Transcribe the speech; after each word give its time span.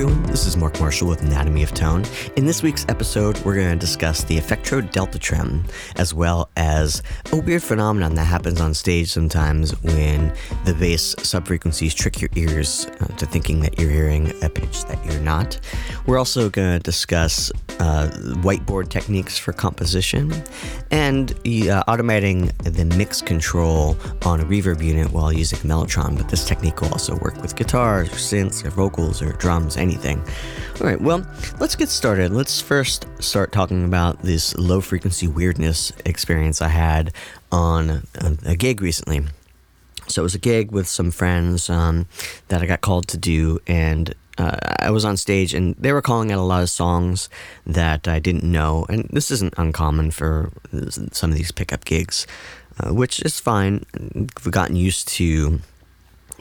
everyone. 0.00 0.22
This 0.30 0.46
is 0.46 0.56
Mark 0.56 0.80
Marshall 0.80 1.08
with 1.08 1.20
Anatomy 1.20 1.62
of 1.62 1.74
Tone. 1.74 2.04
In 2.36 2.46
this 2.46 2.62
week's 2.62 2.86
episode, 2.88 3.38
we're 3.40 3.56
going 3.56 3.70
to 3.70 3.78
discuss 3.78 4.24
the 4.24 4.38
Effectrode 4.38 4.92
Delta 4.92 5.18
Trem, 5.18 5.62
as 5.96 6.14
well 6.14 6.48
as 6.56 7.02
a 7.32 7.36
weird 7.36 7.62
phenomenon 7.62 8.14
that 8.14 8.24
happens 8.24 8.62
on 8.62 8.72
stage 8.72 9.10
sometimes 9.10 9.72
when 9.82 10.32
the 10.64 10.72
bass 10.72 11.14
subfrequencies 11.16 11.94
trick 11.94 12.18
your 12.18 12.30
ears 12.34 12.86
uh, 12.86 13.06
to 13.16 13.26
thinking 13.26 13.60
that 13.60 13.78
you're 13.78 13.90
hearing 13.90 14.32
a 14.42 14.48
pitch 14.48 14.84
that 14.86 15.04
you're 15.04 15.20
not. 15.20 15.60
We're 16.06 16.18
also 16.18 16.48
going 16.48 16.78
to 16.78 16.82
discuss 16.82 17.52
uh, 17.78 18.08
whiteboard 18.36 18.88
techniques 18.88 19.36
for 19.36 19.52
composition 19.52 20.32
and 20.90 21.32
uh, 21.32 21.84
automating 21.88 22.56
the 22.62 22.86
mix 22.96 23.20
control 23.20 23.98
on 24.24 24.40
a 24.40 24.44
reverb 24.44 24.82
unit 24.82 25.12
while 25.12 25.30
using 25.30 25.58
Mellotron. 25.58 26.16
But 26.16 26.30
this 26.30 26.46
technique 26.46 26.80
will 26.80 26.92
also 26.92 27.16
work 27.16 27.36
with 27.42 27.54
guitars, 27.54 28.08
or 28.08 28.12
synths, 28.12 28.64
or 28.64 28.70
vocals, 28.70 29.20
or 29.20 29.32
drums, 29.32 29.76
anything. 29.76 29.89
All 30.80 30.86
right, 30.86 31.00
well, 31.00 31.26
let's 31.58 31.76
get 31.76 31.88
started. 31.88 32.32
Let's 32.32 32.60
first 32.60 33.06
start 33.18 33.52
talking 33.52 33.84
about 33.84 34.22
this 34.22 34.56
low 34.56 34.80
frequency 34.80 35.28
weirdness 35.28 35.92
experience 36.04 36.62
I 36.62 36.68
had 36.68 37.12
on 37.52 38.06
a 38.46 38.56
gig 38.56 38.80
recently. 38.80 39.22
So 40.08 40.22
it 40.22 40.24
was 40.24 40.34
a 40.34 40.38
gig 40.38 40.72
with 40.72 40.88
some 40.88 41.10
friends 41.10 41.70
um, 41.70 42.06
that 42.48 42.62
I 42.62 42.66
got 42.66 42.80
called 42.80 43.08
to 43.08 43.16
do, 43.16 43.60
and 43.66 44.14
uh, 44.38 44.56
I 44.78 44.90
was 44.90 45.04
on 45.04 45.16
stage 45.16 45.52
and 45.52 45.74
they 45.78 45.92
were 45.92 46.00
calling 46.00 46.32
out 46.32 46.38
a 46.38 46.42
lot 46.42 46.62
of 46.62 46.70
songs 46.70 47.28
that 47.66 48.08
I 48.08 48.18
didn't 48.18 48.44
know. 48.44 48.86
And 48.88 49.08
this 49.12 49.30
isn't 49.30 49.54
uncommon 49.58 50.12
for 50.12 50.50
some 51.12 51.30
of 51.30 51.36
these 51.36 51.52
pickup 51.52 51.84
gigs, 51.84 52.26
uh, 52.78 52.94
which 52.94 53.20
is 53.20 53.38
fine. 53.38 53.84
We've 54.14 54.50
gotten 54.50 54.76
used 54.76 55.08
to 55.08 55.60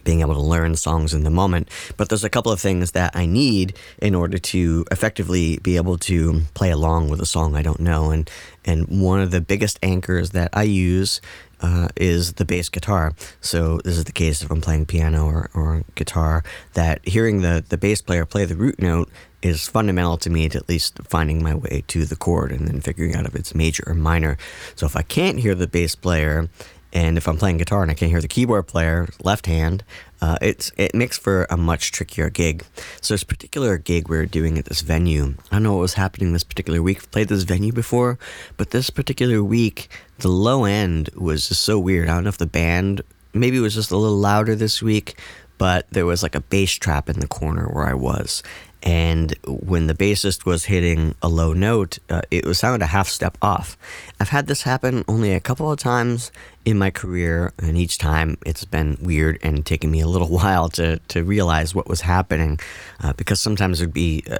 being 0.03 0.21
able 0.21 0.35
to 0.35 0.41
learn 0.41 0.75
songs 0.75 1.13
in 1.13 1.23
the 1.23 1.29
moment. 1.29 1.69
But 1.97 2.09
there's 2.09 2.23
a 2.23 2.29
couple 2.29 2.51
of 2.51 2.59
things 2.59 2.91
that 2.91 3.15
I 3.15 3.25
need 3.25 3.77
in 4.01 4.15
order 4.15 4.37
to 4.37 4.85
effectively 4.91 5.59
be 5.59 5.77
able 5.77 5.97
to 5.99 6.41
play 6.53 6.71
along 6.71 7.09
with 7.09 7.21
a 7.21 7.25
song 7.25 7.55
I 7.55 7.61
don't 7.61 7.79
know. 7.79 8.11
And 8.11 8.29
and 8.65 8.87
one 9.01 9.21
of 9.21 9.31
the 9.31 9.41
biggest 9.41 9.79
anchors 9.81 10.31
that 10.31 10.49
I 10.53 10.63
use 10.63 11.21
uh, 11.61 11.89
is 11.95 12.33
the 12.33 12.45
bass 12.45 12.69
guitar. 12.69 13.13
So 13.41 13.79
this 13.83 13.97
is 13.97 14.05
the 14.05 14.11
case 14.11 14.41
if 14.41 14.51
I'm 14.51 14.61
playing 14.61 14.85
piano 14.85 15.25
or, 15.25 15.49
or 15.53 15.83
guitar, 15.95 16.43
that 16.73 17.05
hearing 17.07 17.41
the, 17.41 17.63
the 17.67 17.77
bass 17.77 18.01
player 18.01 18.25
play 18.25 18.45
the 18.45 18.55
root 18.55 18.79
note 18.79 19.09
is 19.41 19.67
fundamental 19.67 20.17
to 20.17 20.29
me 20.29 20.49
to 20.49 20.57
at 20.57 20.69
least 20.69 20.99
finding 21.05 21.41
my 21.41 21.55
way 21.55 21.83
to 21.87 22.05
the 22.05 22.15
chord 22.15 22.51
and 22.51 22.67
then 22.67 22.81
figuring 22.81 23.15
out 23.15 23.25
if 23.25 23.35
it's 23.35 23.55
major 23.55 23.83
or 23.87 23.93
minor. 23.93 24.37
So 24.75 24.85
if 24.85 24.95
I 24.95 25.01
can't 25.01 25.39
hear 25.39 25.55
the 25.55 25.67
bass 25.67 25.95
player 25.95 26.49
and 26.91 27.17
if 27.17 27.27
I'm 27.27 27.37
playing 27.37 27.57
guitar 27.57 27.81
and 27.81 27.91
I 27.91 27.93
can't 27.93 28.11
hear 28.11 28.21
the 28.21 28.27
keyboard 28.27 28.67
player, 28.67 29.07
left 29.23 29.45
hand, 29.45 29.83
uh, 30.21 30.37
it's 30.41 30.71
it 30.77 30.95
makes 30.95 31.17
for 31.17 31.45
a 31.49 31.57
much 31.57 31.91
trickier 31.91 32.29
gig. 32.29 32.65
So 33.01 33.13
this 33.13 33.23
particular 33.23 33.77
gig 33.77 34.09
we 34.09 34.17
are 34.17 34.25
doing 34.25 34.57
at 34.57 34.65
this 34.65 34.81
venue, 34.81 35.35
I 35.51 35.55
don't 35.55 35.63
know 35.63 35.73
what 35.73 35.81
was 35.81 35.93
happening 35.93 36.33
this 36.33 36.43
particular 36.43 36.81
week. 36.81 36.97
I've 36.97 37.11
played 37.11 37.27
this 37.27 37.43
venue 37.43 37.71
before, 37.71 38.17
but 38.57 38.71
this 38.71 38.89
particular 38.89 39.43
week, 39.43 39.89
the 40.19 40.29
low 40.29 40.65
end 40.65 41.09
was 41.15 41.47
just 41.47 41.61
so 41.61 41.79
weird. 41.79 42.09
I 42.09 42.15
don't 42.15 42.23
know 42.23 42.29
if 42.29 42.37
the 42.37 42.45
band 42.45 43.01
maybe 43.33 43.57
it 43.57 43.61
was 43.61 43.75
just 43.75 43.91
a 43.91 43.97
little 43.97 44.17
louder 44.17 44.55
this 44.55 44.81
week, 44.81 45.19
but 45.59 45.85
there 45.91 46.07
was 46.07 46.23
like 46.23 46.33
a 46.33 46.41
bass 46.41 46.73
trap 46.73 47.07
in 47.07 47.19
the 47.19 47.27
corner 47.27 47.67
where 47.67 47.85
I 47.85 47.93
was, 47.93 48.41
and 48.81 49.35
when 49.45 49.87
the 49.87 49.93
bassist 49.93 50.45
was 50.45 50.65
hitting 50.65 51.13
a 51.21 51.27
low 51.27 51.51
note, 51.51 51.99
uh, 52.09 52.21
it 52.31 52.45
was 52.45 52.59
sounded 52.59 52.81
a 52.81 52.87
half 52.87 53.09
step 53.09 53.37
off. 53.41 53.77
I've 54.21 54.29
had 54.29 54.47
this 54.47 54.63
happen 54.63 55.03
only 55.07 55.33
a 55.33 55.41
couple 55.41 55.69
of 55.69 55.77
times 55.77 56.31
in 56.63 56.77
my 56.77 56.89
career, 56.89 57.51
and 57.59 57.77
each 57.77 57.97
time 57.97 58.37
it's 58.45 58.63
been 58.63 58.97
weird 59.01 59.37
and 59.43 59.65
taken 59.65 59.91
me 59.91 59.99
a 59.99 60.07
little 60.07 60.29
while 60.39 60.69
to, 60.69 60.97
to 61.09 61.23
realize 61.23 61.75
what 61.75 61.89
was 61.89 62.01
happening. 62.01 62.59
Uh, 63.03 63.13
because 63.13 63.41
sometimes 63.41 63.81
it'd 63.81 63.93
be 63.93 64.23
uh, 64.31 64.37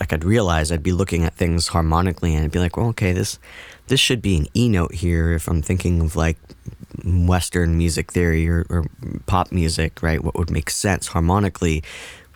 like 0.00 0.12
I'd 0.12 0.24
realize 0.24 0.72
I'd 0.72 0.82
be 0.82 0.92
looking 0.92 1.24
at 1.24 1.34
things 1.34 1.68
harmonically 1.68 2.34
and 2.34 2.44
I'd 2.44 2.52
be 2.52 2.58
like, 2.58 2.76
well, 2.76 2.88
okay, 2.88 3.12
this 3.12 3.38
this 3.86 4.00
should 4.00 4.20
be 4.20 4.36
an 4.36 4.46
E 4.54 4.68
note 4.68 4.94
here 4.94 5.32
if 5.32 5.48
I'm 5.48 5.62
thinking 5.62 6.00
of 6.00 6.14
like 6.16 6.36
Western 7.04 7.76
music 7.76 8.12
theory 8.12 8.48
or, 8.48 8.66
or 8.68 8.84
pop 9.26 9.52
music, 9.52 10.02
right? 10.02 10.22
What 10.22 10.36
would 10.36 10.50
make 10.50 10.70
sense 10.70 11.08
harmonically? 11.08 11.82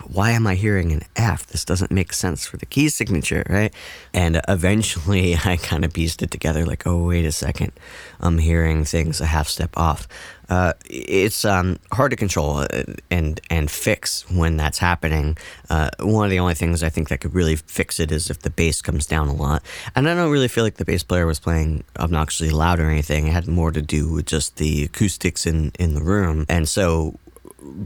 why 0.09 0.31
am 0.31 0.47
I 0.47 0.55
hearing 0.55 0.93
an 0.93 1.03
F? 1.17 1.47
This 1.47 1.65
doesn't 1.65 1.91
make 1.91 2.13
sense 2.13 2.47
for 2.47 2.57
the 2.57 2.67
key 2.67 2.89
signature, 2.89 3.45
right? 3.49 3.73
And 4.13 4.41
eventually 4.49 5.37
I 5.45 5.57
kind 5.57 5.85
of 5.85 5.93
pieced 5.93 6.23
it 6.23 6.31
together 6.31 6.65
like, 6.65 6.87
oh, 6.87 7.07
wait 7.07 7.25
a 7.25 7.33
second. 7.33 7.73
I'm 8.21 8.39
hearing 8.39 8.85
things 8.85 9.21
a 9.21 9.27
half 9.27 9.49
step 9.49 9.77
off. 9.77 10.09
Uh, 10.53 10.75
it's 10.85 11.47
um, 11.47 11.79
hard 11.93 12.11
to 12.11 12.17
control 12.17 12.59
uh, 12.59 12.67
and 13.11 13.41
and 13.49 13.71
fix 13.71 14.29
when 14.31 14.59
that's 14.59 14.77
happening. 14.77 15.35
Uh, 15.71 15.89
one 16.01 16.27
of 16.27 16.31
the 16.31 16.39
only 16.39 16.53
things 16.53 16.83
I 16.83 16.91
think 16.91 17.09
that 17.09 17.23
could 17.23 17.35
really 17.35 17.57
fix 17.57 17.99
it 17.99 18.13
is 18.13 18.29
if 18.29 18.41
the 18.41 18.51
bass 18.51 18.83
comes 18.83 19.07
down 19.07 19.29
a 19.29 19.33
lot. 19.33 19.63
And 19.97 20.07
I 20.07 20.15
don't 20.15 20.31
really 20.31 20.49
feel 20.49 20.63
like 20.63 20.75
the 20.75 20.85
bass 20.85 21.03
player 21.03 21.25
was 21.25 21.41
playing 21.41 21.85
obnoxiously 21.99 22.51
loud 22.51 22.81
or 22.81 22.91
anything. 22.91 23.29
It 23.29 23.33
had 23.33 23.49
more 23.49 23.73
to 23.73 23.81
do 23.81 24.13
with 24.13 24.27
just 24.27 24.57
the 24.57 24.85
acoustics 24.85 25.47
in, 25.47 25.73
in 25.79 25.95
the 25.95 26.03
room. 26.03 26.45
And 26.51 26.69
so 26.69 27.19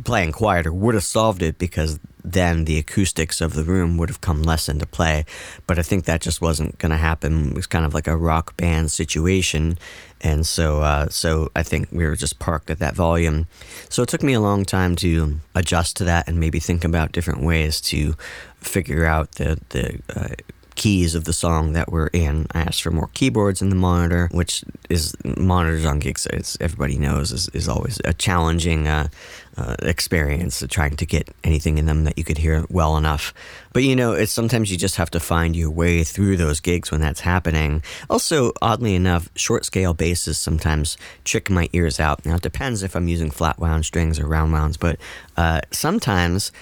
playing 0.03 0.33
quieter 0.33 0.72
would 0.72 0.94
have 0.94 1.04
solved 1.04 1.43
it 1.43 1.59
because 1.59 2.00
then 2.26 2.64
the 2.64 2.76
acoustics 2.78 3.41
of 3.41 3.54
the 3.54 3.62
room 3.62 3.97
would 3.97 4.09
have 4.09 4.20
come 4.20 4.42
less 4.42 4.69
into 4.69 4.84
play. 4.84 5.25
But 5.66 5.78
I 5.78 5.82
think 5.82 6.04
that 6.04 6.20
just 6.20 6.41
wasn't 6.41 6.76
going 6.78 6.91
to 6.91 6.97
happen. 6.97 7.50
It 7.50 7.54
was 7.54 7.66
kind 7.66 7.84
of 7.84 7.94
like 7.94 8.09
a 8.09 8.16
rock 8.16 8.56
band 8.56 8.91
situation, 8.91 9.78
and 10.20 10.47
so 10.47 10.81
uh, 10.81 11.09
so 11.09 11.50
I 11.54 11.62
think 11.62 11.88
we 11.92 12.04
were 12.04 12.16
just 12.16 12.38
parked 12.38 12.69
at 12.69 12.81
that 12.81 12.94
volume. 12.94 13.47
So 13.88 14.03
it 14.03 14.09
took 14.09 14.22
me 14.22 14.32
a 14.32 14.41
long 14.41 14.65
time 14.65 14.97
to 14.97 15.38
adjust 15.54 15.97
to 15.98 16.04
that 16.04 16.28
and 16.28 16.41
maybe 16.41 16.59
think 16.59 16.84
about 16.84 17.12
different 17.12 17.42
ways 17.42 17.81
to 17.82 18.15
figure 18.56 19.06
out 19.06 19.32
the 19.32 19.59
the 19.69 20.00
uh, 20.15 20.34
keys 20.76 21.14
of 21.14 21.25
the 21.25 21.32
song 21.32 21.72
that 21.72 21.91
we're 21.91 22.09
in. 22.09 22.47
I 22.53 22.60
asked 22.60 22.82
for 22.82 22.91
more 22.91 23.10
keyboards 23.14 23.60
in 23.60 23.70
the 23.70 23.76
monitor, 23.76 24.28
which 24.31 24.62
is 24.88 25.16
monitors 25.25 25.84
on 25.84 25.98
gigs, 25.98 26.26
as 26.26 26.56
everybody 26.60 26.98
knows, 26.98 27.32
is, 27.32 27.48
is 27.48 27.69
always 27.69 28.00
a 28.04 28.12
challenging 28.14 28.86
uh, 28.86 29.09
uh, 29.56 29.75
experience 29.82 30.62
of 30.62 30.69
trying 30.69 30.97
to 30.97 31.06
get 31.06 31.28
anything 31.42 31.78
in 31.78 31.86
them 31.86 32.04
that 32.04 32.19
you 32.19 32.25
could 32.25 32.38
hear 32.38 32.65
well 32.69 32.97
enough. 32.97 33.32
But 33.72 33.82
you 33.82 33.97
know, 33.97 34.12
it's 34.12 34.32
sometimes 34.32 34.70
you 34.70 34.76
just 34.76 34.97
have 34.97 35.10
to 35.12 35.20
find 35.20 35.56
your 35.56 35.70
way 35.70 36.04
through 36.04 36.36
those 36.36 36.60
gigs 36.60 36.91
when 36.91 37.00
that's 37.00 37.20
happening. 37.20 37.82
Also, 38.10 38.53
oddly 38.60 38.94
enough, 38.94 39.31
short 39.34 39.65
scale 39.65 39.94
basses 39.94 40.38
sometimes 40.38 40.97
trick 41.25 41.50
my 41.50 41.69
ears 41.72 41.98
out. 41.98 42.25
Now, 42.26 42.36
it 42.36 42.42
depends 42.42 42.82
if 42.82 42.94
I'm 42.94 43.09
using 43.09 43.31
flat 43.31 43.59
wound 43.59 43.86
strings 43.86 44.20
or 44.20 44.26
round 44.26 44.53
wounds, 44.53 44.76
but 44.76 44.98
uh, 45.36 45.62
sometimes 45.72 46.53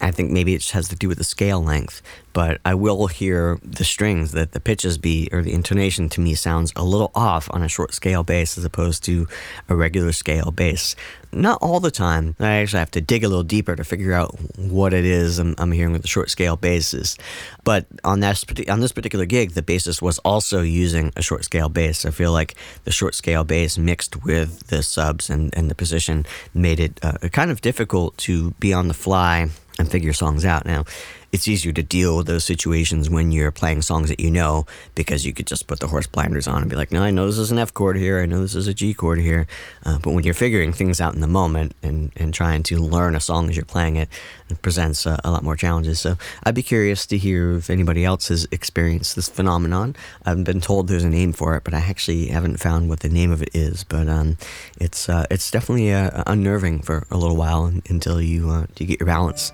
I 0.00 0.10
think 0.10 0.30
maybe 0.30 0.54
it 0.54 0.68
has 0.70 0.88
to 0.88 0.96
do 0.96 1.08
with 1.08 1.18
the 1.18 1.24
scale 1.24 1.62
length, 1.62 2.02
but 2.32 2.60
I 2.64 2.74
will 2.74 3.06
hear 3.08 3.58
the 3.62 3.84
strings 3.84 4.32
that 4.32 4.52
the 4.52 4.60
pitches 4.60 4.98
be 4.98 5.28
or 5.32 5.42
the 5.42 5.52
intonation 5.52 6.08
to 6.10 6.20
me 6.20 6.34
sounds 6.34 6.72
a 6.76 6.84
little 6.84 7.10
off 7.14 7.48
on 7.52 7.62
a 7.62 7.68
short 7.68 7.92
scale 7.92 8.22
bass 8.22 8.56
as 8.56 8.64
opposed 8.64 9.04
to 9.04 9.28
a 9.68 9.76
regular 9.76 10.12
scale 10.12 10.50
bass. 10.50 10.96
Not 11.32 11.58
all 11.62 11.80
the 11.80 11.90
time. 11.90 12.34
I 12.40 12.54
actually 12.56 12.80
have 12.80 12.90
to 12.92 13.00
dig 13.00 13.24
a 13.24 13.28
little 13.28 13.44
deeper 13.44 13.76
to 13.76 13.84
figure 13.84 14.12
out 14.12 14.34
what 14.56 14.92
it 14.92 15.04
is 15.04 15.38
I'm, 15.38 15.54
I'm 15.58 15.70
hearing 15.70 15.92
with 15.92 16.02
the 16.02 16.08
short 16.08 16.30
scale 16.30 16.56
basses. 16.56 17.16
But 17.62 17.86
on 18.02 18.20
that 18.20 18.42
on 18.68 18.80
this 18.80 18.92
particular 18.92 19.26
gig, 19.26 19.52
the 19.52 19.62
bassist 19.62 20.02
was 20.02 20.18
also 20.20 20.62
using 20.62 21.12
a 21.16 21.22
short 21.22 21.44
scale 21.44 21.68
bass. 21.68 22.04
I 22.04 22.10
feel 22.10 22.32
like 22.32 22.54
the 22.84 22.90
short 22.90 23.14
scale 23.14 23.44
bass 23.44 23.78
mixed 23.78 24.24
with 24.24 24.68
the 24.68 24.82
subs 24.82 25.30
and, 25.30 25.56
and 25.56 25.70
the 25.70 25.74
position 25.74 26.26
made 26.54 26.80
it 26.80 26.98
uh, 27.02 27.18
kind 27.32 27.50
of 27.50 27.60
difficult 27.60 28.16
to 28.18 28.52
be 28.52 28.72
on 28.72 28.88
the 28.88 28.94
fly 28.94 29.50
and 29.80 29.90
figure 29.90 30.12
songs 30.12 30.44
out. 30.44 30.66
Now, 30.66 30.84
it's 31.32 31.46
easier 31.46 31.72
to 31.72 31.82
deal 31.82 32.16
with 32.16 32.26
those 32.26 32.44
situations 32.44 33.08
when 33.08 33.30
you're 33.30 33.52
playing 33.52 33.82
songs 33.82 34.08
that 34.08 34.18
you 34.18 34.30
know 34.30 34.66
because 34.94 35.24
you 35.24 35.32
could 35.32 35.46
just 35.46 35.66
put 35.66 35.78
the 35.78 35.86
horse 35.86 36.06
blinders 36.06 36.48
on 36.48 36.62
and 36.62 36.70
be 36.70 36.76
like, 36.76 36.90
no, 36.90 37.02
I 37.02 37.10
know 37.10 37.26
this 37.26 37.38
is 37.38 37.52
an 37.52 37.58
F 37.58 37.72
chord 37.72 37.96
here, 37.96 38.20
I 38.20 38.26
know 38.26 38.40
this 38.40 38.56
is 38.56 38.66
a 38.66 38.74
G 38.74 38.94
chord 38.94 39.20
here. 39.20 39.46
Uh, 39.84 39.98
but 39.98 40.12
when 40.12 40.24
you're 40.24 40.34
figuring 40.34 40.72
things 40.72 41.00
out 41.00 41.14
in 41.14 41.20
the 41.20 41.28
moment 41.28 41.74
and, 41.82 42.10
and 42.16 42.34
trying 42.34 42.62
to 42.64 42.78
learn 42.78 43.14
a 43.14 43.20
song 43.20 43.48
as 43.48 43.56
you're 43.56 43.64
playing 43.64 43.96
it, 43.96 44.08
it 44.48 44.60
presents 44.60 45.06
uh, 45.06 45.18
a 45.22 45.30
lot 45.30 45.44
more 45.44 45.54
challenges. 45.54 46.00
So 46.00 46.16
I'd 46.42 46.54
be 46.54 46.62
curious 46.62 47.06
to 47.06 47.18
hear 47.18 47.52
if 47.52 47.70
anybody 47.70 48.04
else 48.04 48.28
has 48.28 48.48
experienced 48.50 49.14
this 49.14 49.28
phenomenon. 49.28 49.94
I've 50.26 50.42
been 50.42 50.60
told 50.60 50.88
there's 50.88 51.04
a 51.04 51.08
name 51.08 51.32
for 51.32 51.56
it, 51.56 51.62
but 51.62 51.74
I 51.74 51.78
actually 51.78 52.26
haven't 52.26 52.56
found 52.56 52.88
what 52.88 53.00
the 53.00 53.08
name 53.08 53.30
of 53.30 53.40
it 53.42 53.50
is. 53.54 53.84
But 53.84 54.08
um, 54.08 54.36
it's 54.80 55.08
uh, 55.08 55.26
it's 55.30 55.50
definitely 55.50 55.92
uh, 55.92 56.24
unnerving 56.26 56.82
for 56.82 57.06
a 57.10 57.16
little 57.16 57.36
while 57.36 57.66
until 57.88 58.20
you 58.20 58.50
uh, 58.50 58.66
you 58.78 58.86
get 58.86 58.98
your 58.98 59.06
balance. 59.06 59.52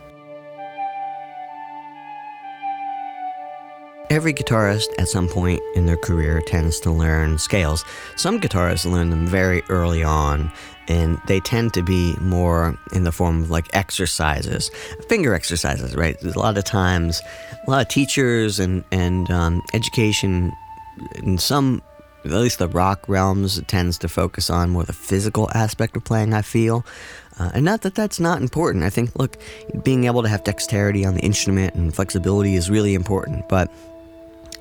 Every 4.09 4.33
guitarist 4.33 4.87
at 4.99 5.09
some 5.09 5.29
point 5.29 5.61
in 5.75 5.87
their 5.87 5.97
career 5.97 6.41
tends 6.41 6.79
to 6.81 6.93
learn 6.93 7.39
scales. 7.39 7.85
Some 8.15 8.41
guitarists 8.41 8.91
learn 8.91 9.11
them 9.11 9.27
very 9.27 9.63
early 9.69 10.05
on, 10.05 10.53
and 10.87 11.19
they 11.27 11.41
tend 11.41 11.75
to 11.75 11.83
be 11.83 12.15
more 12.21 12.79
in 12.93 13.03
the 13.03 13.11
form 13.11 13.43
of 13.43 13.51
like 13.51 13.67
exercises, 13.75 14.71
finger 15.09 15.35
exercises, 15.35 15.97
right? 15.97 16.23
A 16.23 16.39
lot 16.39 16.57
of 16.57 16.63
times, 16.63 17.21
a 17.67 17.71
lot 17.71 17.83
of 17.83 17.89
teachers 17.89 18.61
and, 18.61 18.85
and 18.93 19.29
um, 19.29 19.61
education 19.75 20.53
in 21.17 21.37
some 21.37 21.83
at 22.25 22.33
least 22.33 22.59
the 22.59 22.69
rock 22.69 23.09
realms 23.09 23.63
tends 23.69 23.99
to 23.99 24.09
focus 24.09 24.51
on 24.51 24.71
more 24.71 24.83
the 24.83 24.93
physical 24.93 25.49
aspect 25.55 25.97
of 25.97 26.05
playing, 26.05 26.35
I 26.35 26.43
feel. 26.43 26.85
Uh, 27.39 27.51
and 27.55 27.65
not 27.65 27.83
that 27.83 27.95
that's 27.95 28.19
not 28.19 28.41
important. 28.41 28.83
I 28.83 28.91
think, 28.91 29.15
look, 29.17 29.37
being 29.85 30.05
able 30.05 30.23
to 30.23 30.29
have 30.29 30.43
dexterity 30.43 31.05
on 31.05 31.15
the 31.15 31.21
instrument 31.21 31.75
and 31.75 31.95
flexibility 31.95 32.57
is 32.57 32.69
really 32.69 32.95
important. 32.95 33.49
But 33.49 33.71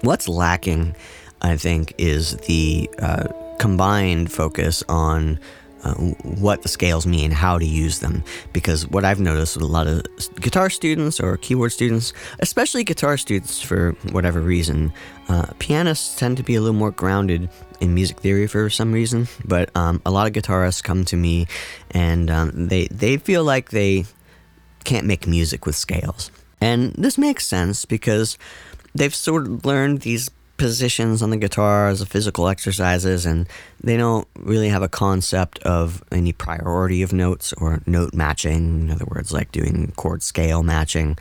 what's 0.01 0.27
lacking, 0.27 0.95
I 1.41 1.57
think, 1.57 1.93
is 1.97 2.37
the 2.37 2.89
uh, 2.99 3.27
combined 3.59 4.31
focus 4.31 4.83
on 4.89 5.39
uh, 5.85 5.93
what 6.23 6.63
the 6.63 6.67
scales 6.67 7.05
mean, 7.05 7.29
how 7.29 7.59
to 7.59 7.65
use 7.65 7.99
them. 7.99 8.23
Because 8.53 8.87
what 8.87 9.05
I've 9.05 9.19
noticed 9.19 9.55
with 9.55 9.63
a 9.63 9.67
lot 9.67 9.85
of 9.87 10.03
guitar 10.41 10.69
students 10.69 11.19
or 11.19 11.37
keyboard 11.37 11.71
students, 11.71 12.11
especially 12.39 12.83
guitar 12.83 13.17
students 13.17 13.61
for 13.61 13.91
whatever 14.11 14.41
reason, 14.41 14.91
uh, 15.29 15.45
pianists 15.59 16.15
tend 16.15 16.37
to 16.37 16.43
be 16.43 16.55
a 16.55 16.61
little 16.61 16.75
more 16.75 16.91
grounded 16.91 17.49
in 17.79 17.93
music 17.93 18.19
theory 18.19 18.47
for 18.47 18.69
some 18.69 18.91
reason. 18.91 19.27
But 19.45 19.69
um, 19.75 20.01
a 20.05 20.11
lot 20.11 20.25
of 20.25 20.33
guitarists 20.33 20.83
come 20.83 21.05
to 21.05 21.15
me 21.15 21.45
and 21.91 22.31
um, 22.31 22.67
they, 22.67 22.87
they 22.87 23.17
feel 23.17 23.43
like 23.43 23.69
they 23.69 24.05
can't 24.85 25.05
make 25.05 25.27
music 25.27 25.67
with 25.67 25.75
scales. 25.75 26.31
And 26.59 26.93
this 26.93 27.17
makes 27.17 27.45
sense 27.45 27.85
because 27.85 28.39
they've 28.95 29.13
sort 29.13 29.45
of 29.45 29.65
learned 29.65 30.01
these 30.01 30.31
positions 30.57 31.21
on 31.21 31.31
the 31.31 31.37
guitar 31.37 31.89
as 31.89 32.01
physical 32.05 32.47
exercises 32.47 33.25
and 33.25 33.47
they 33.83 33.97
don't 33.97 34.25
really 34.39 34.69
have 34.69 34.81
a 34.81 34.87
concept 34.87 35.59
of 35.59 36.01
any 36.13 36.31
priority 36.31 37.01
of 37.01 37.11
notes 37.11 37.51
or 37.53 37.81
note 37.85 38.13
matching 38.13 38.83
in 38.83 38.89
other 38.89 39.05
words 39.05 39.33
like 39.33 39.51
doing 39.51 39.91
chord 39.97 40.23
scale 40.23 40.63
matching. 40.63 41.17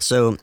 So 0.00 0.36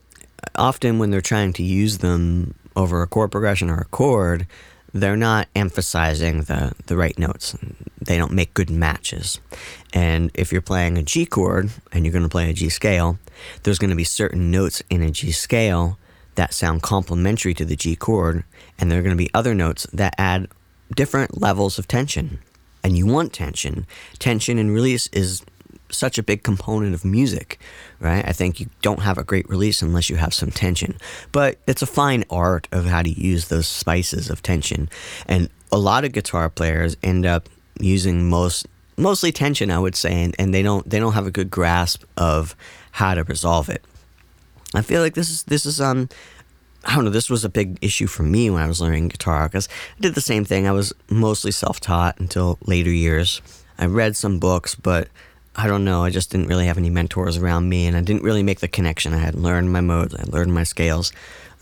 often 0.56 0.98
when 0.98 1.10
they're 1.10 1.20
trying 1.20 1.52
to 1.54 1.62
use 1.62 1.98
them 1.98 2.54
over 2.74 3.02
a 3.02 3.06
chord 3.06 3.30
progression 3.30 3.68
or 3.68 3.78
a 3.78 3.84
chord 3.86 4.46
they're 4.92 5.16
not 5.16 5.46
emphasizing 5.54 6.42
the, 6.42 6.72
the 6.86 6.96
right 6.96 7.16
notes. 7.16 7.56
They 8.00 8.16
don't 8.16 8.32
make 8.32 8.54
good 8.54 8.70
matches. 8.70 9.38
And 9.92 10.32
if 10.34 10.50
you're 10.50 10.62
playing 10.62 10.98
a 10.98 11.02
g 11.02 11.26
chord 11.26 11.70
and 11.92 12.04
you're 12.04 12.12
going 12.12 12.24
to 12.24 12.28
play 12.28 12.48
a 12.48 12.54
g 12.54 12.70
scale 12.70 13.18
there's 13.62 13.78
going 13.78 13.90
to 13.90 13.96
be 13.96 14.04
certain 14.04 14.50
notes 14.50 14.82
in 14.88 15.02
a 15.02 15.10
g 15.10 15.30
scale 15.30 15.98
that 16.34 16.54
sound 16.54 16.82
complementary 16.82 17.54
to 17.54 17.64
the 17.64 17.76
G 17.76 17.96
chord, 17.96 18.44
and 18.78 18.90
there 18.90 18.98
are 18.98 19.02
going 19.02 19.16
to 19.16 19.24
be 19.24 19.30
other 19.34 19.54
notes 19.54 19.86
that 19.92 20.14
add 20.18 20.48
different 20.94 21.40
levels 21.40 21.78
of 21.78 21.88
tension. 21.88 22.38
And 22.82 22.96
you 22.96 23.06
want 23.06 23.32
tension. 23.32 23.86
Tension 24.18 24.58
and 24.58 24.72
release 24.72 25.06
is 25.08 25.42
such 25.90 26.18
a 26.18 26.22
big 26.22 26.42
component 26.42 26.94
of 26.94 27.04
music, 27.04 27.58
right? 27.98 28.26
I 28.26 28.32
think 28.32 28.60
you 28.60 28.68
don't 28.80 29.00
have 29.02 29.18
a 29.18 29.24
great 29.24 29.48
release 29.48 29.82
unless 29.82 30.08
you 30.08 30.16
have 30.16 30.32
some 30.32 30.50
tension. 30.50 30.96
But 31.32 31.58
it's 31.66 31.82
a 31.82 31.86
fine 31.86 32.24
art 32.30 32.68
of 32.72 32.86
how 32.86 33.02
to 33.02 33.10
use 33.10 33.48
those 33.48 33.66
spices 33.66 34.30
of 34.30 34.42
tension. 34.42 34.88
And 35.26 35.50
a 35.72 35.78
lot 35.78 36.04
of 36.04 36.12
guitar 36.12 36.48
players 36.48 36.96
end 37.02 37.26
up 37.26 37.48
using 37.80 38.28
most 38.28 38.66
mostly 38.96 39.32
tension, 39.32 39.70
I 39.70 39.78
would 39.78 39.96
say, 39.96 40.24
and, 40.24 40.34
and 40.38 40.54
they 40.54 40.62
don't 40.62 40.88
they 40.88 40.98
don't 40.98 41.14
have 41.14 41.26
a 41.26 41.30
good 41.30 41.50
grasp 41.50 42.04
of 42.16 42.54
how 42.92 43.14
to 43.14 43.24
resolve 43.24 43.68
it. 43.68 43.82
I 44.74 44.82
feel 44.82 45.00
like 45.00 45.14
this 45.14 45.30
is 45.30 45.42
this 45.44 45.66
is 45.66 45.80
um 45.80 46.08
I 46.84 46.94
don't 46.94 47.04
know, 47.04 47.10
this 47.10 47.28
was 47.28 47.44
a 47.44 47.50
big 47.50 47.78
issue 47.82 48.06
for 48.06 48.22
me 48.22 48.48
when 48.48 48.62
I 48.62 48.66
was 48.66 48.80
learning 48.80 49.08
guitar 49.08 49.48
because 49.48 49.68
I 49.98 50.00
did 50.00 50.14
the 50.14 50.20
same 50.20 50.44
thing. 50.44 50.66
I 50.66 50.72
was 50.72 50.92
mostly 51.10 51.50
self 51.50 51.80
taught 51.80 52.18
until 52.18 52.58
later 52.66 52.90
years. 52.90 53.42
I 53.78 53.86
read 53.86 54.16
some 54.16 54.38
books, 54.38 54.74
but 54.74 55.08
I 55.56 55.66
don't 55.66 55.84
know, 55.84 56.04
I 56.04 56.10
just 56.10 56.30
didn't 56.30 56.46
really 56.46 56.66
have 56.66 56.78
any 56.78 56.90
mentors 56.90 57.36
around 57.36 57.68
me 57.68 57.86
and 57.86 57.96
I 57.96 58.00
didn't 58.02 58.22
really 58.22 58.42
make 58.42 58.60
the 58.60 58.68
connection. 58.68 59.12
I 59.12 59.18
had 59.18 59.34
learned 59.34 59.72
my 59.72 59.80
modes, 59.80 60.14
I 60.14 60.22
learned 60.22 60.54
my 60.54 60.62
scales, 60.62 61.12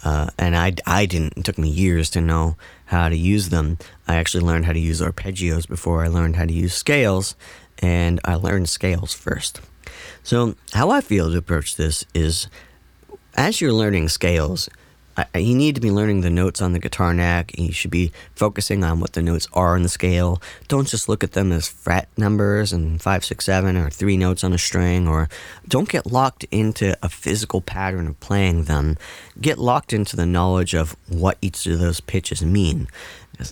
uh, 0.05 0.28
and 0.38 0.56
I, 0.56 0.75
I 0.87 1.06
didn't, 1.06 1.38
it 1.38 1.44
took 1.44 1.58
me 1.58 1.69
years 1.69 2.10
to 2.10 2.20
know 2.20 2.56
how 2.87 3.08
to 3.08 3.16
use 3.16 3.49
them. 3.49 3.78
I 4.06 4.16
actually 4.16 4.44
learned 4.44 4.66
how 4.66 4.72
to 4.72 4.78
use 4.78 5.00
arpeggios 5.00 5.66
before 5.66 6.05
I 6.05 6.08
learned 6.08 6.37
how 6.37 6.44
to 6.44 6.52
use 6.52 6.75
scales, 6.75 7.34
and 7.78 8.20
I 8.25 8.34
learned 8.34 8.69
scales 8.69 9.14
first. 9.14 9.60
So, 10.22 10.55
how 10.75 10.90
I 10.90 11.00
feel 11.00 11.31
to 11.31 11.38
approach 11.38 11.76
this 11.76 12.05
is 12.14 12.49
as 13.38 13.61
you're 13.61 13.73
learning 13.73 14.08
scales, 14.08 14.69
you 15.35 15.55
need 15.55 15.76
to 15.76 15.81
be 15.81 15.93
learning 15.93 16.23
the 16.23 16.31
notes 16.31 16.61
on 16.61 16.73
the 16.73 16.79
guitar 16.81 17.14
neck. 17.14 17.56
You 17.56 17.73
should 17.73 17.90
be 17.90 18.12
focusing 18.35 18.82
on 18.82 18.99
what 18.99 19.12
the 19.12 19.23
notes 19.23 19.46
are 19.52 19.76
on 19.76 19.82
the 19.82 19.88
scale. 19.88 20.43
Don't 20.67 20.88
just 20.88 21.08
look 21.08 21.23
at 21.23 21.32
them 21.32 21.52
as 21.52 21.69
fret 21.69 22.08
numbers 22.17 22.73
and 22.73 23.00
five, 23.00 23.25
six, 23.25 23.44
seven, 23.44 23.76
or 23.76 23.90
three 23.90 24.17
notes 24.17 24.43
on 24.43 24.52
a 24.52 24.58
string, 24.58 25.06
or 25.06 25.29
don't 25.69 25.88
get 25.88 26.06
locked 26.06 26.44
into 26.50 26.96
a 27.00 27.08
physical 27.08 27.61
pattern 27.61 28.08
of 28.08 28.19
playing 28.19 28.64
them. 28.64 28.96
Get 29.41 29.58
locked 29.58 29.93
into 29.93 30.17
the 30.17 30.26
knowledge 30.26 30.75
of 30.75 30.96
what 31.08 31.38
each 31.41 31.64
of 31.67 31.79
those 31.79 32.00
pitches 32.00 32.44
mean. 32.44 32.88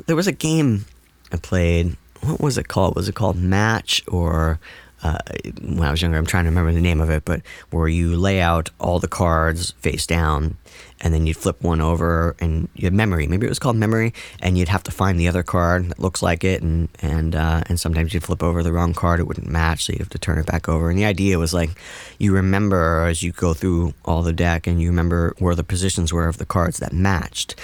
There 0.06 0.16
was 0.16 0.26
a 0.26 0.32
game 0.32 0.86
I 1.32 1.36
played. 1.36 1.96
What 2.22 2.40
was 2.40 2.58
it 2.58 2.66
called? 2.66 2.96
Was 2.96 3.08
it 3.08 3.14
called 3.14 3.36
Match 3.36 4.02
or 4.08 4.58
uh, 5.06 5.18
when 5.60 5.82
I 5.82 5.90
was 5.90 6.02
younger, 6.02 6.18
I'm 6.18 6.26
trying 6.26 6.44
to 6.44 6.50
remember 6.50 6.72
the 6.72 6.80
name 6.80 7.00
of 7.00 7.10
it, 7.10 7.24
but 7.24 7.42
where 7.70 7.88
you 7.88 8.16
lay 8.16 8.40
out 8.40 8.70
all 8.78 8.98
the 8.98 9.08
cards 9.08 9.72
face 9.72 10.06
down 10.06 10.56
and 11.00 11.12
then 11.12 11.26
you'd 11.26 11.36
flip 11.36 11.62
one 11.62 11.80
over 11.80 12.34
and 12.40 12.68
you 12.74 12.84
had 12.84 12.94
memory. 12.94 13.26
Maybe 13.26 13.46
it 13.46 13.48
was 13.48 13.58
called 13.58 13.76
memory, 13.76 14.14
and 14.40 14.56
you'd 14.56 14.68
have 14.68 14.82
to 14.84 14.90
find 14.90 15.20
the 15.20 15.28
other 15.28 15.42
card 15.42 15.90
that 15.90 15.98
looks 15.98 16.22
like 16.22 16.44
it, 16.44 16.62
and 16.62 16.88
and 17.00 17.34
uh, 17.34 17.62
and 17.66 17.78
sometimes 17.78 18.14
you'd 18.14 18.24
flip 18.24 18.42
over 18.42 18.62
the 18.62 18.72
wrong 18.72 18.94
card, 18.94 19.20
it 19.20 19.24
wouldn't 19.24 19.48
match, 19.48 19.84
so 19.84 19.92
you 19.92 19.98
have 19.98 20.10
to 20.10 20.18
turn 20.18 20.38
it 20.38 20.46
back 20.46 20.68
over. 20.68 20.90
And 20.90 20.98
the 20.98 21.04
idea 21.04 21.38
was 21.38 21.52
like 21.52 21.70
you 22.18 22.32
remember 22.32 23.04
as 23.06 23.22
you 23.22 23.32
go 23.32 23.54
through 23.54 23.94
all 24.04 24.22
the 24.22 24.32
deck, 24.32 24.66
and 24.66 24.80
you 24.80 24.88
remember 24.88 25.34
where 25.38 25.54
the 25.54 25.64
positions 25.64 26.12
were 26.12 26.28
of 26.28 26.38
the 26.38 26.46
cards 26.46 26.78
that 26.78 26.92
matched. 26.92 27.54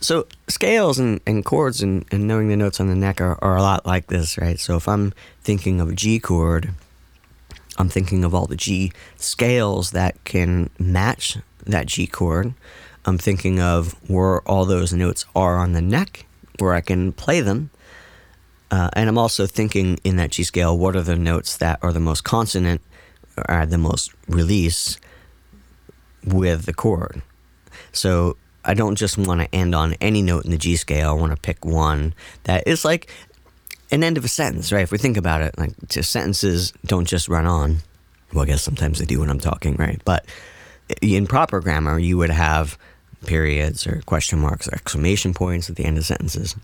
So 0.00 0.26
scales 0.48 0.98
and, 0.98 1.20
and 1.26 1.44
chords 1.44 1.82
and, 1.82 2.06
and 2.10 2.26
knowing 2.26 2.48
the 2.48 2.56
notes 2.56 2.80
on 2.80 2.88
the 2.88 2.94
neck 2.94 3.20
are, 3.20 3.38
are 3.44 3.56
a 3.56 3.62
lot 3.62 3.84
like 3.84 4.06
this, 4.06 4.38
right? 4.38 4.58
So 4.58 4.76
if 4.76 4.88
I'm 4.88 5.12
thinking 5.42 5.80
of 5.80 5.90
a 5.90 5.94
G 5.94 6.18
chord, 6.18 6.70
I'm 7.76 7.90
thinking 7.90 8.24
of 8.24 8.34
all 8.34 8.46
the 8.46 8.56
G 8.56 8.92
scales 9.16 9.90
that 9.90 10.22
can 10.24 10.70
match 10.78 11.36
that 11.66 11.86
G 11.86 12.06
chord. 12.06 12.54
I'm 13.04 13.18
thinking 13.18 13.60
of 13.60 13.92
where 14.08 14.40
all 14.48 14.64
those 14.64 14.92
notes 14.92 15.26
are 15.34 15.56
on 15.58 15.72
the 15.72 15.82
neck, 15.82 16.26
where 16.58 16.72
I 16.72 16.80
can 16.80 17.12
play 17.12 17.40
them. 17.40 17.70
Uh, 18.70 18.88
and 18.94 19.08
I'm 19.08 19.18
also 19.18 19.46
thinking 19.46 19.98
in 20.04 20.16
that 20.16 20.30
G 20.30 20.44
scale, 20.44 20.78
what 20.78 20.96
are 20.96 21.02
the 21.02 21.16
notes 21.16 21.58
that 21.58 21.78
are 21.82 21.92
the 21.92 22.00
most 22.00 22.24
consonant, 22.24 22.80
are 23.46 23.66
the 23.66 23.78
most 23.78 24.12
release 24.28 24.98
with 26.24 26.64
the 26.64 26.74
chord. 26.74 27.20
So 27.92 28.36
I 28.64 28.74
don't 28.74 28.96
just 28.96 29.16
want 29.16 29.40
to 29.40 29.54
end 29.54 29.74
on 29.74 29.94
any 30.00 30.22
note 30.22 30.44
in 30.44 30.50
the 30.50 30.58
G 30.58 30.76
scale. 30.76 31.10
I 31.10 31.12
want 31.12 31.32
to 31.32 31.40
pick 31.40 31.64
one 31.64 32.14
that 32.44 32.66
is 32.66 32.84
like 32.84 33.10
an 33.90 34.04
end 34.04 34.18
of 34.18 34.24
a 34.24 34.28
sentence, 34.28 34.72
right? 34.72 34.82
If 34.82 34.92
we 34.92 34.98
think 34.98 35.16
about 35.16 35.40
it, 35.42 35.58
like 35.58 35.72
sentences 35.90 36.72
don't 36.84 37.06
just 37.06 37.28
run 37.28 37.46
on. 37.46 37.78
Well, 38.32 38.44
I 38.44 38.46
guess 38.46 38.62
sometimes 38.62 38.98
they 38.98 39.06
do 39.06 39.20
when 39.20 39.30
I'm 39.30 39.40
talking, 39.40 39.74
right? 39.76 40.00
But 40.04 40.26
in 41.02 41.26
proper 41.26 41.60
grammar, 41.60 41.98
you 41.98 42.16
would 42.18 42.30
have 42.30 42.78
periods 43.26 43.86
or 43.86 44.02
question 44.06 44.38
marks 44.38 44.68
or 44.68 44.74
exclamation 44.74 45.34
points 45.34 45.68
at 45.68 45.76
the 45.76 45.84
end 45.84 45.98
of 45.98 46.06
sentences. 46.06 46.54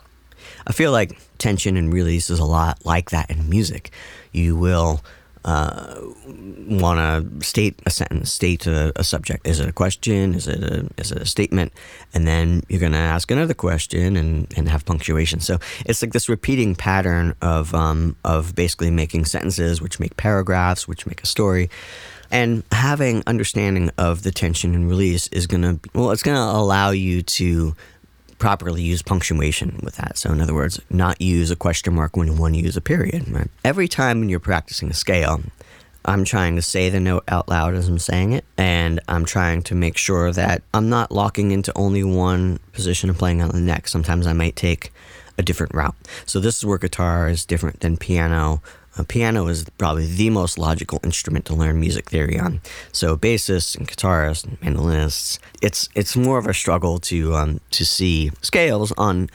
I 0.66 0.72
feel 0.72 0.92
like 0.92 1.18
tension 1.38 1.76
and 1.76 1.92
release 1.92 2.30
is 2.30 2.38
a 2.38 2.44
lot 2.44 2.84
like 2.84 3.10
that 3.10 3.30
in 3.30 3.48
music. 3.50 3.90
You 4.32 4.56
will 4.56 5.02
uh, 5.46 5.94
want 6.68 6.98
to 6.98 7.46
state 7.46 7.80
a 7.86 7.90
sentence, 7.90 8.32
state 8.32 8.66
a, 8.66 8.92
a, 8.96 9.04
subject. 9.04 9.46
Is 9.46 9.60
it 9.60 9.68
a 9.68 9.72
question? 9.72 10.34
Is 10.34 10.48
it 10.48 10.60
a, 10.60 10.88
is 10.98 11.12
it 11.12 11.22
a 11.22 11.26
statement? 11.26 11.72
And 12.12 12.26
then 12.26 12.64
you're 12.68 12.80
going 12.80 12.92
to 12.92 12.98
ask 12.98 13.30
another 13.30 13.54
question 13.54 14.16
and, 14.16 14.52
and 14.56 14.68
have 14.68 14.84
punctuation. 14.84 15.38
So 15.38 15.58
it's 15.84 16.02
like 16.02 16.12
this 16.12 16.28
repeating 16.28 16.74
pattern 16.74 17.36
of, 17.40 17.72
um, 17.74 18.16
of 18.24 18.56
basically 18.56 18.90
making 18.90 19.26
sentences, 19.26 19.80
which 19.80 20.00
make 20.00 20.16
paragraphs, 20.16 20.88
which 20.88 21.06
make 21.06 21.22
a 21.22 21.26
story. 21.26 21.70
And 22.32 22.64
having 22.72 23.22
understanding 23.28 23.92
of 23.98 24.24
the 24.24 24.32
tension 24.32 24.74
and 24.74 24.88
release 24.88 25.28
is 25.28 25.46
going 25.46 25.62
to, 25.62 25.78
well, 25.94 26.10
it's 26.10 26.24
going 26.24 26.36
to 26.36 26.58
allow 26.58 26.90
you 26.90 27.22
to 27.22 27.76
properly 28.38 28.82
use 28.82 29.02
punctuation 29.02 29.80
with 29.82 29.96
that. 29.96 30.18
So, 30.18 30.30
in 30.30 30.40
other 30.40 30.54
words, 30.54 30.80
not 30.90 31.20
use 31.20 31.50
a 31.50 31.56
question 31.56 31.94
mark 31.94 32.16
when 32.16 32.26
you 32.26 32.34
want 32.34 32.54
to 32.54 32.60
use 32.60 32.76
a 32.76 32.80
period. 32.80 33.28
Right? 33.28 33.48
Every 33.64 33.88
time 33.88 34.20
when 34.20 34.28
you're 34.28 34.40
practicing 34.40 34.90
a 34.90 34.94
scale, 34.94 35.40
I'm 36.04 36.24
trying 36.24 36.56
to 36.56 36.62
say 36.62 36.88
the 36.88 37.00
note 37.00 37.24
out 37.28 37.48
loud 37.48 37.74
as 37.74 37.88
I'm 37.88 37.98
saying 37.98 38.32
it, 38.32 38.44
and 38.56 39.00
I'm 39.08 39.24
trying 39.24 39.62
to 39.62 39.74
make 39.74 39.96
sure 39.96 40.32
that 40.32 40.62
I'm 40.72 40.88
not 40.88 41.10
locking 41.10 41.50
into 41.50 41.72
only 41.76 42.04
one 42.04 42.60
position 42.72 43.10
of 43.10 43.18
playing 43.18 43.42
on 43.42 43.50
the 43.50 43.60
neck. 43.60 43.88
Sometimes 43.88 44.26
I 44.26 44.32
might 44.32 44.56
take 44.56 44.92
a 45.38 45.42
different 45.42 45.74
route. 45.74 45.96
So, 46.24 46.40
this 46.40 46.56
is 46.56 46.64
where 46.64 46.78
guitar 46.78 47.28
is 47.28 47.44
different 47.44 47.80
than 47.80 47.96
piano 47.96 48.62
a 48.98 49.04
piano 49.04 49.46
is 49.48 49.64
probably 49.78 50.06
the 50.06 50.30
most 50.30 50.58
logical 50.58 51.00
instrument 51.02 51.44
to 51.46 51.54
learn 51.54 51.80
music 51.80 52.10
theory 52.10 52.38
on. 52.38 52.60
So 52.92 53.16
bassists 53.16 53.76
and 53.76 53.86
guitarists 53.86 54.44
and 54.44 54.60
mandolinists, 54.62 55.38
it's 55.62 55.88
it's 55.94 56.16
more 56.16 56.38
of 56.38 56.46
a 56.46 56.54
struggle 56.54 56.98
to 57.00 57.34
um, 57.34 57.60
to 57.72 57.84
see 57.84 58.32
scales 58.42 58.92
on 58.92 59.30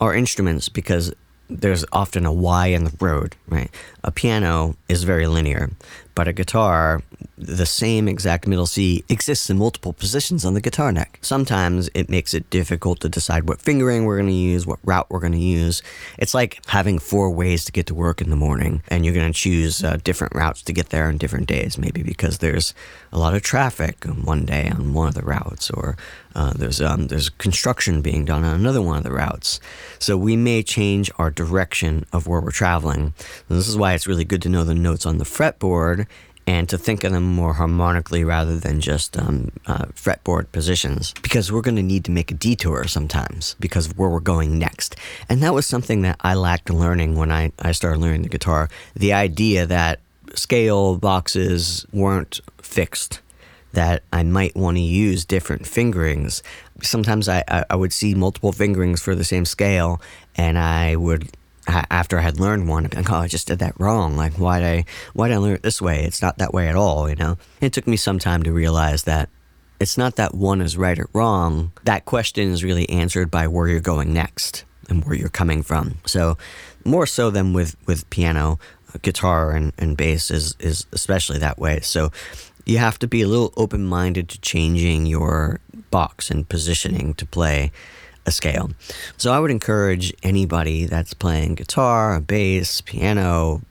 our 0.00 0.14
instruments 0.14 0.68
because 0.68 1.12
there's 1.48 1.84
often 1.92 2.24
a 2.26 2.32
Y 2.32 2.68
in 2.68 2.84
the 2.84 2.96
road, 3.00 3.36
right? 3.48 3.70
A 4.02 4.10
piano 4.10 4.76
is 4.88 5.04
very 5.04 5.26
linear, 5.26 5.70
but 6.14 6.26
a 6.26 6.32
guitar, 6.32 7.02
the 7.36 7.66
same 7.66 8.08
exact 8.08 8.46
middle 8.46 8.66
C 8.66 9.04
exists 9.08 9.50
in 9.50 9.58
multiple 9.58 9.92
positions 9.92 10.44
on 10.44 10.54
the 10.54 10.60
guitar 10.60 10.92
neck. 10.92 11.18
Sometimes 11.20 11.88
it 11.94 12.08
makes 12.08 12.34
it 12.34 12.48
difficult 12.50 13.00
to 13.00 13.08
decide 13.08 13.48
what 13.48 13.60
fingering 13.60 14.04
we're 14.04 14.16
going 14.16 14.28
to 14.28 14.34
use, 14.34 14.66
what 14.66 14.78
route 14.84 15.06
we're 15.10 15.20
going 15.20 15.32
to 15.32 15.38
use. 15.38 15.82
It's 16.18 16.34
like 16.34 16.60
having 16.66 16.98
four 16.98 17.30
ways 17.30 17.64
to 17.64 17.72
get 17.72 17.86
to 17.86 17.94
work 17.94 18.20
in 18.20 18.30
the 18.30 18.36
morning, 18.36 18.82
and 18.88 19.04
you're 19.04 19.14
going 19.14 19.32
to 19.32 19.38
choose 19.38 19.82
uh, 19.82 19.98
different 20.04 20.34
routes 20.34 20.62
to 20.62 20.72
get 20.72 20.90
there 20.90 21.08
on 21.08 21.18
different 21.18 21.48
days, 21.48 21.78
maybe 21.78 22.02
because 22.02 22.38
there's 22.38 22.74
a 23.12 23.18
lot 23.18 23.34
of 23.34 23.42
traffic 23.42 24.04
one 24.04 24.44
day 24.44 24.70
on 24.70 24.94
one 24.94 25.08
of 25.08 25.14
the 25.14 25.22
routes, 25.22 25.70
or 25.70 25.96
uh, 26.34 26.52
there's 26.52 26.80
um, 26.80 27.08
there's 27.08 27.28
construction 27.28 28.02
being 28.02 28.24
done 28.24 28.44
on 28.44 28.54
another 28.54 28.82
one 28.82 28.96
of 28.96 29.04
the 29.04 29.12
routes. 29.12 29.60
So 29.98 30.16
we 30.16 30.36
may 30.36 30.62
change 30.62 31.10
our 31.18 31.30
direction 31.30 32.06
of 32.12 32.26
where 32.26 32.40
we're 32.40 32.50
traveling. 32.50 33.14
And 33.48 33.58
this 33.58 33.68
is 33.68 33.76
why 33.76 33.94
it's 33.94 34.06
really 34.06 34.24
good 34.24 34.42
to 34.42 34.48
know 34.48 34.64
the 34.64 34.74
notes 34.74 35.06
on 35.06 35.18
the 35.18 35.24
fretboard 35.24 36.06
and 36.46 36.68
to 36.68 36.78
think 36.78 37.04
of 37.04 37.12
them 37.12 37.24
more 37.24 37.54
harmonically 37.54 38.24
rather 38.24 38.56
than 38.56 38.80
just 38.80 39.16
um, 39.16 39.50
uh, 39.66 39.86
fretboard 39.94 40.50
positions 40.52 41.14
because 41.22 41.50
we're 41.50 41.62
going 41.62 41.76
to 41.76 41.82
need 41.82 42.04
to 42.04 42.10
make 42.10 42.30
a 42.30 42.34
detour 42.34 42.84
sometimes 42.86 43.56
because 43.60 43.86
of 43.86 43.98
where 43.98 44.10
we're 44.10 44.20
going 44.20 44.58
next. 44.58 44.96
And 45.28 45.42
that 45.42 45.54
was 45.54 45.66
something 45.66 46.02
that 46.02 46.16
I 46.20 46.34
lacked 46.34 46.70
learning 46.70 47.16
when 47.16 47.32
I, 47.32 47.52
I 47.58 47.72
started 47.72 48.00
learning 48.00 48.22
the 48.22 48.28
guitar. 48.28 48.68
The 48.94 49.12
idea 49.12 49.66
that 49.66 50.00
scale 50.34 50.96
boxes 50.96 51.86
weren't 51.92 52.40
fixed, 52.60 53.20
that 53.72 54.02
I 54.12 54.22
might 54.22 54.54
want 54.54 54.76
to 54.76 54.82
use 54.82 55.24
different 55.24 55.66
fingerings. 55.66 56.42
Sometimes 56.82 57.28
I, 57.28 57.42
I, 57.48 57.64
I 57.70 57.76
would 57.76 57.92
see 57.92 58.14
multiple 58.14 58.52
fingerings 58.52 59.02
for 59.02 59.14
the 59.14 59.24
same 59.24 59.44
scale 59.44 60.00
and 60.36 60.58
I 60.58 60.96
would 60.96 61.30
after 61.66 62.18
I 62.18 62.22
had 62.22 62.40
learned 62.40 62.68
one, 62.68 62.84
like, 62.84 63.10
oh, 63.10 63.16
I 63.16 63.28
just 63.28 63.46
did 63.46 63.58
that 63.60 63.78
wrong. 63.78 64.16
Like, 64.16 64.34
why 64.34 64.60
did 64.60 64.66
I, 64.66 64.84
why 65.12 65.28
did 65.28 65.34
I 65.34 65.38
learn 65.38 65.54
it 65.54 65.62
this 65.62 65.80
way? 65.80 66.04
It's 66.04 66.22
not 66.22 66.38
that 66.38 66.52
way 66.52 66.68
at 66.68 66.76
all, 66.76 67.08
you 67.08 67.16
know? 67.16 67.38
It 67.60 67.72
took 67.72 67.86
me 67.86 67.96
some 67.96 68.18
time 68.18 68.42
to 68.42 68.52
realize 68.52 69.04
that 69.04 69.28
it's 69.80 69.98
not 69.98 70.16
that 70.16 70.34
one 70.34 70.60
is 70.60 70.76
right 70.76 70.98
or 70.98 71.08
wrong. 71.12 71.72
That 71.84 72.04
question 72.04 72.50
is 72.50 72.62
really 72.62 72.88
answered 72.88 73.30
by 73.30 73.48
where 73.48 73.68
you're 73.68 73.80
going 73.80 74.12
next 74.12 74.64
and 74.88 75.04
where 75.04 75.14
you're 75.14 75.28
coming 75.28 75.62
from. 75.62 75.98
So, 76.06 76.36
more 76.84 77.06
so 77.06 77.30
than 77.30 77.54
with, 77.54 77.76
with 77.86 78.08
piano, 78.10 78.58
uh, 78.94 78.98
guitar 79.00 79.52
and, 79.52 79.72
and 79.78 79.96
bass 79.96 80.30
is, 80.30 80.54
is 80.60 80.86
especially 80.92 81.38
that 81.38 81.58
way. 81.58 81.80
So, 81.80 82.12
you 82.66 82.78
have 82.78 82.98
to 83.00 83.06
be 83.06 83.22
a 83.22 83.28
little 83.28 83.52
open 83.56 83.86
minded 83.86 84.28
to 84.30 84.40
changing 84.40 85.06
your 85.06 85.60
box 85.90 86.30
and 86.30 86.48
positioning 86.48 87.14
to 87.14 87.26
play 87.26 87.72
a 88.26 88.30
scale. 88.30 88.70
So 89.16 89.32
I 89.32 89.38
would 89.38 89.50
encourage 89.50 90.12
anybody 90.22 90.86
that's 90.86 91.14
playing 91.14 91.56
guitar, 91.56 92.20
bass, 92.20 92.80
piano. 92.80 93.62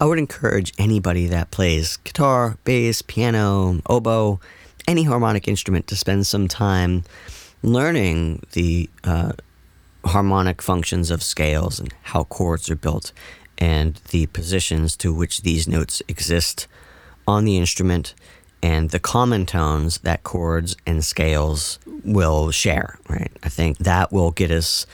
I 0.00 0.04
would 0.04 0.18
encourage 0.18 0.72
anybody 0.78 1.26
that 1.28 1.50
plays 1.50 1.96
guitar, 1.98 2.56
bass, 2.64 3.02
piano, 3.02 3.80
oboe, 3.86 4.40
any 4.86 5.04
harmonic 5.04 5.48
instrument 5.48 5.86
to 5.88 5.96
spend 5.96 6.26
some 6.26 6.48
time 6.48 7.04
learning 7.62 8.42
the 8.52 8.90
uh, 9.04 9.32
harmonic 10.04 10.60
functions 10.60 11.10
of 11.10 11.22
scales 11.22 11.78
and 11.78 11.94
how 12.02 12.24
chords 12.24 12.68
are 12.68 12.76
built 12.76 13.12
and 13.58 14.00
the 14.10 14.26
positions 14.26 14.96
to 14.96 15.14
which 15.14 15.42
these 15.42 15.68
notes 15.68 16.02
exist 16.08 16.66
on 17.26 17.44
the 17.44 17.56
instrument 17.56 18.14
and 18.62 18.90
the 18.90 18.98
common 18.98 19.46
tones 19.46 19.98
that 19.98 20.22
chords 20.22 20.76
and 20.86 21.04
scales 21.04 21.78
will 22.04 22.50
share, 22.50 22.98
right? 23.08 23.30
I 23.42 23.48
think 23.48 23.78
that 23.78 24.12
will 24.12 24.30
get 24.30 24.50
us 24.50 24.86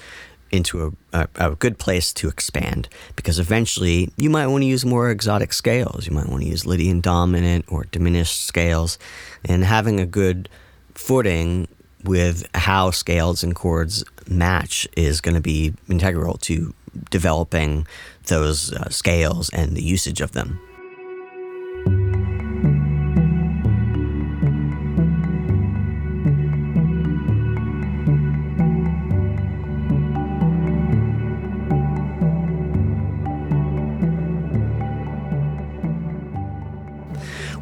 into 0.50 0.97
a, 1.12 1.21
a, 1.21 1.50
a, 1.50 1.55
good 1.57 1.79
place 1.79 2.12
to 2.15 2.29
expand 2.29 2.88
because 3.17 3.38
eventually 3.38 4.11
you 4.17 4.31
might 4.31 4.47
want 4.47 4.62
to 4.62 4.67
use 4.67 4.85
more 4.85 5.11
exotic 5.11 5.53
scales. 5.53 6.07
You 6.07 6.15
might 6.15 6.29
want 6.29 6.43
to 6.43 6.49
use 6.49 6.65
Lydian 6.65 7.00
dominant 7.00 7.67
or 7.69 7.85
diminished 7.85 8.47
scales, 8.47 8.99
and 9.45 9.65
having 9.65 10.00
a 10.00 10.07
good 10.07 10.49
footing 10.95 11.69
with 12.05 12.49
how 12.55 12.91
scales 12.91 13.43
and 13.43 13.55
chords 13.55 14.05
match 14.27 14.88
is 14.97 15.21
going 15.21 15.35
to 15.35 15.41
be 15.41 15.75
integral 15.88 16.38
to 16.38 16.75
developing 17.11 17.87
those 18.27 18.73
uh, 18.73 18.88
scales 18.88 19.50
and 19.50 19.77
the 19.77 19.83
usage 19.83 20.21
of 20.21 20.33
them. 20.33 20.61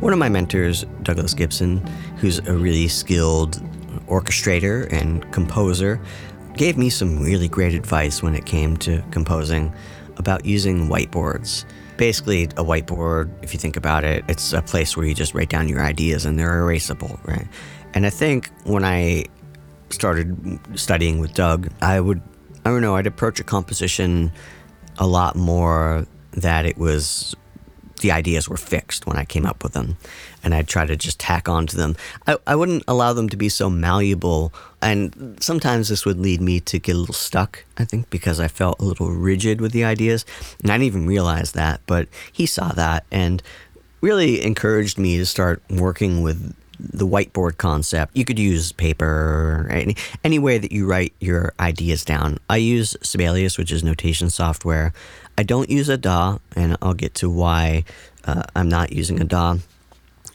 One 0.06 0.12
of 0.12 0.20
my 0.20 0.28
mentors, 0.28 0.84
Douglas 1.02 1.34
Gibson, 1.34 1.78
who's 2.18 2.38
a 2.38 2.56
really 2.56 2.86
skilled 2.86 3.60
orchestrator 4.06 4.86
and 4.92 5.28
composer, 5.32 6.00
gave 6.54 6.78
me 6.78 6.90
some 6.90 7.18
really 7.18 7.48
great 7.48 7.74
advice 7.74 8.22
when 8.22 8.36
it 8.36 8.46
came 8.46 8.76
to 8.76 9.02
composing 9.10 9.74
about 10.16 10.44
using 10.44 10.86
whiteboards. 10.86 11.64
Basically, 11.96 12.44
a 12.44 12.62
whiteboard, 12.62 13.32
if 13.42 13.52
you 13.52 13.58
think 13.58 13.76
about 13.76 14.04
it, 14.04 14.24
it's 14.28 14.52
a 14.52 14.62
place 14.62 14.96
where 14.96 15.04
you 15.04 15.12
just 15.12 15.34
write 15.34 15.48
down 15.48 15.68
your 15.68 15.80
ideas 15.80 16.24
and 16.24 16.38
they're 16.38 16.62
erasable, 16.62 17.18
right? 17.26 17.48
And 17.92 18.06
I 18.06 18.10
think 18.10 18.52
when 18.62 18.84
I 18.84 19.24
started 19.90 20.60
studying 20.78 21.18
with 21.18 21.34
Doug, 21.34 21.68
I 21.82 21.98
would, 21.98 22.22
I 22.64 22.70
don't 22.70 22.80
know, 22.80 22.94
I'd 22.94 23.08
approach 23.08 23.40
a 23.40 23.44
composition 23.44 24.30
a 24.98 25.06
lot 25.08 25.34
more 25.34 26.06
that 26.30 26.64
it 26.64 26.78
was 26.78 27.34
the 27.98 28.12
ideas 28.12 28.48
were 28.48 28.56
fixed 28.56 29.06
when 29.06 29.16
I 29.16 29.24
came 29.24 29.46
up 29.46 29.62
with 29.62 29.72
them, 29.72 29.96
and 30.42 30.54
I'd 30.54 30.68
try 30.68 30.86
to 30.86 30.96
just 30.96 31.18
tack 31.18 31.48
onto 31.48 31.76
them. 31.76 31.96
I, 32.26 32.36
I 32.46 32.56
wouldn't 32.56 32.84
allow 32.86 33.12
them 33.12 33.28
to 33.30 33.36
be 33.36 33.48
so 33.48 33.70
malleable, 33.70 34.52
and 34.82 35.36
sometimes 35.40 35.88
this 35.88 36.04
would 36.04 36.18
lead 36.18 36.40
me 36.40 36.60
to 36.60 36.78
get 36.78 36.96
a 36.96 36.98
little 36.98 37.14
stuck, 37.14 37.64
I 37.78 37.84
think, 37.84 38.10
because 38.10 38.40
I 38.40 38.48
felt 38.48 38.80
a 38.80 38.84
little 38.84 39.10
rigid 39.10 39.60
with 39.60 39.72
the 39.72 39.84
ideas, 39.84 40.24
and 40.62 40.70
I 40.70 40.74
didn't 40.74 40.86
even 40.86 41.06
realize 41.06 41.52
that, 41.52 41.80
but 41.86 42.08
he 42.32 42.46
saw 42.46 42.72
that 42.72 43.04
and 43.10 43.42
really 44.00 44.44
encouraged 44.44 44.98
me 44.98 45.16
to 45.18 45.26
start 45.26 45.62
working 45.70 46.22
with 46.22 46.54
the 46.78 47.06
whiteboard 47.06 47.56
concept. 47.56 48.14
You 48.16 48.24
could 48.24 48.38
use 48.38 48.72
paper, 48.72 49.66
any, 49.70 49.96
any 50.22 50.38
way 50.38 50.58
that 50.58 50.72
you 50.72 50.86
write 50.86 51.14
your 51.20 51.54
ideas 51.58 52.04
down. 52.04 52.38
I 52.50 52.58
use 52.58 52.96
Sibelius, 53.02 53.56
which 53.56 53.72
is 53.72 53.82
notation 53.82 54.28
software. 54.28 54.92
I 55.38 55.42
don't 55.42 55.70
use 55.70 55.88
a 55.88 55.96
DAW, 55.96 56.38
and 56.54 56.76
I'll 56.80 56.94
get 56.94 57.14
to 57.16 57.30
why 57.30 57.84
uh, 58.24 58.44
I'm 58.54 58.68
not 58.68 58.92
using 58.92 59.20
a 59.20 59.24
DAW 59.24 59.58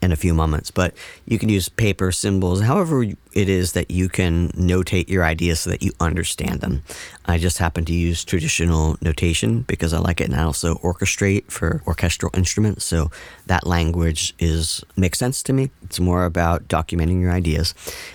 in 0.02 0.12
a 0.12 0.16
few 0.16 0.34
moments. 0.34 0.72
But 0.72 0.94
you 1.26 1.38
can 1.38 1.50
use 1.50 1.70
paper, 1.70 2.12
symbols, 2.12 2.62
however 2.62 3.04
it 3.04 3.50
is 3.50 3.74
that 3.74 3.92
you 3.92 4.10
can 4.10 4.50
notate 4.50 5.10
your 5.10 5.24
ideas 5.24 5.62
so 5.62 5.70
that 5.70 5.84
you 5.84 5.92
understand 6.00 6.62
them. 6.62 6.84
I 7.26 7.38
just 7.38 7.60
happen 7.60 7.86
to 7.86 7.94
use 7.94 8.24
traditional 8.24 8.98
notation 9.02 9.62
because 9.62 9.94
I 9.94 10.00
like 10.00 10.22
it, 10.22 10.26
and 10.26 10.36
I 10.36 10.44
also 10.44 10.76
orchestrate 10.76 11.52
for 11.52 11.82
orchestral 11.86 12.32
instruments. 12.36 12.86
So 12.86 13.12
that 13.46 13.68
language 13.68 14.34
is 14.40 14.84
makes 14.96 15.20
sense 15.20 15.44
to 15.44 15.54
me. 15.54 15.72
It's 15.84 16.00
more 16.00 16.26
about 16.26 16.68
documenting 16.68 17.22
your 17.22 17.32
ideas, 17.32 17.74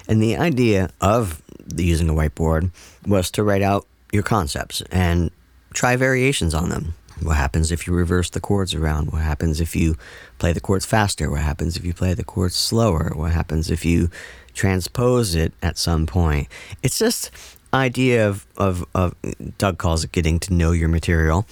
and 0.09 0.21
the 0.21 0.37
idea 0.37 0.90
of 1.00 1.43
using 1.76 2.09
a 2.09 2.14
whiteboard 2.14 2.71
was 3.07 3.31
to 3.33 3.43
write 3.43 3.62
out 3.62 3.87
your 4.12 4.23
concepts 4.23 4.83
and 4.93 5.31
try 5.76 5.95
variations 5.95 6.54
on 6.54 6.71
them. 6.71 6.95
What 7.23 7.37
happens 7.37 7.71
if 7.71 7.87
you 7.87 7.92
reverse 7.92 8.30
the 8.30 8.40
chords 8.40 8.75
around? 8.75 9.12
What 9.12 9.23
happens 9.23 9.61
if 9.61 9.76
you 9.76 9.97
play 10.38 10.52
the 10.52 10.61
chords 10.61 10.85
faster? 10.85 11.30
What 11.30 11.42
happens 11.42 11.76
if 11.76 11.85
you 11.85 11.95
play 11.95 12.14
the 12.14 12.25
chords 12.25 12.56
slower? 12.56 13.12
What 13.14 13.33
happens 13.33 13.71
if 13.71 13.85
you 13.85 14.11
transpose 14.54 15.35
it 15.35 15.52
at 15.62 15.78
some 15.78 16.06
point? 16.06 16.49
It's 16.83 16.99
just 16.99 17.30
idea 17.73 18.26
of, 18.26 18.47
of, 18.56 18.85
of 18.95 19.14
Doug 19.59 19.78
calls 19.78 20.02
it 20.02 20.12
getting 20.12 20.40
to 20.40 20.54
know 20.54 20.73
your 20.73 20.88
material, 20.88 21.47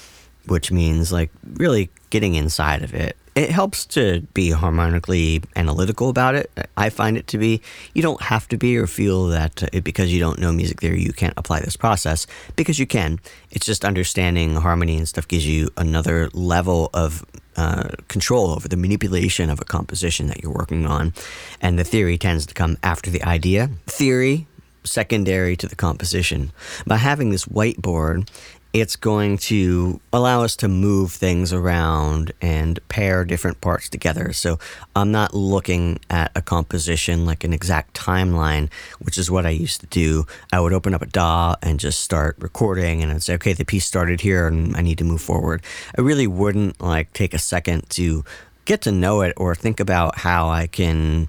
which 0.47 0.73
means 0.73 1.13
like 1.13 1.31
really 1.55 1.91
getting 2.11 2.35
inside 2.35 2.83
of 2.83 2.95
it 2.95 3.17
it 3.35 3.51
helps 3.51 3.85
to 3.87 4.21
be 4.33 4.51
harmonically 4.51 5.43
analytical 5.57 6.09
about 6.09 6.35
it. 6.35 6.51
I 6.77 6.89
find 6.91 7.17
it 7.17 7.27
to 7.29 7.39
be. 7.39 7.61
You 7.93 8.03
don't 8.03 8.23
have 8.23 8.47
to 8.49 8.57
be 8.57 8.77
or 8.77 8.87
feel 8.87 9.27
that 9.29 9.63
uh, 9.63 9.81
because 9.81 10.13
you 10.13 10.21
don't 10.21 10.39
know 10.39 10.53
music 10.53 10.81
theory, 10.81 11.03
you 11.03 11.13
can't 11.13 11.35
apply 11.37 11.61
this 11.61 11.77
process 11.77 12.27
because 12.55 12.79
you 12.79 12.87
can. 12.87 13.19
It's 13.51 13.67
just 13.67 13.85
understanding 13.85 14.55
harmony 14.57 14.97
and 14.97 15.09
stuff 15.09 15.27
gives 15.27 15.47
you 15.47 15.71
another 15.77 16.29
level 16.33 16.91
of 16.95 17.25
uh, 17.57 17.89
control 18.09 18.51
over 18.51 18.69
the 18.69 18.77
manipulation 18.77 19.51
of 19.51 19.61
a 19.61 19.65
composition 19.65 20.29
that 20.29 20.43
you're 20.43 20.53
working 20.53 20.87
on. 20.87 21.13
And 21.61 21.79
the 21.79 21.85
theory 21.85 22.19
tends 22.19 22.47
to 22.47 22.55
come 22.55 22.79
after 22.83 23.11
the 23.11 23.23
idea. 23.25 23.71
Theory, 23.87 24.47
secondary 24.85 25.57
to 25.57 25.67
the 25.67 25.77
composition. 25.77 26.53
By 26.87 26.99
having 26.99 27.31
this 27.31 27.47
whiteboard, 27.47 28.29
it's 28.75 28.97
going 28.97 29.39
to 29.39 30.01
allow 30.13 30.43
us 30.43 30.57
to 30.57 30.67
move 30.67 31.13
things 31.13 31.53
around 31.53 32.33
and 32.43 32.81
pair 32.89 33.25
different 33.25 33.61
parts 33.61 33.89
together. 33.89 34.33
So 34.33 34.59
I'm 34.97 35.13
not 35.13 35.33
looking 35.33 36.01
at 36.11 36.33
a 36.35 36.43
composition 36.43 37.25
like 37.25 37.45
an 37.45 37.53
exact 37.53 37.95
timeline, 37.95 38.69
which 38.99 39.17
is 39.17 39.31
what 39.31 39.47
I 39.47 39.51
used 39.51 39.81
to 39.83 39.87
do. 39.87 40.27
I 40.53 40.59
would 40.59 40.73
open 40.73 40.93
up 40.93 41.03
a 41.03 41.07
DAW 41.07 41.55
and 41.63 41.79
just 41.79 42.01
start 42.01 42.35
recording 42.41 43.01
and 43.01 43.13
I'd 43.13 43.23
say, 43.23 43.35
okay, 43.35 43.53
the 43.53 43.65
piece 43.65 43.87
started 43.87 44.21
here 44.21 44.49
and 44.49 44.77
I 44.77 44.83
need 44.83 44.99
to 44.99 45.05
move 45.05 45.23
forward. 45.23 45.63
I 45.97 46.01
really 46.01 46.27
wouldn't 46.27 46.81
like 46.81 47.13
take 47.13 47.33
a 47.33 47.39
second 47.39 47.89
to 47.91 48.25
get 48.65 48.83
to 48.83 48.91
know 48.91 49.21
it 49.21 49.35
or 49.37 49.55
think 49.55 49.79
about 49.79 50.19
how 50.19 50.49
I 50.49 50.67
can 50.67 51.29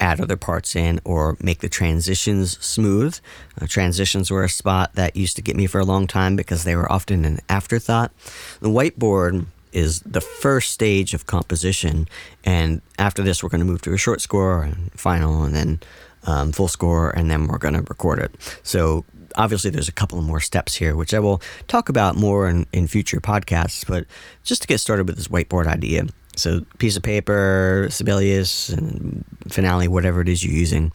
add 0.00 0.20
other 0.20 0.36
parts 0.36 0.74
in 0.74 1.00
or 1.04 1.36
make 1.40 1.60
the 1.60 1.68
transitions 1.68 2.58
smooth. 2.64 3.18
Uh, 3.60 3.66
transitions 3.66 4.30
were 4.30 4.44
a 4.44 4.48
spot 4.48 4.94
that 4.94 5.16
used 5.16 5.36
to 5.36 5.42
get 5.42 5.56
me 5.56 5.66
for 5.66 5.78
a 5.78 5.84
long 5.84 6.06
time 6.06 6.36
because 6.36 6.64
they 6.64 6.74
were 6.74 6.90
often 6.90 7.24
an 7.24 7.38
afterthought. 7.48 8.12
The 8.60 8.68
whiteboard 8.68 9.46
is 9.72 10.00
the 10.00 10.20
first 10.20 10.72
stage 10.72 11.14
of 11.14 11.26
composition, 11.26 12.08
and 12.44 12.82
after 12.98 13.22
this, 13.22 13.42
we're 13.42 13.50
going 13.50 13.60
to 13.60 13.66
move 13.66 13.82
to 13.82 13.92
a 13.92 13.98
short 13.98 14.20
score 14.20 14.62
and 14.64 14.90
final, 14.94 15.44
and 15.44 15.54
then 15.54 15.80
um, 16.24 16.52
full 16.52 16.68
score, 16.68 17.10
and 17.10 17.30
then 17.30 17.46
we're 17.46 17.58
going 17.58 17.74
to 17.74 17.82
record 17.82 18.18
it. 18.18 18.58
So 18.62 19.04
obviously 19.36 19.70
there's 19.70 19.88
a 19.88 19.92
couple 19.92 20.20
more 20.22 20.40
steps 20.40 20.74
here, 20.74 20.96
which 20.96 21.14
I 21.14 21.18
will 21.18 21.40
talk 21.68 21.88
about 21.88 22.16
more 22.16 22.48
in, 22.48 22.66
in 22.72 22.86
future 22.86 23.20
podcasts. 23.20 23.86
But 23.86 24.06
just 24.42 24.62
to 24.62 24.68
get 24.68 24.78
started 24.78 25.06
with 25.06 25.16
this 25.16 25.28
whiteboard 25.28 25.66
idea, 25.66 26.06
so, 26.40 26.64
piece 26.78 26.96
of 26.96 27.02
paper, 27.02 27.86
Sibelius, 27.90 28.70
and 28.70 29.24
finale, 29.48 29.88
whatever 29.88 30.20
it 30.20 30.28
is 30.28 30.44
you're 30.44 30.54
using. 30.54 30.92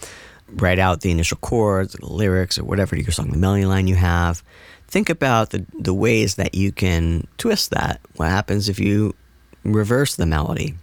Write 0.49 0.79
out 0.79 1.01
the 1.01 1.11
initial 1.11 1.37
chords, 1.37 1.93
the 1.93 2.05
lyrics, 2.05 2.57
or 2.57 2.63
whatever 2.63 2.95
your 2.95 3.11
song, 3.11 3.31
the 3.31 3.37
melody 3.37 3.65
line 3.65 3.87
you 3.87 3.95
have. 3.95 4.43
Think 4.87 5.09
about 5.09 5.49
the, 5.49 5.65
the 5.79 5.93
ways 5.93 6.35
that 6.35 6.55
you 6.55 6.71
can 6.71 7.27
twist 7.37 7.71
that. 7.71 7.99
What 8.15 8.29
happens 8.29 8.69
if 8.69 8.79
you 8.79 9.15
reverse 9.63 10.15
the 10.15 10.25
melody? 10.25 10.75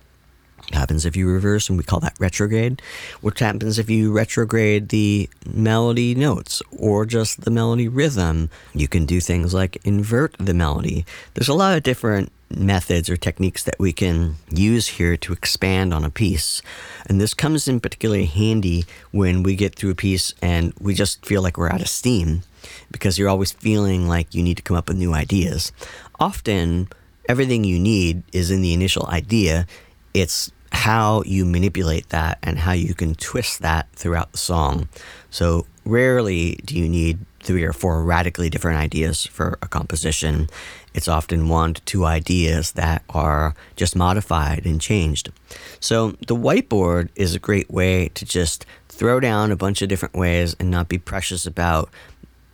What 0.72 0.78
happens 0.78 1.04
if 1.04 1.16
you 1.16 1.28
reverse, 1.28 1.68
and 1.68 1.76
we 1.76 1.84
call 1.84 2.00
that 2.00 2.16
retrograde? 2.18 2.80
What 3.20 3.38
happens 3.38 3.78
if 3.78 3.90
you 3.90 4.10
retrograde 4.10 4.88
the 4.88 5.28
melody 5.52 6.14
notes 6.14 6.62
or 6.70 7.04
just 7.04 7.42
the 7.42 7.50
melody 7.50 7.88
rhythm? 7.88 8.48
You 8.72 8.88
can 8.88 9.04
do 9.04 9.20
things 9.20 9.52
like 9.52 9.76
invert 9.84 10.34
the 10.38 10.54
melody. 10.54 11.04
There's 11.34 11.50
a 11.50 11.54
lot 11.54 11.76
of 11.76 11.82
different 11.82 12.32
methods 12.48 13.10
or 13.10 13.18
techniques 13.18 13.64
that 13.64 13.78
we 13.78 13.92
can 13.92 14.36
use 14.50 14.86
here 14.86 15.18
to 15.18 15.34
expand 15.34 15.92
on 15.92 16.04
a 16.04 16.10
piece. 16.10 16.62
And 17.04 17.20
this 17.20 17.34
comes 17.34 17.68
in 17.68 17.78
particularly 17.78 18.24
handy 18.24 18.86
when 19.10 19.42
we 19.42 19.56
get 19.56 19.74
through 19.74 19.90
a 19.90 19.94
piece 19.94 20.32
and 20.40 20.72
we 20.80 20.94
just 20.94 21.26
feel 21.26 21.42
like 21.42 21.58
we're 21.58 21.70
out 21.70 21.82
of 21.82 21.88
steam 21.88 22.44
because 22.90 23.18
you're 23.18 23.28
always 23.28 23.52
feeling 23.52 24.08
like 24.08 24.34
you 24.34 24.42
need 24.42 24.56
to 24.56 24.62
come 24.62 24.78
up 24.78 24.88
with 24.88 24.96
new 24.96 25.12
ideas. 25.12 25.70
Often, 26.18 26.88
everything 27.28 27.62
you 27.62 27.78
need 27.78 28.22
is 28.32 28.50
in 28.50 28.62
the 28.62 28.72
initial 28.72 29.06
idea. 29.08 29.66
It's 30.14 30.50
how 30.72 31.22
you 31.24 31.44
manipulate 31.44 32.08
that 32.08 32.38
and 32.42 32.58
how 32.58 32.72
you 32.72 32.94
can 32.94 33.14
twist 33.14 33.62
that 33.62 33.88
throughout 33.92 34.32
the 34.32 34.38
song. 34.38 34.88
So, 35.30 35.66
rarely 35.84 36.60
do 36.64 36.76
you 36.76 36.88
need 36.88 37.18
three 37.42 37.64
or 37.64 37.72
four 37.72 38.02
radically 38.02 38.48
different 38.48 38.78
ideas 38.78 39.26
for 39.26 39.58
a 39.60 39.68
composition. 39.68 40.48
It's 40.94 41.08
often 41.08 41.48
one 41.48 41.74
to 41.74 41.80
two 41.82 42.04
ideas 42.04 42.72
that 42.72 43.02
are 43.10 43.54
just 43.76 43.96
modified 43.96 44.64
and 44.64 44.80
changed. 44.80 45.30
So 45.80 46.12
the 46.26 46.36
whiteboard 46.36 47.08
is 47.16 47.34
a 47.34 47.40
great 47.40 47.70
way 47.70 48.08
to 48.14 48.24
just 48.24 48.64
throw 48.88 49.20
down 49.20 49.50
a 49.50 49.56
bunch 49.56 49.82
of 49.82 49.88
different 49.88 50.14
ways 50.14 50.54
and 50.60 50.70
not 50.70 50.88
be 50.88 50.98
precious 50.98 51.46
about 51.46 51.90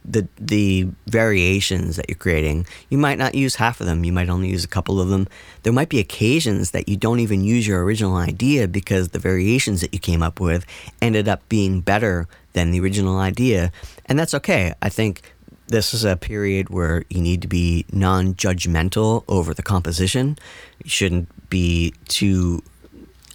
the 0.08 0.26
the 0.38 0.88
variations 1.06 1.96
that 1.96 2.08
you're 2.08 2.16
creating. 2.16 2.66
You 2.88 2.98
might 2.98 3.18
not 3.18 3.34
use 3.34 3.56
half 3.56 3.80
of 3.80 3.86
them. 3.86 4.04
You 4.04 4.12
might 4.12 4.28
only 4.28 4.48
use 4.48 4.64
a 4.64 4.68
couple 4.68 5.00
of 5.00 5.08
them. 5.08 5.28
There 5.62 5.72
might 5.72 5.88
be 5.88 5.98
occasions 5.98 6.70
that 6.70 6.88
you 6.88 6.96
don't 6.96 7.20
even 7.20 7.44
use 7.44 7.66
your 7.66 7.84
original 7.84 8.16
idea 8.16 8.66
because 8.66 9.08
the 9.08 9.18
variations 9.18 9.80
that 9.82 9.92
you 9.92 10.00
came 10.00 10.22
up 10.22 10.40
with 10.40 10.64
ended 11.02 11.28
up 11.28 11.46
being 11.48 11.80
better 11.80 12.26
than 12.54 12.70
the 12.70 12.80
original 12.80 13.18
idea, 13.18 13.70
and 14.06 14.18
that's 14.18 14.34
okay. 14.34 14.74
I 14.80 14.88
think 14.88 15.22
this 15.68 15.92
is 15.92 16.04
a 16.04 16.16
period 16.16 16.70
where 16.70 17.04
you 17.10 17.20
need 17.20 17.42
to 17.42 17.48
be 17.48 17.84
non 17.92 18.34
judgmental 18.34 19.24
over 19.28 19.52
the 19.52 19.62
composition. 19.62 20.38
You 20.82 20.90
shouldn't 20.90 21.50
be 21.50 21.92
too, 22.08 22.62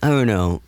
I 0.01 0.09
don't 0.09 0.27
know, 0.27 0.61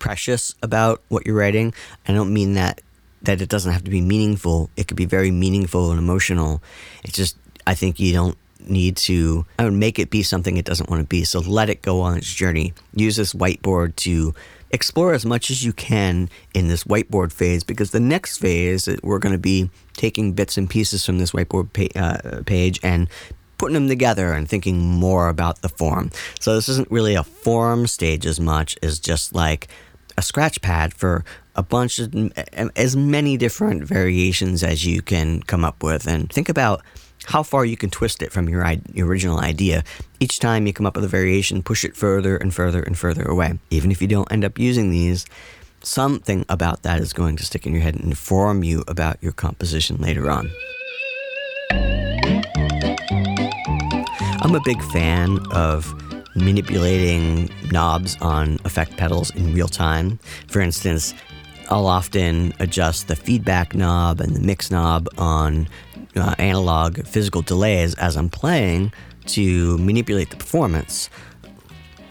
precious 0.00 0.54
about 0.62 1.02
what 1.08 1.24
you're 1.26 1.36
writing. 1.36 1.72
I 2.06 2.12
don't 2.12 2.34
mean 2.34 2.54
that 2.54 2.80
that 3.24 3.40
it 3.40 3.48
doesn't 3.48 3.72
have 3.72 3.84
to 3.84 3.90
be 3.90 4.00
meaningful. 4.00 4.70
It 4.76 4.88
could 4.88 4.96
be 4.96 5.06
very 5.06 5.30
meaningful 5.30 5.90
and 5.90 5.98
emotional. 5.98 6.62
It's 7.02 7.14
just 7.14 7.36
I 7.66 7.74
think 7.74 7.98
you 7.98 8.12
don't 8.12 8.36
need 8.66 8.96
to 8.96 9.44
I 9.58 9.64
would 9.64 9.74
make 9.74 9.98
it 9.98 10.10
be 10.10 10.22
something 10.22 10.56
it 10.56 10.64
doesn't 10.64 10.88
want 10.90 11.00
to 11.00 11.08
be. 11.08 11.24
So 11.24 11.40
let 11.40 11.68
it 11.70 11.82
go 11.82 12.00
on 12.00 12.16
its 12.16 12.32
journey. 12.32 12.74
Use 12.94 13.16
this 13.16 13.32
whiteboard 13.32 13.96
to 13.96 14.34
explore 14.70 15.14
as 15.14 15.24
much 15.24 15.50
as 15.50 15.64
you 15.64 15.72
can 15.72 16.28
in 16.52 16.68
this 16.68 16.84
whiteboard 16.84 17.32
phase 17.32 17.62
because 17.62 17.92
the 17.92 18.00
next 18.00 18.38
phase 18.38 18.88
we're 19.02 19.20
going 19.20 19.32
to 19.32 19.38
be 19.38 19.70
taking 19.96 20.32
bits 20.32 20.56
and 20.56 20.68
pieces 20.68 21.04
from 21.04 21.18
this 21.18 21.30
whiteboard 21.30 21.72
pa- 21.72 22.00
uh, 22.00 22.42
page 22.44 22.80
and 22.82 23.08
putting 23.56 23.74
them 23.74 23.88
together 23.88 24.32
and 24.32 24.48
thinking 24.48 24.80
more 24.80 25.28
about 25.28 25.62
the 25.62 25.68
form. 25.68 26.10
So 26.40 26.54
this 26.54 26.68
isn't 26.68 26.90
really 26.90 27.14
a 27.14 27.22
form 27.22 27.86
stage 27.86 28.26
as 28.26 28.40
much 28.40 28.76
as 28.82 28.98
just 28.98 29.34
like 29.34 29.68
a 30.16 30.22
scratch 30.22 30.60
pad 30.60 30.92
for 30.92 31.24
a 31.56 31.62
bunch 31.62 31.98
of 31.98 32.14
as 32.76 32.96
many 32.96 33.36
different 33.36 33.84
variations 33.84 34.62
as 34.62 34.84
you 34.84 35.02
can 35.02 35.42
come 35.42 35.64
up 35.64 35.82
with 35.82 36.06
and 36.06 36.30
think 36.32 36.48
about 36.48 36.82
how 37.26 37.42
far 37.42 37.64
you 37.64 37.76
can 37.76 37.90
twist 37.90 38.22
it 38.22 38.32
from 38.32 38.48
your, 38.48 38.64
original 38.98 39.40
idea. 39.40 39.82
Each 40.20 40.38
time 40.38 40.66
you 40.66 40.72
come 40.72 40.86
up 40.86 40.96
with 40.96 41.04
a 41.04 41.08
variation, 41.08 41.62
push 41.62 41.84
it 41.84 41.96
further 41.96 42.36
and 42.36 42.52
further 42.52 42.82
and 42.82 42.98
further 42.98 43.22
away. 43.22 43.58
Even 43.70 43.90
if 43.90 44.02
you 44.02 44.08
don't 44.08 44.30
end 44.30 44.44
up 44.44 44.58
using 44.58 44.90
these, 44.90 45.24
something 45.82 46.44
about 46.48 46.82
that 46.82 47.00
is 47.00 47.12
going 47.12 47.36
to 47.36 47.44
stick 47.44 47.66
in 47.66 47.72
your 47.72 47.82
head 47.82 47.94
and 47.94 48.04
inform 48.04 48.62
you 48.62 48.84
about 48.88 49.22
your 49.22 49.32
composition 49.32 49.96
later 49.98 50.30
on. 50.30 50.50
I'm 54.42 54.54
a 54.54 54.60
big 54.64 54.82
fan 54.92 55.38
of 55.52 55.92
manipulating 56.36 57.48
knobs 57.70 58.16
on 58.20 58.58
effect 58.64 58.96
pedals 58.96 59.34
in 59.34 59.54
real 59.54 59.68
time. 59.68 60.18
For 60.48 60.60
instance, 60.60 61.14
I'll 61.70 61.86
often 61.86 62.52
adjust 62.60 63.08
the 63.08 63.16
feedback 63.16 63.74
knob 63.74 64.20
and 64.20 64.34
the 64.34 64.40
mix 64.40 64.70
knob 64.70 65.08
on 65.18 65.68
uh, 66.16 66.34
analog 66.38 67.06
physical 67.06 67.42
delays 67.42 67.94
as 67.94 68.16
I'm 68.16 68.28
playing 68.28 68.92
to 69.26 69.78
manipulate 69.78 70.30
the 70.30 70.36
performance. 70.36 71.10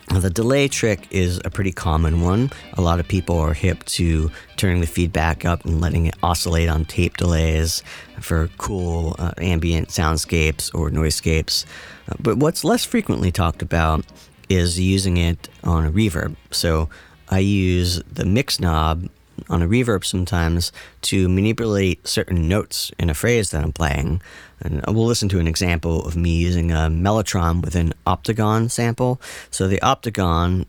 The 0.09 0.29
delay 0.29 0.67
trick 0.67 1.07
is 1.09 1.41
a 1.43 1.49
pretty 1.49 1.71
common 1.71 2.21
one. 2.21 2.51
A 2.73 2.81
lot 2.81 2.99
of 2.99 3.07
people 3.07 3.39
are 3.39 3.53
hip 3.53 3.83
to 3.85 4.29
turning 4.57 4.81
the 4.81 4.87
feedback 4.87 5.43
up 5.43 5.65
and 5.65 5.81
letting 5.81 6.05
it 6.05 6.15
oscillate 6.21 6.69
on 6.69 6.85
tape 6.85 7.17
delays 7.17 7.81
for 8.19 8.47
cool 8.57 9.15
uh, 9.17 9.31
ambient 9.39 9.89
soundscapes 9.89 10.73
or 10.75 10.91
noisescapes. 10.91 11.65
Uh, 12.07 12.15
but 12.19 12.37
what's 12.37 12.63
less 12.63 12.85
frequently 12.85 13.31
talked 13.31 13.61
about 13.61 14.05
is 14.49 14.79
using 14.79 15.17
it 15.17 15.49
on 15.63 15.85
a 15.85 15.91
reverb. 15.91 16.35
So 16.51 16.89
I 17.29 17.39
use 17.39 18.03
the 18.03 18.25
mix 18.25 18.59
knob 18.59 19.09
on 19.49 19.61
a 19.61 19.67
reverb 19.67 20.05
sometimes 20.05 20.71
to 21.01 21.27
manipulate 21.29 22.07
certain 22.07 22.47
notes 22.47 22.91
in 22.97 23.09
a 23.09 23.13
phrase 23.13 23.51
that 23.51 23.63
I'm 23.63 23.73
playing. 23.73 24.21
And 24.61 24.83
we'll 24.87 25.05
listen 25.05 25.29
to 25.29 25.39
an 25.39 25.47
example 25.47 26.05
of 26.05 26.15
me 26.15 26.37
using 26.37 26.71
a 26.71 26.89
mellotron 26.89 27.61
with 27.61 27.75
an 27.75 27.93
Optigon 28.07 28.71
sample. 28.71 29.19
So 29.51 29.67
the 29.67 29.79
Optigon 29.81 30.65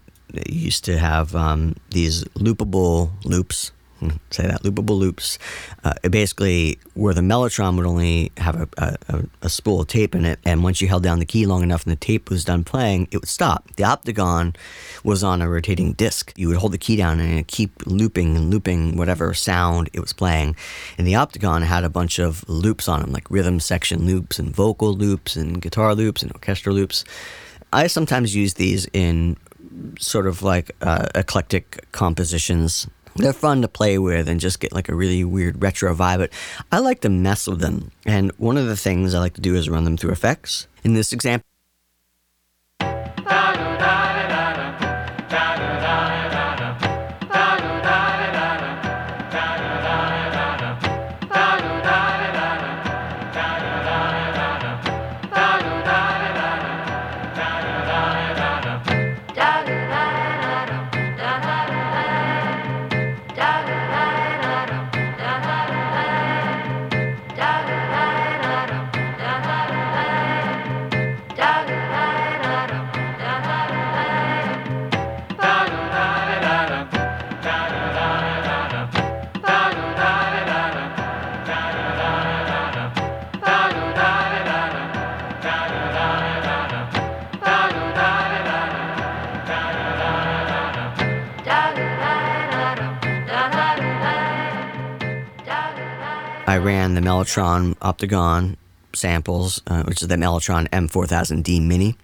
used 0.49 0.85
to 0.85 0.99
have 0.99 1.35
um, 1.35 1.77
these 1.91 2.25
loopable 2.35 3.11
loops 3.25 3.73
say 4.31 4.47
that 4.47 4.63
loopable 4.63 4.99
loops. 4.99 5.39
Uh, 5.85 5.93
basically, 6.11 6.79
where 6.95 7.15
the 7.15 7.21
mellotron 7.21 7.77
would 7.77 7.87
only 7.87 8.33
have 8.37 8.69
a, 8.79 8.97
a, 9.09 9.25
a, 9.43 9.49
spool 9.49 9.81
of 9.81 9.89
tape 9.89 10.15
in 10.15 10.25
it, 10.25 10.39
and 10.45 10.63
once 10.63 10.81
you 10.81 10.89
held 10.89 11.03
down 11.03 11.19
the 11.19 11.27
key 11.27 11.47
long 11.47 11.63
enough 11.63 11.85
and 11.85 11.93
the 11.93 11.97
tape 11.97 12.31
was 12.31 12.45
done 12.45 12.65
playing, 12.65 13.09
it 13.11 13.19
would 13.19 13.29
stop. 13.29 13.71
The 13.77 13.85
Optigon 13.85 14.57
was 15.03 15.23
on 15.23 15.43
a 15.43 15.49
rotating 15.49 15.93
disc. 15.93 16.33
You 16.37 16.49
would 16.49 16.57
hold 16.57 16.73
the 16.73 16.79
key 16.79 16.97
down 16.97 17.21
and 17.21 17.39
it 17.39 17.49
keep 17.49 17.87
looping 17.87 18.37
and 18.37 18.51
looping 18.51 18.97
whatever 18.97 19.35
sound 19.35 19.91
it 19.93 20.01
was 20.01 20.13
playing. 20.13 20.57
And 20.99 21.07
the 21.07 21.15
Optigon 21.15 21.63
had 21.63 21.85
a 21.85 21.91
bunch 21.91 22.19
of 22.19 22.49
loops 22.49 22.89
on 22.89 23.01
them, 23.01 23.13
like 23.13 23.31
rhythm 23.31 23.61
section 23.61 24.07
loops 24.07 24.39
and 24.39 24.55
vocal 24.55 24.93
loops 24.93 25.37
and 25.37 25.61
guitar 25.61 25.95
loops 25.95 26.23
and 26.23 26.33
orchestra 26.33 26.73
loops. 26.73 27.05
I 27.73 27.89
sometimes 27.89 28.37
use 28.37 28.55
these 28.55 28.87
in 28.93 29.37
sort 29.99 30.27
of 30.27 30.43
like 30.43 30.71
uh, 30.81 31.09
eclectic 31.15 31.91
compositions 31.93 32.87
they're 33.17 33.33
fun 33.33 33.63
to 33.63 33.69
play 33.69 33.99
with 33.99 34.29
and 34.29 34.41
just 34.41 34.61
get 34.61 34.73
like 34.73 34.89
a 34.89 34.95
really 34.95 35.25
weird 35.25 35.63
retro 35.63 35.95
vibe. 35.95 36.19
But 36.19 36.33
I 36.73 36.79
like 36.79 37.01
to 37.03 37.09
mess 37.09 37.47
with 37.47 37.61
them. 37.61 37.91
And 38.05 38.33
one 38.39 38.57
of 38.57 38.67
the 38.67 38.77
things 38.77 39.15
I 39.15 39.21
like 39.21 39.35
to 39.35 39.41
do 39.41 39.55
is 39.55 39.69
run 39.69 39.85
them 39.85 39.97
through 39.97 40.11
effects. 40.11 40.67
In 40.83 40.95
this 40.95 41.13
example, 41.13 41.47
I 96.55 96.59
ran 96.59 96.95
the 96.95 97.01
Mellotron 97.01 97.75
Optigon 97.79 98.55
samples, 98.93 99.61
uh, 99.67 99.83
which 99.83 100.03
is 100.03 100.07
the 100.07 100.15
Mellotron 100.15 100.69
M4000D 100.69 101.61
Mini, 101.61 101.97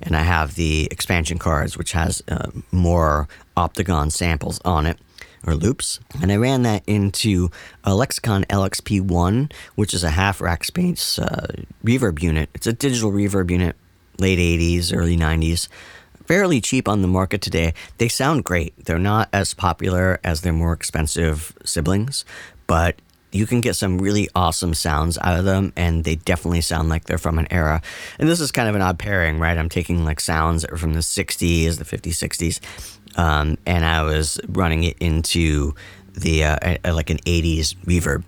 and 0.00 0.14
I 0.14 0.22
have 0.22 0.54
the 0.54 0.86
expansion 0.92 1.36
cards, 1.36 1.76
which 1.76 1.90
has 1.90 2.22
uh, 2.28 2.52
more 2.70 3.26
Optigon 3.56 4.12
samples 4.12 4.60
on 4.64 4.86
it 4.86 4.98
or 5.44 5.56
loops. 5.56 5.98
And 6.22 6.30
I 6.30 6.36
ran 6.36 6.62
that 6.62 6.84
into 6.86 7.50
a 7.82 7.92
Lexicon 7.92 8.44
LXP1, 8.44 9.52
which 9.74 9.92
is 9.92 10.04
a 10.04 10.10
half 10.10 10.40
rack 10.40 10.62
space 10.62 11.18
uh, 11.18 11.48
reverb 11.84 12.22
unit. 12.22 12.50
It's 12.54 12.68
a 12.68 12.72
digital 12.72 13.10
reverb 13.10 13.50
unit, 13.50 13.74
late 14.16 14.38
80s, 14.38 14.96
early 14.96 15.16
90s. 15.16 15.66
Fairly 16.24 16.60
cheap 16.60 16.86
on 16.86 17.02
the 17.02 17.08
market 17.08 17.42
today. 17.42 17.74
They 17.96 18.06
sound 18.06 18.44
great. 18.44 18.84
They're 18.84 19.00
not 19.00 19.28
as 19.32 19.54
popular 19.54 20.20
as 20.22 20.42
their 20.42 20.52
more 20.52 20.72
expensive 20.72 21.52
siblings, 21.64 22.24
but 22.68 23.00
you 23.32 23.46
can 23.46 23.60
get 23.60 23.76
some 23.76 23.98
really 23.98 24.28
awesome 24.34 24.74
sounds 24.74 25.18
out 25.18 25.38
of 25.38 25.44
them, 25.44 25.72
and 25.76 26.04
they 26.04 26.16
definitely 26.16 26.60
sound 26.60 26.88
like 26.88 27.04
they're 27.04 27.18
from 27.18 27.38
an 27.38 27.46
era. 27.50 27.82
And 28.18 28.28
this 28.28 28.40
is 28.40 28.52
kind 28.52 28.68
of 28.68 28.74
an 28.74 28.82
odd 28.82 28.98
pairing, 28.98 29.38
right? 29.38 29.56
I'm 29.56 29.68
taking 29.68 30.04
like 30.04 30.20
sounds 30.20 30.62
that 30.62 30.72
are 30.72 30.76
from 30.76 30.94
the 30.94 31.00
60s, 31.00 31.78
the 31.78 31.84
50s, 31.84 32.60
60s, 33.16 33.18
um, 33.18 33.58
and 33.66 33.84
I 33.84 34.02
was 34.02 34.40
running 34.48 34.84
it 34.84 34.96
into 34.98 35.74
the 36.14 36.44
uh, 36.44 36.94
like 36.94 37.10
an 37.10 37.18
80s 37.18 37.76
reverb. 37.84 38.24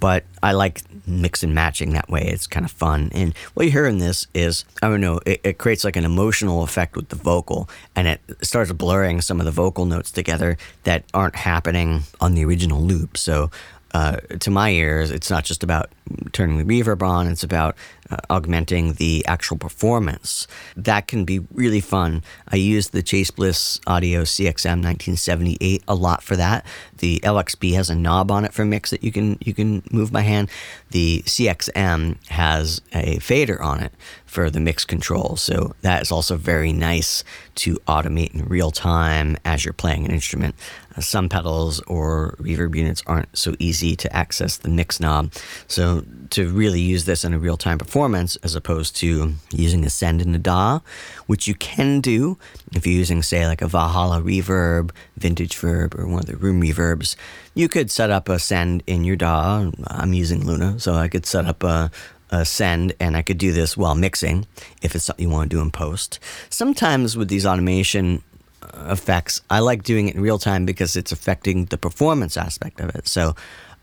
But 0.00 0.24
I 0.42 0.52
like 0.52 0.82
mix 1.06 1.42
and 1.42 1.54
matching 1.54 1.94
that 1.94 2.08
way. 2.10 2.22
It's 2.22 2.46
kind 2.46 2.66
of 2.66 2.70
fun. 2.70 3.10
And 3.12 3.34
what 3.54 3.64
you 3.64 3.72
hear 3.72 3.86
in 3.86 3.98
this 3.98 4.26
is, 4.34 4.64
I 4.82 4.88
don't 4.88 5.00
know, 5.00 5.20
it, 5.24 5.40
it 5.44 5.58
creates 5.58 5.84
like 5.84 5.96
an 5.96 6.04
emotional 6.04 6.62
effect 6.62 6.96
with 6.96 7.08
the 7.08 7.16
vocal, 7.16 7.68
and 7.96 8.06
it 8.06 8.20
starts 8.42 8.70
blurring 8.72 9.20
some 9.20 9.40
of 9.40 9.46
the 9.46 9.52
vocal 9.52 9.86
notes 9.86 10.10
together 10.10 10.56
that 10.84 11.04
aren't 11.14 11.36
happening 11.36 12.02
on 12.20 12.34
the 12.34 12.44
original 12.44 12.82
loop. 12.82 13.16
So 13.16 13.50
uh, 13.94 14.16
to 14.40 14.50
my 14.50 14.70
ears, 14.70 15.10
it's 15.10 15.30
not 15.30 15.44
just 15.44 15.62
about 15.62 15.90
turning 16.32 16.58
the 16.58 16.64
reverb 16.64 17.00
on, 17.00 17.28
it's 17.28 17.44
about 17.44 17.76
uh, 18.10 18.16
augmenting 18.30 18.94
the 18.94 19.24
actual 19.26 19.56
performance. 19.56 20.46
That 20.76 21.06
can 21.06 21.24
be 21.24 21.40
really 21.52 21.80
fun. 21.80 22.22
I 22.48 22.56
use 22.56 22.88
the 22.88 23.02
Chase 23.02 23.30
Bliss 23.30 23.80
Audio 23.86 24.22
CXM 24.22 24.82
1978 24.82 25.82
a 25.88 25.94
lot 25.94 26.22
for 26.22 26.36
that. 26.36 26.66
The 26.98 27.20
LXP 27.20 27.74
has 27.74 27.90
a 27.90 27.94
knob 27.94 28.30
on 28.30 28.44
it 28.44 28.52
for 28.52 28.64
mix 28.64 28.90
that 28.90 29.02
you 29.02 29.12
can 29.12 29.38
you 29.40 29.54
can 29.54 29.82
move 29.90 30.12
by 30.12 30.22
hand. 30.22 30.50
The 30.90 31.22
CXM 31.26 32.16
has 32.28 32.80
a 32.92 33.18
fader 33.18 33.60
on 33.62 33.80
it 33.80 33.92
for 34.34 34.50
the 34.50 34.60
mix 34.60 34.84
control. 34.84 35.36
So 35.36 35.74
that 35.82 36.02
is 36.02 36.10
also 36.10 36.36
very 36.36 36.72
nice 36.72 37.22
to 37.56 37.76
automate 37.86 38.34
in 38.34 38.46
real 38.46 38.72
time 38.72 39.36
as 39.44 39.64
you're 39.64 39.72
playing 39.72 40.04
an 40.04 40.10
instrument. 40.10 40.56
Uh, 40.96 41.00
some 41.00 41.28
pedals 41.28 41.80
or 41.82 42.36
reverb 42.40 42.74
units 42.74 43.02
aren't 43.06 43.36
so 43.36 43.54
easy 43.60 43.94
to 43.94 44.12
access 44.14 44.56
the 44.56 44.68
mix 44.68 44.98
knob. 44.98 45.32
So 45.68 46.04
to 46.30 46.48
really 46.48 46.80
use 46.80 47.04
this 47.04 47.24
in 47.24 47.34
a 47.34 47.38
real 47.38 47.56
time 47.56 47.78
performance, 47.78 48.36
as 48.36 48.54
opposed 48.54 48.96
to 48.96 49.34
using 49.50 49.84
a 49.84 49.90
send 49.90 50.20
and 50.22 50.34
a 50.34 50.38
DAW, 50.38 50.80
which 51.26 51.46
you 51.46 51.54
can 51.54 52.00
do 52.00 52.38
if 52.74 52.86
you're 52.86 52.96
using, 52.96 53.22
say, 53.22 53.46
like 53.46 53.62
a 53.62 53.68
Valhalla 53.68 54.20
reverb, 54.20 54.90
vintage 55.16 55.56
verb, 55.56 55.94
or 55.98 56.06
one 56.06 56.20
of 56.20 56.26
the 56.26 56.36
room 56.36 56.60
reverbs, 56.60 57.16
you 57.54 57.68
could 57.68 57.90
set 57.90 58.10
up 58.10 58.28
a 58.28 58.38
send 58.38 58.82
in 58.86 59.04
your 59.04 59.16
DAW. 59.16 59.70
I'm 59.86 60.12
using 60.12 60.44
Luna, 60.44 60.80
so 60.80 60.94
I 60.94 61.08
could 61.08 61.26
set 61.26 61.46
up 61.46 61.62
a, 61.62 61.90
uh, 62.30 62.44
send, 62.44 62.94
and 62.98 63.16
I 63.16 63.22
could 63.22 63.38
do 63.38 63.52
this 63.52 63.76
while 63.76 63.94
mixing 63.94 64.46
if 64.82 64.94
it's 64.94 65.04
something 65.04 65.26
you 65.26 65.32
want 65.32 65.50
to 65.50 65.56
do 65.56 65.62
in 65.62 65.70
post. 65.70 66.18
Sometimes 66.50 67.16
with 67.16 67.28
these 67.28 67.46
automation 67.46 68.22
uh, 68.62 68.88
effects, 68.90 69.40
I 69.50 69.60
like 69.60 69.84
doing 69.84 70.08
it 70.08 70.16
in 70.16 70.20
real 70.20 70.38
time 70.38 70.66
because 70.66 70.96
it's 70.96 71.12
affecting 71.12 71.66
the 71.66 71.78
performance 71.78 72.36
aspect 72.36 72.80
of 72.80 72.94
it. 72.96 73.06
So 73.06 73.34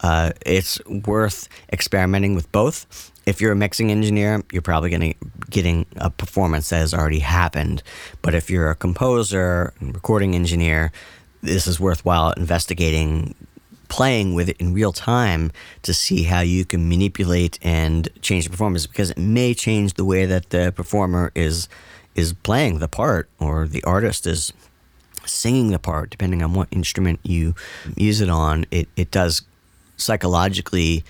uh, 0.02 0.32
it's 0.46 0.84
worth 0.86 1.48
experimenting 1.72 2.36
with 2.36 2.52
both. 2.52 3.12
If 3.26 3.40
you're 3.40 3.52
a 3.52 3.56
mixing 3.56 3.92
engineer, 3.92 4.44
you're 4.52 4.62
probably 4.62 4.90
going 4.90 5.14
to 5.14 5.30
getting 5.50 5.86
a 5.98 6.10
performance 6.10 6.70
that 6.70 6.78
has 6.78 6.94
already 6.94 7.20
happened. 7.20 7.84
But 8.22 8.34
if 8.34 8.50
you're 8.50 8.72
a 8.72 8.76
composer, 8.76 9.74
and 9.80 9.94
recording 9.94 10.34
engineer, 10.34 10.92
this 11.42 11.68
is 11.68 11.80
worthwhile 11.80 12.32
investigating 12.32 13.36
playing 13.90 14.34
with 14.34 14.48
it 14.48 14.56
in 14.58 14.74
real 14.74 14.94
time 14.94 15.52
to 15.82 15.94
see 15.94 16.24
how 16.24 16.40
you 16.40 16.64
can 16.64 16.88
manipulate 16.88 17.60
and 17.62 18.08
change 18.22 18.46
the 18.46 18.50
performance 18.50 18.88
because 18.88 19.12
it 19.12 19.18
may 19.18 19.54
change 19.54 19.96
the 19.96 20.06
way 20.06 20.26
that 20.26 20.50
the 20.52 20.72
performer 20.74 21.30
is 21.36 21.68
is 22.16 22.32
playing 22.32 22.80
the 22.80 22.88
part 22.88 23.30
or 23.38 23.68
the 23.68 23.84
artist 23.84 24.26
is 24.26 24.54
singing 25.26 25.72
the 25.72 25.80
part 25.80 26.10
depending 26.10 26.42
on 26.42 26.54
what 26.54 26.70
instrument 26.72 27.20
you 27.24 27.54
use 27.98 28.22
it 28.22 28.30
on 28.30 28.66
it, 28.72 28.88
it 28.96 29.12
does 29.12 29.42
psychologically 30.02 31.04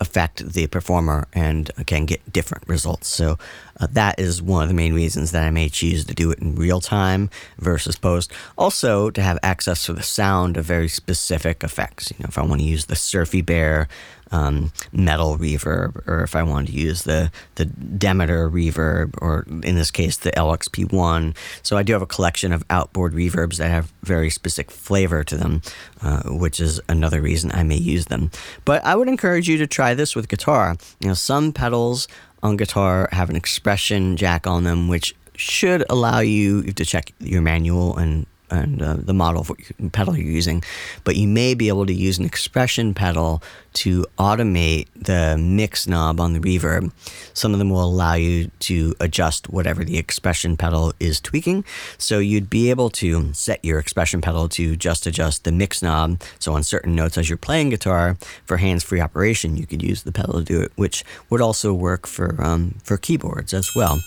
affect 0.00 0.52
the 0.52 0.66
performer 0.66 1.26
and 1.32 1.70
can 1.86 2.04
get 2.04 2.32
different 2.32 2.68
results. 2.68 3.08
So 3.08 3.38
uh, 3.80 3.86
that 3.92 4.18
is 4.20 4.42
one 4.42 4.62
of 4.62 4.68
the 4.68 4.74
main 4.74 4.94
reasons 4.94 5.32
that 5.32 5.44
I 5.44 5.50
may 5.50 5.68
choose 5.68 6.04
to 6.04 6.14
do 6.14 6.30
it 6.30 6.38
in 6.38 6.54
real 6.54 6.80
time 6.80 7.30
versus 7.58 7.96
post. 7.96 8.30
Also, 8.58 9.10
to 9.10 9.22
have 9.22 9.38
access 9.42 9.86
to 9.86 9.92
the 9.92 10.02
sound 10.02 10.56
of 10.56 10.64
very 10.64 10.88
specific 10.88 11.64
effects. 11.64 12.10
You 12.10 12.16
know, 12.20 12.28
if 12.28 12.38
I 12.38 12.44
want 12.44 12.60
to 12.60 12.66
use 12.66 12.86
the 12.86 12.96
Surfy 12.96 13.40
Bear 13.40 13.88
um, 14.36 14.72
metal 14.92 15.38
reverb, 15.38 16.06
or 16.06 16.22
if 16.22 16.36
I 16.36 16.42
wanted 16.42 16.72
to 16.72 16.78
use 16.78 17.02
the 17.02 17.30
the 17.54 17.64
Demeter 17.64 18.50
reverb, 18.50 19.14
or 19.20 19.46
in 19.62 19.76
this 19.76 19.90
case 19.90 20.16
the 20.16 20.32
LXP1. 20.32 21.36
So 21.62 21.76
I 21.76 21.82
do 21.82 21.92
have 21.92 22.02
a 22.02 22.06
collection 22.06 22.52
of 22.52 22.64
outboard 22.70 23.14
reverbs 23.14 23.56
that 23.56 23.70
have 23.70 23.92
very 24.02 24.30
specific 24.30 24.70
flavor 24.70 25.24
to 25.24 25.36
them, 25.36 25.62
uh, 26.02 26.22
which 26.26 26.60
is 26.60 26.80
another 26.88 27.20
reason 27.22 27.50
I 27.52 27.62
may 27.62 27.76
use 27.76 28.06
them. 28.06 28.30
But 28.64 28.84
I 28.84 28.94
would 28.94 29.08
encourage 29.08 29.48
you 29.48 29.58
to 29.58 29.66
try 29.66 29.94
this 29.94 30.14
with 30.14 30.28
guitar. 30.28 30.76
You 31.00 31.08
know, 31.08 31.14
some 31.14 31.52
pedals 31.52 32.08
on 32.42 32.56
guitar 32.56 33.08
have 33.12 33.30
an 33.30 33.36
expression 33.36 34.16
jack 34.16 34.46
on 34.46 34.64
them, 34.64 34.88
which 34.88 35.14
should 35.36 35.84
allow 35.90 36.20
you 36.20 36.62
to 36.62 36.84
check 36.84 37.12
your 37.20 37.42
manual 37.42 37.96
and 37.96 38.26
and 38.50 38.82
uh, 38.82 38.94
the 38.98 39.14
model 39.14 39.42
of 39.42 39.52
pedal 39.92 40.16
you're 40.16 40.30
using, 40.30 40.62
but 41.04 41.16
you 41.16 41.28
may 41.28 41.54
be 41.54 41.68
able 41.68 41.86
to 41.86 41.94
use 41.94 42.18
an 42.18 42.24
expression 42.24 42.94
pedal 42.94 43.42
to 43.74 44.06
automate 44.18 44.88
the 44.96 45.36
mix 45.38 45.86
knob 45.86 46.18
on 46.18 46.32
the 46.32 46.40
reverb. 46.40 46.90
Some 47.34 47.52
of 47.52 47.58
them 47.58 47.70
will 47.70 47.84
allow 47.84 48.14
you 48.14 48.50
to 48.60 48.94
adjust 49.00 49.50
whatever 49.50 49.84
the 49.84 49.98
expression 49.98 50.56
pedal 50.56 50.94
is 50.98 51.20
tweaking. 51.20 51.64
So 51.98 52.18
you'd 52.18 52.48
be 52.48 52.70
able 52.70 52.88
to 52.90 53.32
set 53.34 53.62
your 53.64 53.78
expression 53.78 54.22
pedal 54.22 54.48
to 54.50 54.76
just 54.76 55.06
adjust 55.06 55.44
the 55.44 55.52
mix 55.52 55.82
knob. 55.82 56.22
So 56.38 56.54
on 56.54 56.62
certain 56.62 56.94
notes 56.94 57.18
as 57.18 57.28
you're 57.28 57.36
playing 57.36 57.70
guitar 57.70 58.16
for 58.46 58.56
hands-free 58.56 59.00
operation, 59.00 59.56
you 59.56 59.66
could 59.66 59.82
use 59.82 60.04
the 60.04 60.12
pedal 60.12 60.34
to 60.34 60.44
do 60.44 60.60
it, 60.62 60.72
which 60.76 61.04
would 61.28 61.42
also 61.42 61.74
work 61.74 62.06
for 62.06 62.42
um, 62.42 62.76
for 62.82 62.96
keyboards 62.96 63.52
as 63.52 63.68
well. 63.76 64.00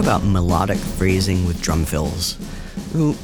About 0.00 0.24
melodic 0.24 0.78
phrasing 0.78 1.46
with 1.46 1.60
drum 1.62 1.84
fills. 1.84 2.34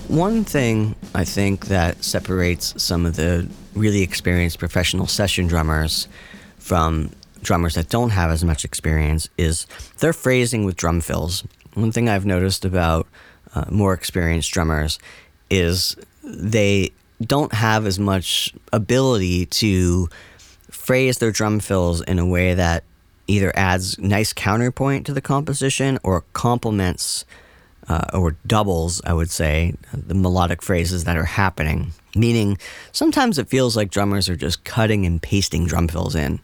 One 0.08 0.44
thing 0.44 0.94
I 1.14 1.24
think 1.24 1.66
that 1.66 2.04
separates 2.04 2.80
some 2.80 3.06
of 3.06 3.16
the 3.16 3.48
really 3.74 4.02
experienced 4.02 4.58
professional 4.58 5.06
session 5.06 5.46
drummers 5.46 6.06
from 6.58 7.10
drummers 7.42 7.74
that 7.74 7.88
don't 7.88 8.10
have 8.10 8.30
as 8.30 8.44
much 8.44 8.64
experience 8.64 9.28
is 9.38 9.66
their 9.98 10.12
phrasing 10.12 10.64
with 10.64 10.76
drum 10.76 11.00
fills. 11.00 11.44
One 11.74 11.92
thing 11.92 12.08
I've 12.08 12.26
noticed 12.26 12.64
about 12.64 13.06
uh, 13.54 13.64
more 13.70 13.94
experienced 13.94 14.52
drummers 14.52 14.98
is 15.48 15.96
they 16.22 16.90
don't 17.22 17.54
have 17.54 17.86
as 17.86 17.98
much 17.98 18.52
ability 18.72 19.46
to 19.46 20.08
phrase 20.70 21.18
their 21.18 21.30
drum 21.30 21.60
fills 21.60 22.02
in 22.02 22.18
a 22.18 22.26
way 22.26 22.54
that 22.54 22.84
either 23.26 23.52
adds 23.54 23.98
nice 23.98 24.32
counterpoint 24.32 25.06
to 25.06 25.12
the 25.12 25.20
composition 25.20 25.98
or 26.02 26.24
complements 26.32 27.24
uh, 27.88 28.06
or 28.12 28.36
doubles, 28.46 29.00
I 29.04 29.12
would 29.12 29.30
say, 29.30 29.74
the 29.92 30.14
melodic 30.14 30.62
phrases 30.62 31.04
that 31.04 31.16
are 31.16 31.24
happening. 31.24 31.92
Meaning, 32.14 32.58
sometimes 32.92 33.38
it 33.38 33.48
feels 33.48 33.76
like 33.76 33.90
drummers 33.90 34.28
are 34.28 34.36
just 34.36 34.64
cutting 34.64 35.06
and 35.06 35.22
pasting 35.22 35.66
drum 35.66 35.88
fills 35.88 36.14
in. 36.14 36.40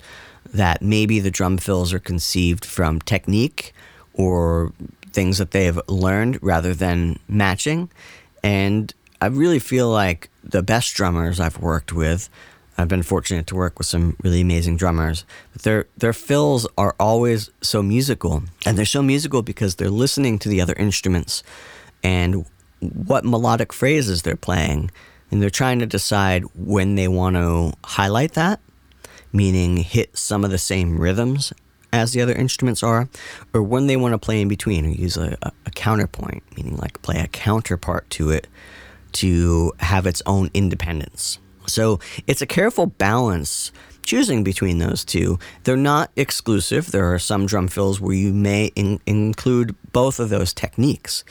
That 0.53 0.83
maybe 0.83 1.18
the 1.18 1.31
drum 1.31 1.59
fills 1.59 1.92
are 1.92 1.99
conceived 1.99 2.64
from 2.64 3.01
technique 3.01 3.73
or 4.12 4.73
things 5.12 5.38
that 5.38 5.51
they've 5.53 5.81
learned 5.88 6.38
rather 6.42 6.75
than 6.75 7.18
matching. 7.29 7.90
And 8.42 8.92
I 9.21 9.27
really 9.27 9.59
feel 9.59 9.88
like 9.88 10.29
the 10.45 10.62
best 10.62 10.95
drummers 10.95 11.40
I've 11.40 11.59
worked 11.59 11.92
with 11.92 12.29
I've 12.78 12.88
been 12.88 13.02
fortunate 13.02 13.46
to 13.48 13.54
work 13.54 13.78
with 13.78 13.87
some 13.87 14.16
really 14.22 14.40
amazing 14.40 14.76
drummers. 14.76 15.24
But 15.52 15.62
their 15.62 15.87
their 15.96 16.12
fills 16.12 16.66
are 16.78 16.94
always 16.98 17.50
so 17.61 17.82
musical, 17.82 18.42
and 18.64 18.78
they're 18.78 18.85
so 18.85 19.02
musical 19.02 19.42
because 19.42 19.76
they're 19.76 19.90
listening 19.90 20.38
to 20.40 20.48
the 20.48 20.61
other 20.61 20.74
instruments 20.74 21.42
and 22.02 22.46
what 22.80 23.24
melodic 23.24 23.72
phrases 23.72 24.22
they're 24.22 24.37
playing, 24.37 24.90
and 25.30 25.40
they're 25.40 25.50
trying 25.50 25.78
to 25.78 25.87
decide 25.87 26.44
when 26.54 26.96
they 26.96 27.08
want 27.08 27.37
to 27.37 27.72
highlight 27.85 28.32
that, 28.32 28.61
meaning 29.32 29.76
hit 29.76 30.16
some 30.16 30.44
of 30.44 30.50
the 30.50 30.58
same 30.58 30.98
rhythms 30.98 31.52
as 31.92 32.12
the 32.12 32.22
other 32.22 32.32
instruments 32.32 32.82
are, 32.82 33.08
or 33.52 33.62
when 33.62 33.87
they 33.87 33.96
want 33.96 34.12
to 34.12 34.18
play 34.18 34.40
in 34.40 34.48
between 34.48 34.87
or 34.87 34.88
use 34.88 35.16
a, 35.16 35.37
a, 35.42 35.52
a 35.66 35.70
counterpoint, 35.70 36.42
meaning 36.56 36.76
like 36.78 37.00
play 37.02 37.20
a 37.20 37.28
counterpart 37.28 38.08
to 38.08 38.30
it 38.30 38.48
to 39.12 39.72
have 39.80 40.06
its 40.06 40.22
own 40.24 40.50
independence. 40.54 41.38
So 41.66 42.01
it's 42.27 42.42
a 42.42 42.46
careful 42.46 42.87
balance 42.87 43.72
choosing 44.05 44.44
between 44.44 44.79
those 44.79 45.05
two. 45.05 45.38
They're 45.64 45.77
not 45.77 46.11
exclusive. 46.16 46.90
There 46.90 47.12
are 47.12 47.18
some 47.18 47.46
drum 47.46 47.68
fills 47.68 48.01
where 48.01 48.14
you 48.14 48.33
may 48.33 48.66
in- 48.75 49.01
include 49.07 49.75
both 49.92 50.18
of 50.20 50.29
those 50.29 50.53
techniques. 50.53 51.25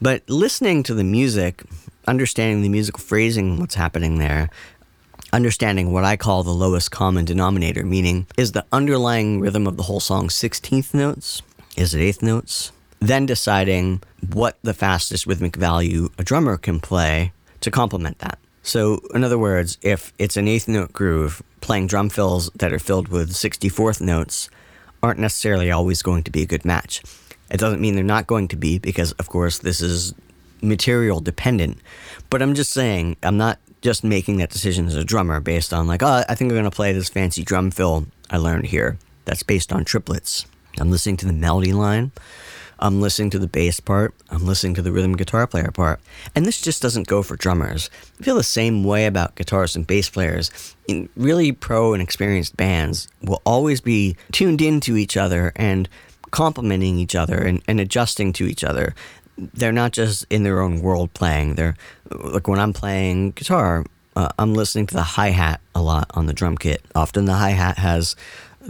But 0.00 0.28
listening 0.28 0.82
to 0.84 0.94
the 0.94 1.04
music, 1.04 1.62
understanding 2.06 2.62
the 2.62 2.68
musical 2.68 3.00
phrasing, 3.00 3.58
what's 3.58 3.76
happening 3.76 4.18
there, 4.18 4.50
understanding 5.32 5.92
what 5.92 6.04
I 6.04 6.16
call 6.16 6.42
the 6.42 6.50
lowest 6.50 6.90
common 6.90 7.24
denominator, 7.24 7.84
meaning 7.84 8.26
is 8.36 8.52
the 8.52 8.66
underlying 8.72 9.40
rhythm 9.40 9.66
of 9.66 9.76
the 9.76 9.84
whole 9.84 10.00
song 10.00 10.28
16th 10.28 10.92
notes? 10.92 11.42
Is 11.76 11.94
it 11.94 12.02
eighth 12.02 12.22
notes? 12.22 12.72
Then 13.00 13.26
deciding 13.26 14.02
what 14.32 14.58
the 14.62 14.74
fastest 14.74 15.26
rhythmic 15.26 15.56
value 15.56 16.08
a 16.18 16.24
drummer 16.24 16.56
can 16.56 16.80
play 16.80 17.32
to 17.60 17.70
complement 17.70 18.18
that. 18.18 18.38
So, 18.62 19.00
in 19.12 19.24
other 19.24 19.38
words, 19.38 19.76
if 19.82 20.12
it's 20.18 20.36
an 20.36 20.46
eighth 20.46 20.68
note 20.68 20.92
groove, 20.92 21.42
playing 21.60 21.88
drum 21.88 22.08
fills 22.08 22.50
that 22.54 22.72
are 22.72 22.78
filled 22.78 23.08
with 23.08 23.32
64th 23.32 24.00
notes 24.00 24.48
aren't 25.02 25.18
necessarily 25.18 25.70
always 25.70 26.02
going 26.02 26.22
to 26.22 26.30
be 26.30 26.42
a 26.42 26.46
good 26.46 26.64
match. 26.64 27.02
It 27.50 27.58
doesn't 27.58 27.80
mean 27.80 27.94
they're 27.94 28.04
not 28.04 28.26
going 28.26 28.48
to 28.48 28.56
be, 28.56 28.78
because 28.78 29.12
of 29.12 29.28
course 29.28 29.58
this 29.58 29.80
is 29.80 30.14
material 30.62 31.20
dependent. 31.20 31.78
But 32.30 32.40
I'm 32.40 32.54
just 32.54 32.72
saying, 32.72 33.16
I'm 33.22 33.36
not 33.36 33.58
just 33.82 34.04
making 34.04 34.36
that 34.36 34.50
decision 34.50 34.86
as 34.86 34.94
a 34.94 35.04
drummer 35.04 35.40
based 35.40 35.74
on, 35.74 35.88
like, 35.88 36.02
oh, 36.02 36.22
I 36.28 36.34
think 36.34 36.50
I'm 36.50 36.56
going 36.56 36.64
to 36.64 36.70
play 36.70 36.92
this 36.92 37.08
fancy 37.08 37.42
drum 37.42 37.72
fill 37.72 38.06
I 38.30 38.36
learned 38.36 38.66
here. 38.66 38.96
That's 39.24 39.42
based 39.42 39.72
on 39.72 39.84
triplets. 39.84 40.46
I'm 40.78 40.90
listening 40.90 41.16
to 41.18 41.26
the 41.26 41.32
melody 41.32 41.72
line. 41.72 42.12
I'm 42.82 43.00
listening 43.00 43.30
to 43.30 43.38
the 43.38 43.46
bass 43.46 43.78
part, 43.78 44.12
I'm 44.28 44.44
listening 44.44 44.74
to 44.74 44.82
the 44.82 44.90
rhythm 44.90 45.16
guitar 45.16 45.46
player 45.46 45.70
part. 45.70 46.00
And 46.34 46.44
this 46.44 46.60
just 46.60 46.82
doesn't 46.82 47.06
go 47.06 47.22
for 47.22 47.36
drummers. 47.36 47.88
I 48.20 48.24
feel 48.24 48.34
the 48.34 48.42
same 48.42 48.82
way 48.82 49.06
about 49.06 49.36
guitarists 49.36 49.76
and 49.76 49.86
bass 49.86 50.10
players. 50.10 50.50
In 50.88 51.08
really 51.16 51.52
pro 51.52 51.94
and 51.94 52.02
experienced 52.02 52.56
bands 52.56 53.06
will 53.22 53.40
always 53.46 53.80
be 53.80 54.16
tuned 54.32 54.60
into 54.60 54.96
each 54.96 55.16
other 55.16 55.52
and 55.54 55.88
complementing 56.32 56.98
each 56.98 57.14
other 57.14 57.38
and, 57.38 57.62
and 57.68 57.78
adjusting 57.78 58.32
to 58.32 58.46
each 58.46 58.64
other. 58.64 58.96
They're 59.38 59.70
not 59.72 59.92
just 59.92 60.26
in 60.28 60.42
their 60.42 60.60
own 60.60 60.82
world 60.82 61.14
playing. 61.14 61.54
They're 61.54 61.76
like 62.10 62.48
when 62.48 62.58
I'm 62.58 62.72
playing 62.72 63.30
guitar, 63.30 63.84
uh, 64.16 64.28
I'm 64.40 64.54
listening 64.54 64.88
to 64.88 64.94
the 64.94 65.02
hi 65.02 65.28
hat 65.28 65.60
a 65.74 65.80
lot 65.80 66.10
on 66.14 66.26
the 66.26 66.34
drum 66.34 66.58
kit. 66.58 66.84
Often 66.96 67.26
the 67.26 67.34
hi 67.34 67.50
hat 67.50 67.78
has 67.78 68.16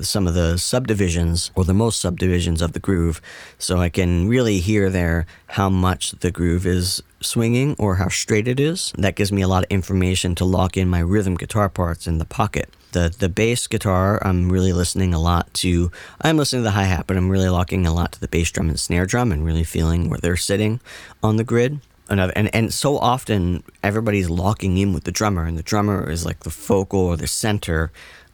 some 0.00 0.26
of 0.26 0.34
the 0.34 0.56
subdivisions 0.58 1.50
or 1.54 1.64
the 1.64 1.74
most 1.74 2.00
subdivisions 2.00 2.62
of 2.62 2.72
the 2.72 2.80
groove 2.80 3.20
so 3.58 3.78
I 3.78 3.88
can 3.88 4.28
really 4.28 4.58
hear 4.58 4.90
there 4.90 5.26
how 5.48 5.68
much 5.68 6.12
the 6.12 6.30
groove 6.30 6.66
is 6.66 7.02
swinging 7.20 7.76
or 7.78 7.96
how 7.96 8.08
straight 8.08 8.48
it 8.48 8.58
is. 8.58 8.92
That 8.96 9.14
gives 9.14 9.32
me 9.32 9.42
a 9.42 9.48
lot 9.48 9.64
of 9.64 9.70
information 9.70 10.34
to 10.36 10.44
lock 10.44 10.76
in 10.76 10.88
my 10.88 11.00
rhythm 11.00 11.36
guitar 11.36 11.68
parts 11.68 12.06
in 12.06 12.18
the 12.18 12.24
pocket. 12.24 12.70
The 12.92 13.14
the 13.16 13.28
bass 13.28 13.66
guitar, 13.66 14.20
I'm 14.22 14.50
really 14.50 14.72
listening 14.72 15.14
a 15.14 15.20
lot 15.20 15.52
to. 15.54 15.90
I'm 16.20 16.36
listening 16.36 16.60
to 16.60 16.64
the 16.64 16.72
hi 16.72 16.84
hat, 16.84 17.06
but 17.06 17.16
I'm 17.16 17.30
really 17.30 17.48
locking 17.48 17.86
a 17.86 17.94
lot 17.94 18.12
to 18.12 18.20
the 18.20 18.28
bass 18.28 18.50
drum 18.50 18.68
and 18.68 18.78
snare 18.78 19.06
drum 19.06 19.32
and 19.32 19.44
really 19.44 19.64
feeling 19.64 20.10
where 20.10 20.18
they're 20.18 20.36
sitting 20.36 20.80
on 21.22 21.36
the 21.36 21.44
grid. 21.44 21.80
Another, 22.08 22.32
and, 22.36 22.54
and 22.54 22.74
so 22.74 22.98
often 22.98 23.62
everybody's 23.82 24.28
locking 24.28 24.76
in 24.76 24.92
with 24.92 25.04
the 25.04 25.12
drummer, 25.12 25.44
and 25.44 25.56
the 25.56 25.62
drummer 25.62 26.10
is 26.10 26.26
like 26.26 26.40
the 26.40 26.50
focal 26.50 27.00
or 27.00 27.16
the 27.16 27.26
center 27.26 27.90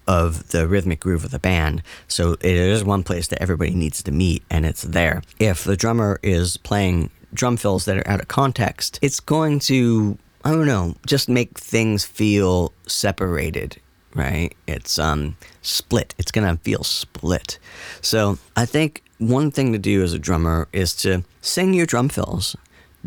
of 0.09 0.49
the 0.49 0.67
rhythmic 0.67 1.01
groove 1.01 1.25
of 1.25 1.31
the 1.31 1.39
band. 1.39 1.83
So 2.09 2.33
it 2.33 2.45
is 2.45 2.83
one 2.83 3.05
place 3.05 3.29
that 3.29 3.41
everybody 3.43 3.75
needs 3.75 4.03
to 4.03 4.11
meet, 4.11 4.43
and 4.51 4.65
it's 4.67 4.83
there. 4.83 5.23
If 5.39 5.63
the 5.63 5.77
drummer 5.77 6.19
is 6.23 6.57
playing 6.57 7.11
drum 7.35 7.59
fills 7.59 7.85
that 7.85 7.99
are 7.99 8.09
out 8.09 8.21
of 8.21 8.27
context, 8.29 8.99
it's 9.03 9.21
going 9.21 9.61
to, 9.61 10.19
I 10.45 10.51
don't 10.53 10.67
know, 10.67 10.97
just 11.07 11.29
make 11.29 11.59
things 11.59 12.05
feel 12.05 12.73
separated. 12.87 13.81
Right? 14.15 14.55
It's 14.67 14.99
um 14.99 15.37
split. 15.61 16.15
It's 16.19 16.33
gonna 16.33 16.57
feel 16.57 16.83
split. 16.83 17.59
So 18.01 18.39
I 18.57 18.65
think 18.65 19.05
one 19.19 19.51
thing 19.51 19.73
to 19.73 19.79
do 19.79 20.03
as 20.03 20.15
a 20.15 20.19
drummer 20.19 20.67
is 20.73 20.95
to 20.97 21.23
sing 21.43 21.75
your 21.75 21.87
drum 21.87 22.09
fills. 22.09 22.57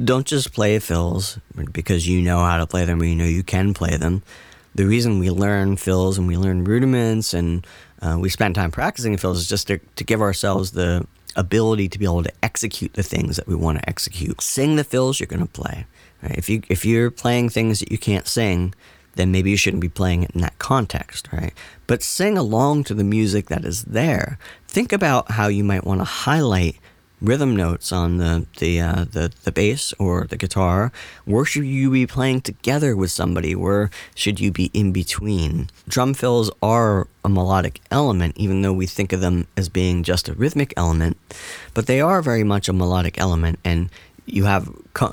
Don't 0.02 0.28
just 0.28 0.54
play 0.54 0.78
fills 0.80 1.40
because 1.74 2.08
you 2.08 2.22
know 2.22 2.40
how 2.40 2.58
to 2.58 2.68
play 2.68 2.86
them 2.86 3.02
or 3.02 3.06
you 3.06 3.16
know 3.16 3.26
you 3.26 3.44
can 3.44 3.74
play 3.74 3.98
them 3.98 4.22
the 4.76 4.86
reason 4.86 5.20
we 5.20 5.30
learn 5.30 5.76
fills 5.78 6.18
and 6.18 6.28
we 6.28 6.38
learn 6.38 6.64
rudiments 6.64 7.34
and 7.34 7.66
uh, 8.02 8.18
we 8.20 8.30
spend 8.30 8.56
time 8.56 8.72
practicing 8.72 9.18
fills 9.18 9.40
is 9.40 9.50
just 9.50 9.68
to, 9.68 9.80
to 9.96 10.04
give 10.04 10.22
ourselves 10.22 10.72
the 10.72 11.06
ability 11.36 11.88
to 11.88 12.00
be 12.00 12.06
able 12.06 12.24
to 12.24 12.34
execute 12.44 12.94
the 12.94 13.04
things 13.04 13.36
that 13.36 13.48
we 13.48 13.56
want 13.56 13.78
to 13.78 13.90
execute. 13.90 14.42
Sing 14.42 14.76
the 14.76 14.84
fills 14.84 15.20
you're 15.20 15.28
going 15.28 15.46
to 15.46 15.46
play. 15.46 15.86
Right? 16.22 16.38
If 16.38 16.50
you 16.50 16.62
if 16.70 16.86
you're 16.86 17.12
playing 17.12 17.50
things 17.50 17.80
that 17.80 17.92
you 17.92 17.98
can't 17.98 18.28
sing, 18.28 18.74
then 19.16 19.32
maybe 19.32 19.50
you 19.50 19.58
shouldn't 19.58 19.82
be 19.82 19.90
playing 19.90 20.24
it 20.24 20.32
in 20.32 20.42
that 20.42 20.58
context, 20.60 21.28
right? 21.34 21.54
But 21.88 22.02
sing 22.02 22.38
along 22.38 22.86
to 22.86 22.94
the 22.94 23.04
music 23.04 23.48
that 23.48 23.66
is 23.66 23.84
there. 23.84 24.38
Think 24.68 24.94
about 24.94 25.32
how 25.32 25.48
you 25.48 25.64
might 25.64 25.84
want 25.84 26.00
to 26.00 26.06
highlight 26.06 26.78
rhythm 27.22 27.56
notes 27.56 27.92
on 27.92 28.18
the 28.18 28.46
the 28.58 28.82
uh, 28.82 29.06
the 29.06 29.32
the 29.44 29.52
bass 29.52 29.94
or 30.00 30.26
the 30.26 30.38
guitar? 30.38 30.92
Where 31.26 31.46
should 31.46 31.66
you 31.66 31.92
be 31.92 32.08
playing 32.08 32.42
together 32.42 32.96
with 32.96 33.12
somebody? 33.12 33.56
Where 33.56 33.90
should 34.16 34.40
you 34.40 34.52
be 34.52 34.72
in 34.74 34.92
between? 34.92 35.70
Drum 35.88 36.14
fills 36.14 36.52
are 36.62 37.08
a 37.24 37.30
melodic 37.30 37.80
element, 37.92 38.36
even 38.38 38.62
though 38.62 38.74
we 38.74 38.88
think 38.88 39.14
of 39.14 39.22
them 39.22 39.48
as 39.56 39.70
being 39.70 40.04
just 40.04 40.28
a 40.28 40.34
rhythmic 40.34 40.74
element, 40.76 41.18
but 41.74 41.86
they 41.86 42.02
are 42.02 42.22
very 42.22 42.44
much 42.44 42.68
a 42.68 42.74
melodic 42.74 43.20
element 43.20 43.60
and. 43.64 43.90
You 44.28 44.46
have 44.46 44.70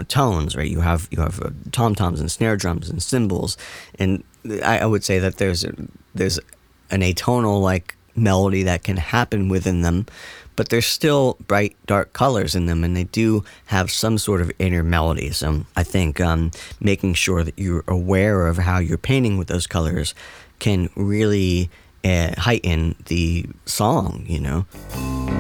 tones, 0.09 0.55
right? 0.55 0.71
You 0.71 0.81
have 0.81 1.09
you 1.11 1.21
have 1.23 1.41
uh, 1.41 1.51
tom 1.73 1.95
toms 1.97 2.21
and 2.21 2.31
snare 2.31 2.57
drums 2.57 2.89
and 2.89 3.03
cymbals, 3.03 3.57
and 3.99 4.23
I, 4.63 4.81
I 4.81 4.87
would 4.87 5.03
say 5.03 5.19
that 5.19 5.39
there's 5.39 5.65
there's 6.15 6.39
an 6.91 7.01
atonal 7.01 7.61
like 7.61 7.97
melody 8.15 8.63
that 8.65 8.85
can 8.85 8.97
happen 8.97 9.49
within 9.49 9.83
them, 9.83 10.07
but 10.59 10.71
there's 10.71 10.87
still 10.87 11.37
bright, 11.47 11.77
dark 11.87 12.13
colors 12.13 12.57
in 12.57 12.67
them, 12.67 12.83
and 12.83 12.97
they 12.97 13.05
do 13.05 13.45
have 13.67 13.93
some 13.93 14.19
sort 14.19 14.41
of 14.41 14.51
inner 14.59 14.83
melody. 14.83 15.31
So 15.31 15.65
I 15.77 15.85
think 15.85 16.21
um, 16.21 16.51
making 16.81 17.15
sure 17.15 17.45
that 17.45 17.57
you're 17.57 17.85
aware 17.87 18.49
of 18.49 18.59
how 18.59 18.81
you're 18.81 18.99
painting 18.99 19.39
with 19.39 19.47
those 19.47 19.69
colors 19.69 20.17
can 20.59 20.91
really 20.97 21.71
uh, 22.05 22.33
heighten 22.37 22.97
the 23.07 23.47
song, 23.67 24.25
you 24.27 24.41
know. 24.41 25.38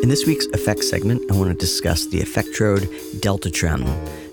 In 0.00 0.08
this 0.08 0.26
week's 0.26 0.46
effects 0.46 0.88
segment, 0.88 1.22
I 1.28 1.34
want 1.34 1.50
to 1.50 1.56
discuss 1.56 2.06
the 2.06 2.20
Effectrode 2.20 2.86
Deltatrem. 3.20 3.84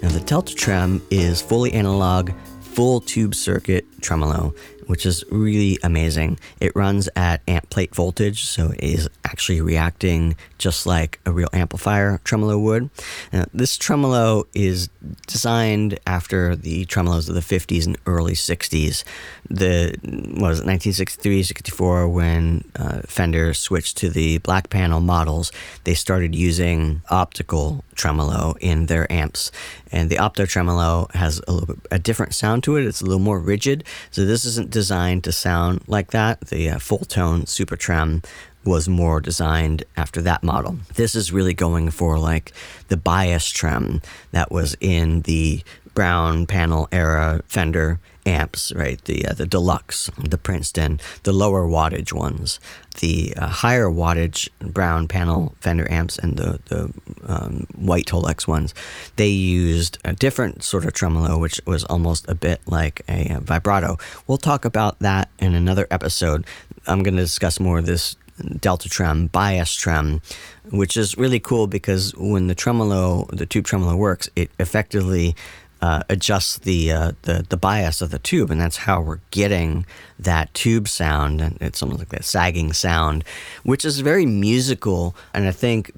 Now, 0.03 0.09
the 0.09 0.19
Delta 0.19 0.53
Trem 0.53 1.01
is 1.09 1.41
fully 1.41 1.73
analog, 1.73 2.31
full 2.61 3.01
tube 3.01 3.33
circuit 3.33 3.83
tremolo 3.99 4.53
which 4.87 5.05
is 5.05 5.23
really 5.29 5.77
amazing. 5.83 6.39
It 6.59 6.75
runs 6.75 7.09
at 7.15 7.41
amp 7.47 7.69
plate 7.69 7.93
voltage, 7.93 8.45
so 8.45 8.71
it 8.71 8.83
is 8.83 9.09
actually 9.23 9.61
reacting 9.61 10.35
just 10.57 10.85
like 10.85 11.19
a 11.25 11.31
real 11.31 11.49
amplifier 11.53 12.19
tremolo 12.23 12.57
would. 12.57 12.89
Now, 13.31 13.45
this 13.53 13.77
tremolo 13.77 14.47
is 14.53 14.89
designed 15.27 15.99
after 16.07 16.55
the 16.55 16.85
tremolos 16.85 17.29
of 17.29 17.35
the 17.35 17.41
50s 17.41 17.85
and 17.85 17.97
early 18.05 18.33
60s. 18.33 19.03
The 19.49 19.95
was 20.03 20.59
it 20.59 20.65
1963, 20.65 21.43
64 21.43 22.09
when 22.09 22.63
uh, 22.75 23.01
Fender 23.05 23.53
switched 23.53 23.97
to 23.97 24.09
the 24.09 24.39
black 24.39 24.69
panel 24.69 25.01
models. 25.01 25.51
They 25.83 25.93
started 25.93 26.33
using 26.35 27.01
optical 27.09 27.83
tremolo 27.95 28.55
in 28.59 28.87
their 28.87 29.11
amps, 29.11 29.51
and 29.91 30.09
the 30.09 30.15
opto 30.15 30.47
tremolo 30.47 31.07
has 31.13 31.41
a 31.47 31.51
little 31.51 31.67
bit 31.67 31.87
a 31.91 31.99
different 31.99 32.33
sound 32.33 32.63
to 32.63 32.75
it. 32.77 32.85
It's 32.85 33.01
a 33.01 33.05
little 33.05 33.19
more 33.19 33.39
rigid, 33.39 33.83
so 34.11 34.25
this 34.25 34.45
isn't 34.45 34.71
designed 34.75 35.23
to 35.23 35.31
sound 35.31 35.81
like 35.87 36.11
that. 36.11 36.41
The 36.49 36.71
uh, 36.71 36.75
Fulltone 36.79 37.47
Super 37.47 37.77
Trem 37.77 38.21
was 38.65 38.89
more 38.89 39.21
designed 39.21 39.85
after 39.95 40.21
that 40.23 40.43
model. 40.43 40.77
This 40.95 41.15
is 41.15 41.31
really 41.31 41.53
going 41.53 41.91
for 41.91 42.19
like 42.19 42.51
the 42.89 42.97
bias 42.97 43.49
trem 43.49 44.01
that 44.33 44.51
was 44.51 44.75
in 44.81 45.21
the 45.21 45.63
brown 45.93 46.45
panel 46.45 46.89
era 46.91 47.41
Fender 47.47 48.01
amps, 48.25 48.71
right? 48.73 49.03
The 49.05 49.27
uh, 49.27 49.33
the 49.33 49.45
deluxe, 49.45 50.09
the 50.17 50.37
Princeton, 50.37 50.99
the 51.23 51.33
lower 51.33 51.67
wattage 51.67 52.13
ones, 52.13 52.59
the 52.99 53.33
uh, 53.37 53.47
higher 53.47 53.87
wattage 53.87 54.49
brown 54.59 55.07
panel 55.07 55.55
Fender 55.61 55.89
amps, 55.91 56.17
and 56.17 56.37
the 56.37 56.59
the 56.65 56.93
um, 57.25 57.67
white 57.75 58.05
Tolex 58.05 58.47
ones. 58.47 58.73
They 59.15 59.29
used 59.29 59.97
a 60.03 60.13
different 60.13 60.63
sort 60.63 60.85
of 60.85 60.93
tremolo, 60.93 61.37
which 61.37 61.61
was 61.65 61.83
almost 61.85 62.27
a 62.29 62.35
bit 62.35 62.61
like 62.65 63.01
a, 63.07 63.35
a 63.35 63.39
vibrato. 63.39 63.97
We'll 64.27 64.37
talk 64.37 64.65
about 64.65 64.99
that 64.99 65.29
in 65.39 65.53
another 65.55 65.87
episode. 65.91 66.45
I'm 66.87 67.03
going 67.03 67.15
to 67.15 67.23
discuss 67.23 67.59
more 67.59 67.79
of 67.79 67.85
this 67.85 68.15
delta 68.59 68.89
trem, 68.89 69.27
bias 69.27 69.73
trem, 69.73 70.21
which 70.71 70.97
is 70.97 71.17
really 71.17 71.39
cool 71.39 71.67
because 71.67 72.13
when 72.15 72.47
the 72.47 72.55
tremolo, 72.55 73.25
the 73.31 73.45
tube 73.45 73.65
tremolo 73.65 73.95
works, 73.95 74.29
it 74.35 74.51
effectively 74.59 75.35
uh, 75.81 76.03
adjusts 76.09 76.57
the, 76.59 76.91
uh, 76.91 77.11
the 77.23 77.45
the 77.47 77.57
bias 77.57 78.01
of 78.01 78.11
the 78.11 78.19
tube, 78.19 78.49
and 78.49 78.59
that's 78.59 78.77
how 78.77 79.01
we're 79.01 79.19
getting 79.31 79.85
that 80.17 80.53
tube 80.53 80.87
sound, 80.87 81.41
and 81.41 81.57
it's 81.61 81.81
almost 81.81 81.99
like 81.99 82.09
that 82.09 82.25
sagging 82.25 82.73
sound, 82.73 83.23
which 83.63 83.85
is 83.85 83.99
very 83.99 84.25
musical, 84.25 85.15
and 85.33 85.47
I 85.47 85.51
think 85.51 85.91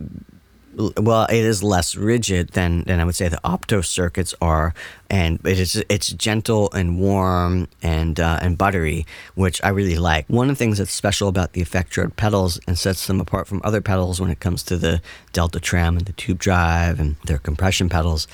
well, 0.77 1.25
it 1.25 1.43
is 1.43 1.63
less 1.63 1.95
rigid 1.95 2.49
than, 2.49 2.83
than 2.83 2.99
I 2.99 3.05
would 3.05 3.15
say 3.15 3.27
the 3.27 3.39
opto 3.43 3.83
circuits 3.83 4.35
are, 4.41 4.75
and 5.09 5.39
it 5.45 5.59
is 5.59 5.83
it's 5.89 6.09
gentle 6.09 6.69
and 6.71 6.99
warm 6.99 7.67
and 7.81 8.19
uh, 8.19 8.39
and 8.41 8.57
buttery, 8.57 9.05
which 9.33 9.59
I 9.63 9.69
really 9.69 9.97
like. 9.97 10.27
One 10.27 10.49
of 10.49 10.55
the 10.55 10.59
things 10.59 10.77
that's 10.77 10.91
special 10.91 11.27
about 11.27 11.53
the 11.53 11.61
Effectrode 11.61 12.15
pedals 12.15 12.59
and 12.67 12.77
sets 12.77 13.07
them 13.07 13.19
apart 13.19 13.47
from 13.47 13.61
other 13.63 13.81
pedals 13.81 14.21
when 14.21 14.29
it 14.29 14.39
comes 14.39 14.61
to 14.63 14.77
the 14.77 15.01
Delta 15.33 15.59
Trem 15.59 15.97
and 15.97 16.05
the 16.05 16.13
Tube 16.13 16.37
Drive 16.37 16.99
and 16.99 17.15
their 17.25 17.39
compression 17.39 17.89
pedals 17.89 18.27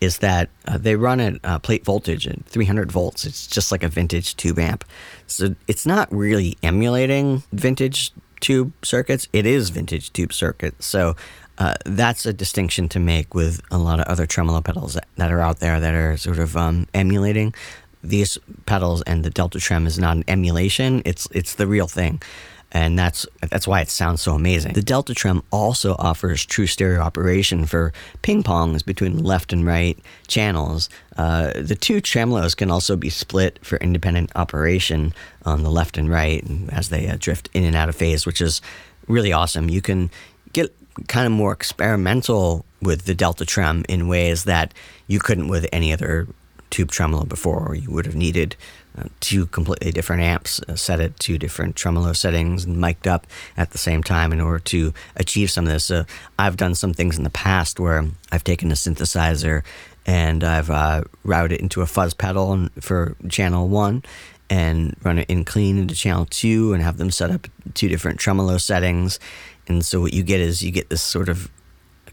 is 0.00 0.18
that 0.18 0.48
uh, 0.66 0.78
they 0.78 0.96
run 0.96 1.20
at 1.20 1.34
uh, 1.44 1.58
plate 1.58 1.84
voltage 1.84 2.26
at 2.26 2.42
300 2.46 2.90
volts. 2.90 3.26
It's 3.26 3.46
just 3.46 3.70
like 3.70 3.82
a 3.82 3.88
vintage 3.88 4.34
tube 4.36 4.58
amp. 4.58 4.84
So 5.26 5.54
it's 5.68 5.84
not 5.84 6.10
really 6.10 6.56
emulating 6.62 7.42
vintage 7.52 8.12
tube 8.40 8.72
circuits. 8.82 9.28
It 9.34 9.44
is 9.44 9.68
vintage 9.68 10.12
tube 10.14 10.32
circuits. 10.32 10.86
So 10.86 11.16
uh, 11.60 11.74
that's 11.84 12.26
a 12.26 12.32
distinction 12.32 12.88
to 12.88 12.98
make 12.98 13.34
with 13.34 13.60
a 13.70 13.78
lot 13.78 14.00
of 14.00 14.06
other 14.06 14.26
tremolo 14.26 14.60
pedals 14.60 14.94
that, 14.94 15.06
that 15.16 15.30
are 15.30 15.40
out 15.40 15.60
there 15.60 15.78
that 15.78 15.94
are 15.94 16.16
sort 16.16 16.38
of 16.38 16.56
um, 16.56 16.88
emulating 16.92 17.54
these 18.02 18.38
pedals. 18.66 19.02
And 19.02 19.24
the 19.24 19.30
Delta 19.30 19.60
Trem 19.60 19.86
is 19.86 19.98
not 19.98 20.16
an 20.16 20.24
emulation; 20.26 21.02
it's 21.04 21.28
it's 21.30 21.54
the 21.54 21.68
real 21.68 21.86
thing 21.86 22.20
and 22.72 22.98
that's 22.98 23.26
that's 23.50 23.66
why 23.66 23.80
it 23.80 23.88
sounds 23.88 24.20
so 24.20 24.34
amazing. 24.34 24.74
The 24.74 24.82
Delta 24.82 25.14
Trem 25.14 25.42
also 25.50 25.96
offers 25.98 26.44
true 26.44 26.66
stereo 26.66 27.00
operation 27.00 27.66
for 27.66 27.92
ping 28.22 28.42
pongs 28.42 28.84
between 28.84 29.22
left 29.22 29.52
and 29.52 29.66
right 29.66 29.98
channels. 30.28 30.88
Uh, 31.16 31.52
the 31.56 31.74
two 31.74 32.00
tremolos 32.00 32.56
can 32.56 32.70
also 32.70 32.96
be 32.96 33.10
split 33.10 33.58
for 33.64 33.76
independent 33.78 34.30
operation 34.36 35.12
on 35.44 35.62
the 35.62 35.70
left 35.70 35.98
and 35.98 36.08
right 36.08 36.44
as 36.70 36.90
they 36.90 37.08
uh, 37.08 37.16
drift 37.18 37.48
in 37.52 37.64
and 37.64 37.74
out 37.74 37.88
of 37.88 37.96
phase, 37.96 38.24
which 38.24 38.40
is 38.40 38.62
really 39.08 39.32
awesome. 39.32 39.68
You 39.68 39.82
can 39.82 40.10
get 40.52 40.74
kind 41.08 41.26
of 41.26 41.32
more 41.32 41.52
experimental 41.52 42.64
with 42.80 43.04
the 43.04 43.14
Delta 43.14 43.44
Trem 43.44 43.84
in 43.88 44.08
ways 44.08 44.44
that 44.44 44.72
you 45.06 45.20
couldn't 45.20 45.48
with 45.48 45.66
any 45.72 45.92
other 45.92 46.26
tube 46.70 46.90
tremolo 46.90 47.24
before, 47.24 47.68
or 47.68 47.74
you 47.74 47.90
would 47.90 48.06
have 48.06 48.14
needed 48.14 48.56
uh, 48.98 49.04
two 49.20 49.46
completely 49.46 49.92
different 49.92 50.22
amps 50.22 50.60
uh, 50.68 50.74
set 50.74 51.00
at 51.00 51.18
two 51.18 51.38
different 51.38 51.76
tremolo 51.76 52.12
settings 52.12 52.64
and 52.64 52.76
mic'd 52.76 53.06
up 53.06 53.26
at 53.56 53.70
the 53.70 53.78
same 53.78 54.02
time 54.02 54.32
in 54.32 54.40
order 54.40 54.58
to 54.58 54.92
achieve 55.16 55.50
some 55.50 55.66
of 55.66 55.72
this. 55.72 55.92
I've 56.38 56.56
done 56.56 56.74
some 56.74 56.94
things 56.94 57.18
in 57.18 57.24
the 57.24 57.30
past 57.30 57.78
where 57.78 58.04
I've 58.32 58.44
taken 58.44 58.70
a 58.70 58.74
synthesizer 58.74 59.62
and 60.06 60.42
I've 60.42 60.70
uh, 60.70 61.02
routed 61.24 61.52
it 61.52 61.60
into 61.60 61.82
a 61.82 61.86
fuzz 61.86 62.14
pedal 62.14 62.68
for 62.80 63.16
channel 63.28 63.68
one 63.68 64.02
and 64.48 64.96
run 65.04 65.18
it 65.18 65.30
in 65.30 65.44
clean 65.44 65.78
into 65.78 65.94
channel 65.94 66.26
two 66.28 66.72
and 66.72 66.82
have 66.82 66.96
them 66.96 67.10
set 67.10 67.30
up 67.30 67.46
two 67.74 67.88
different 67.88 68.18
tremolo 68.18 68.58
settings. 68.58 69.20
And 69.70 69.86
so 69.86 70.00
what 70.00 70.12
you 70.12 70.24
get 70.24 70.40
is 70.40 70.62
you 70.62 70.72
get 70.72 70.90
this 70.90 71.00
sort 71.00 71.28
of 71.28 71.48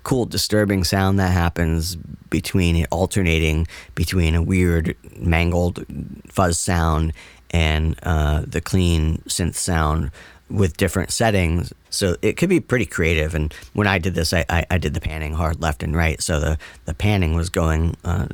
cool 0.04 0.26
disturbing 0.26 0.84
sound 0.84 1.20
that 1.20 1.34
happens 1.34 1.96
between 2.30 2.76
it 2.76 2.88
alternating 2.92 3.68
between 3.96 4.36
a 4.36 4.42
weird 4.42 4.96
mangled 5.18 5.84
fuzz 6.28 6.60
sound 6.60 7.14
and 7.50 7.98
uh, 8.04 8.44
the 8.46 8.62
clean 8.62 9.18
synth 9.28 9.56
sound 9.56 10.12
with 10.50 10.78
different 10.78 11.12
settings. 11.12 11.74
So 11.90 12.16
it 12.22 12.38
could 12.38 12.48
be 12.48 12.60
pretty 12.60 12.86
creative. 12.86 13.34
And 13.34 13.52
when 13.74 13.88
I 13.88 13.98
did 13.98 14.14
this, 14.14 14.34
I, 14.34 14.46
I, 14.50 14.66
I 14.70 14.78
did 14.78 14.94
the 14.94 15.02
panning 15.02 15.34
hard 15.34 15.60
left 15.60 15.82
and 15.82 15.96
right. 15.96 16.22
So 16.22 16.40
the, 16.40 16.58
the 16.86 16.94
panning 16.94 17.34
was 17.34 17.50
going 17.50 17.98
uh, 18.06 18.28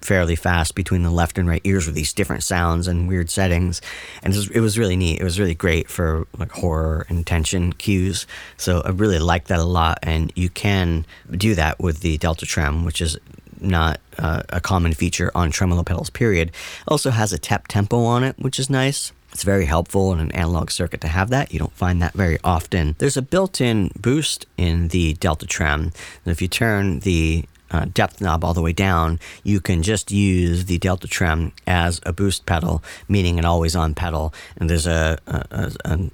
fairly 0.00 0.36
fast 0.36 0.74
between 0.74 1.02
the 1.02 1.10
left 1.10 1.38
and 1.38 1.48
right 1.48 1.60
ears 1.64 1.86
with 1.86 1.94
these 1.94 2.12
different 2.12 2.42
sounds 2.42 2.88
and 2.88 3.08
weird 3.08 3.30
settings. 3.30 3.80
And 4.22 4.34
it 4.34 4.60
was, 4.60 4.78
really 4.78 4.96
neat. 4.96 5.20
It 5.20 5.24
was 5.24 5.38
really 5.38 5.54
great 5.54 5.88
for 5.88 6.26
like 6.38 6.52
horror 6.52 7.06
and 7.08 7.26
tension 7.26 7.72
cues. 7.74 8.26
So 8.56 8.82
I 8.84 8.90
really 8.90 9.18
liked 9.18 9.48
that 9.48 9.58
a 9.58 9.64
lot. 9.64 9.98
And 10.02 10.32
you 10.34 10.48
can 10.48 11.06
do 11.30 11.54
that 11.54 11.80
with 11.80 12.00
the 12.00 12.18
Delta 12.18 12.46
Trem, 12.46 12.84
which 12.84 13.00
is 13.00 13.18
not 13.60 14.00
uh, 14.18 14.42
a 14.48 14.60
common 14.60 14.94
feature 14.94 15.30
on 15.34 15.50
tremolo 15.50 15.82
pedals, 15.82 16.10
period. 16.10 16.48
It 16.48 16.54
also 16.88 17.10
has 17.10 17.32
a 17.32 17.38
tap 17.38 17.68
tempo 17.68 18.04
on 18.04 18.24
it, 18.24 18.38
which 18.38 18.58
is 18.58 18.70
nice. 18.70 19.12
It's 19.32 19.44
very 19.44 19.66
helpful 19.66 20.12
in 20.12 20.18
an 20.18 20.32
analog 20.32 20.70
circuit 20.70 21.00
to 21.02 21.08
have 21.08 21.30
that. 21.30 21.52
You 21.52 21.58
don't 21.58 21.72
find 21.72 22.02
that 22.02 22.14
very 22.14 22.38
often. 22.42 22.96
There's 22.98 23.16
a 23.16 23.22
built 23.22 23.60
in 23.60 23.90
boost 23.98 24.46
in 24.56 24.88
the 24.88 25.14
Delta 25.14 25.46
Trem. 25.46 25.92
And 26.24 26.32
if 26.32 26.42
you 26.42 26.48
turn 26.48 27.00
the 27.00 27.44
uh, 27.70 27.86
depth 27.92 28.20
knob 28.20 28.44
all 28.44 28.54
the 28.54 28.62
way 28.62 28.72
down, 28.72 29.18
you 29.44 29.60
can 29.60 29.82
just 29.82 30.10
use 30.10 30.64
the 30.64 30.78
Delta 30.78 31.08
Trem 31.08 31.52
as 31.66 32.00
a 32.04 32.12
boost 32.12 32.46
pedal, 32.46 32.82
meaning 33.08 33.38
an 33.38 33.44
always 33.44 33.76
on 33.76 33.94
pedal. 33.94 34.34
And 34.56 34.68
there's 34.68 34.86
a, 34.86 35.18
a, 35.26 35.46
a, 35.50 35.72
a 35.84 36.10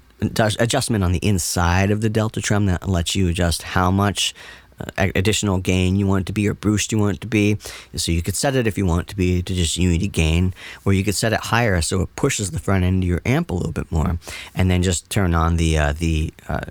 adjustment 0.59 1.03
on 1.03 1.11
the 1.11 1.19
inside 1.19 1.91
of 1.91 2.01
the 2.01 2.09
Delta 2.09 2.41
Trem 2.41 2.65
that 2.67 2.87
lets 2.87 3.15
you 3.15 3.29
adjust 3.29 3.63
how 3.63 3.91
much 3.91 4.33
uh, 4.79 5.07
additional 5.15 5.57
gain 5.57 5.95
you 5.95 6.05
want 6.05 6.21
it 6.21 6.25
to 6.27 6.33
be 6.33 6.47
or 6.47 6.53
boost 6.53 6.91
you 6.91 6.99
want 6.99 7.17
it 7.17 7.21
to 7.21 7.27
be. 7.27 7.57
So 7.95 8.11
you 8.11 8.21
could 8.21 8.35
set 8.35 8.55
it 8.55 8.67
if 8.67 8.77
you 8.77 8.85
want 8.85 9.03
it 9.03 9.07
to 9.09 9.15
be 9.15 9.41
to 9.41 9.53
just 9.53 9.77
unity 9.77 10.07
gain, 10.07 10.53
or 10.85 10.93
you 10.93 11.03
could 11.03 11.15
set 11.15 11.33
it 11.33 11.39
higher 11.39 11.81
so 11.81 12.01
it 12.01 12.15
pushes 12.15 12.51
the 12.51 12.59
front 12.59 12.83
end 12.83 13.03
of 13.03 13.09
your 13.09 13.21
amp 13.25 13.49
a 13.49 13.53
little 13.53 13.71
bit 13.71 13.91
more, 13.91 14.19
and 14.53 14.69
then 14.69 14.83
just 14.83 15.09
turn 15.09 15.33
on 15.33 15.57
the 15.57 15.77
uh, 15.77 15.93
the 15.93 16.31
uh, 16.47 16.61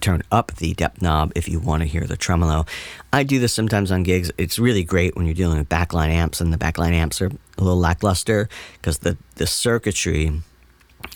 turn 0.00 0.22
up 0.30 0.52
the 0.56 0.74
depth 0.74 1.02
knob 1.02 1.32
if 1.34 1.48
you 1.48 1.58
want 1.58 1.82
to 1.82 1.88
hear 1.88 2.04
the 2.04 2.16
tremolo. 2.16 2.66
I 3.12 3.22
do 3.22 3.38
this 3.38 3.52
sometimes 3.52 3.90
on 3.90 4.02
gigs. 4.02 4.30
It's 4.38 4.58
really 4.58 4.84
great 4.84 5.16
when 5.16 5.26
you're 5.26 5.34
dealing 5.34 5.58
with 5.58 5.68
backline 5.68 6.08
amps, 6.08 6.40
and 6.40 6.52
the 6.52 6.58
backline 6.58 6.92
amps 6.92 7.20
are 7.20 7.26
a 7.26 7.62
little 7.62 7.78
lackluster 7.78 8.48
because 8.74 8.98
the 8.98 9.16
the 9.36 9.46
circuitry 9.46 10.40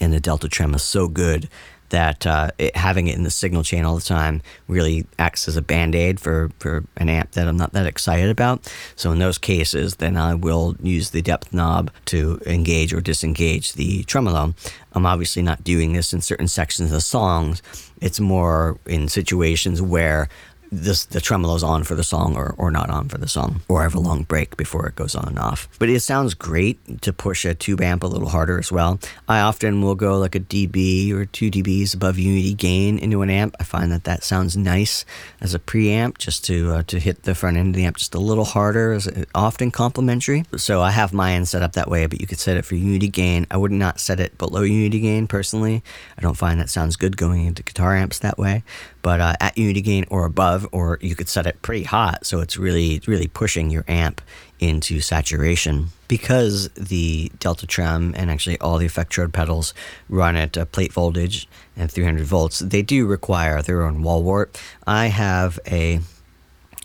in 0.01 0.11
the 0.11 0.21
Delta 0.21 0.49
Trem 0.49 0.75
is 0.75 0.83
so 0.83 1.09
good 1.09 1.49
that 1.91 2.27
uh, 2.27 2.51
it, 2.59 2.75
having 2.77 3.07
it 3.07 3.17
in 3.17 3.23
the 3.23 3.31
signal 3.31 3.63
chain 3.63 3.85
all 3.85 3.95
the 3.95 4.01
time 4.01 4.43
really 4.67 5.07
acts 5.19 5.47
as 5.47 5.57
a 5.57 5.63
band 5.63 5.95
aid 5.95 6.19
for, 6.19 6.51
for 6.59 6.85
an 6.97 7.09
amp 7.09 7.33
that 7.33 7.47
I'm 7.47 7.57
not 7.57 7.73
that 7.73 7.87
excited 7.87 8.31
about. 8.31 8.73
So 8.97 9.13
in 9.13 9.19
those 9.19 9.39
cases, 9.39 9.97
then 9.97 10.17
I 10.17 10.35
will 10.35 10.77
use 10.83 11.11
the 11.11 11.23
depth 11.23 11.53
knob 11.53 11.91
to 12.07 12.41
engage 12.47 12.93
or 12.93 13.01
disengage 13.01 13.75
the 13.75 14.03
tremolo. 14.05 14.55
I'm 14.93 15.07
obviously 15.07 15.43
not 15.43 15.63
doing 15.63 15.93
this 15.93 16.13
in 16.13 16.21
certain 16.21 16.49
sections 16.49 16.91
of 16.91 16.95
the 16.95 17.01
songs. 17.01 17.63
It's 18.01 18.19
more 18.19 18.79
in 18.87 19.09
situations 19.09 19.83
where 19.83 20.29
this 20.71 21.05
the 21.07 21.21
tremolo's 21.21 21.63
on 21.63 21.85
for 21.85 21.95
the 21.95 22.05
song 22.05 22.37
or, 22.37 22.55
or 22.57 22.71
not 22.71 22.91
on 22.91 23.09
for 23.09 23.19
the 23.19 23.29
song, 23.29 23.63
or 23.69 23.81
I 23.81 23.83
have 23.85 23.95
a 23.95 24.01
long 24.01 24.23
break 24.23 24.57
before 24.57 24.87
it 24.87 24.97
goes 24.97 25.15
on 25.15 25.29
and 25.29 25.39
off. 25.39 25.69
But 25.79 25.89
it 25.89 26.01
sounds 26.01 26.35
great 26.35 27.03
to 27.03 27.13
push 27.13 27.45
a 27.45 27.55
tube 27.55 27.81
amp 27.81 28.03
a 28.03 28.07
little 28.07 28.29
harder 28.29 28.59
as 28.59 28.71
well. 28.71 29.01
I 29.29 29.41
often 29.41 29.83
will 29.83 29.95
go 29.95 30.19
like 30.19 30.35
a 30.35 30.41
dB 30.41 31.13
or 31.13 31.27
two 31.27 31.51
dBs 31.51 31.95
above 31.95 32.19
unity 32.19 32.55
gain 32.55 32.99
into 32.99 33.23
an 33.23 33.31
amp. 33.31 33.57
I 33.59 33.65
find 33.65 33.91
that 33.93 34.05
that 34.05 34.23
sounds 34.23 34.57
nice 34.57 35.05
as 35.41 35.55
a 35.55 35.59
preamp, 35.59 36.19
just 36.19 36.45
to 36.47 36.73
uh, 36.73 36.83
to 36.85 36.99
hit 36.99 37.25
the 37.25 37.35
front 37.35 37.57
end 37.57 37.69
of 37.71 37.75
the 37.75 37.85
amp 37.85 37.97
just 37.97 38.15
a 38.15 38.21
little 38.21 38.45
harder, 38.45 38.93
is 38.93 39.09
often 39.35 39.71
complementary. 39.71 40.45
So 40.57 40.83
I 40.83 40.91
have 40.91 41.13
mine 41.13 41.47
set 41.47 41.63
up 41.63 41.73
that 41.73 41.89
way, 41.89 42.07
but 42.07 42.21
you 42.21 42.27
could 42.27 42.39
set 42.39 42.57
it 42.57 42.65
for 42.65 42.75
unity 42.75 43.09
gain. 43.09 43.47
I 43.51 43.57
would 43.57 43.73
not 43.73 44.01
set 44.01 44.21
it 44.21 44.39
below 44.39 44.63
unity 44.63 45.01
gain 45.01 45.27
personally. 45.27 45.83
I 46.17 46.23
don't 46.23 46.37
find 46.37 46.61
that 46.61 46.71
sounds 46.71 46.97
good 46.97 47.17
going 47.17 47.47
into 47.47 47.63
guitar 47.63 47.97
amps 47.97 48.19
that 48.21 48.39
way. 48.39 48.63
But 49.03 49.21
uh, 49.21 49.35
at 49.41 49.57
unity 49.57 49.81
gain 49.81 50.05
or 50.11 50.27
above, 50.27 50.60
or 50.73 50.99
you 51.01 51.15
could 51.15 51.29
set 51.29 51.47
it 51.47 51.63
pretty 51.63 51.85
hot, 51.85 52.27
so 52.27 52.41
it's 52.41 52.57
really 52.57 53.03
really 53.07 53.29
pushing 53.29 53.71
your 53.71 53.85
amp 53.89 54.21
into 54.59 55.01
saturation. 55.01 55.89
Because 56.09 56.69
the 56.71 57.31
Delta 57.39 57.67
Trem 57.67 58.15
and 58.17 58.31
actually 58.31 58.59
all 58.59 58.79
the 58.79 58.87
Effectrode 58.87 59.33
pedals 59.33 59.73
run 60.09 60.37
at 60.37 60.59
uh, 60.59 60.65
plate 60.65 60.93
voltage 60.93 61.49
and 61.77 61.91
300 61.91 62.25
volts, 62.25 62.59
they 62.59 62.83
do 62.83 63.07
require 63.07 63.63
their 63.63 63.83
own 63.83 64.03
wall 64.03 64.23
wart. 64.23 64.61
I 64.87 65.07
have 65.07 65.61
a 65.67 66.01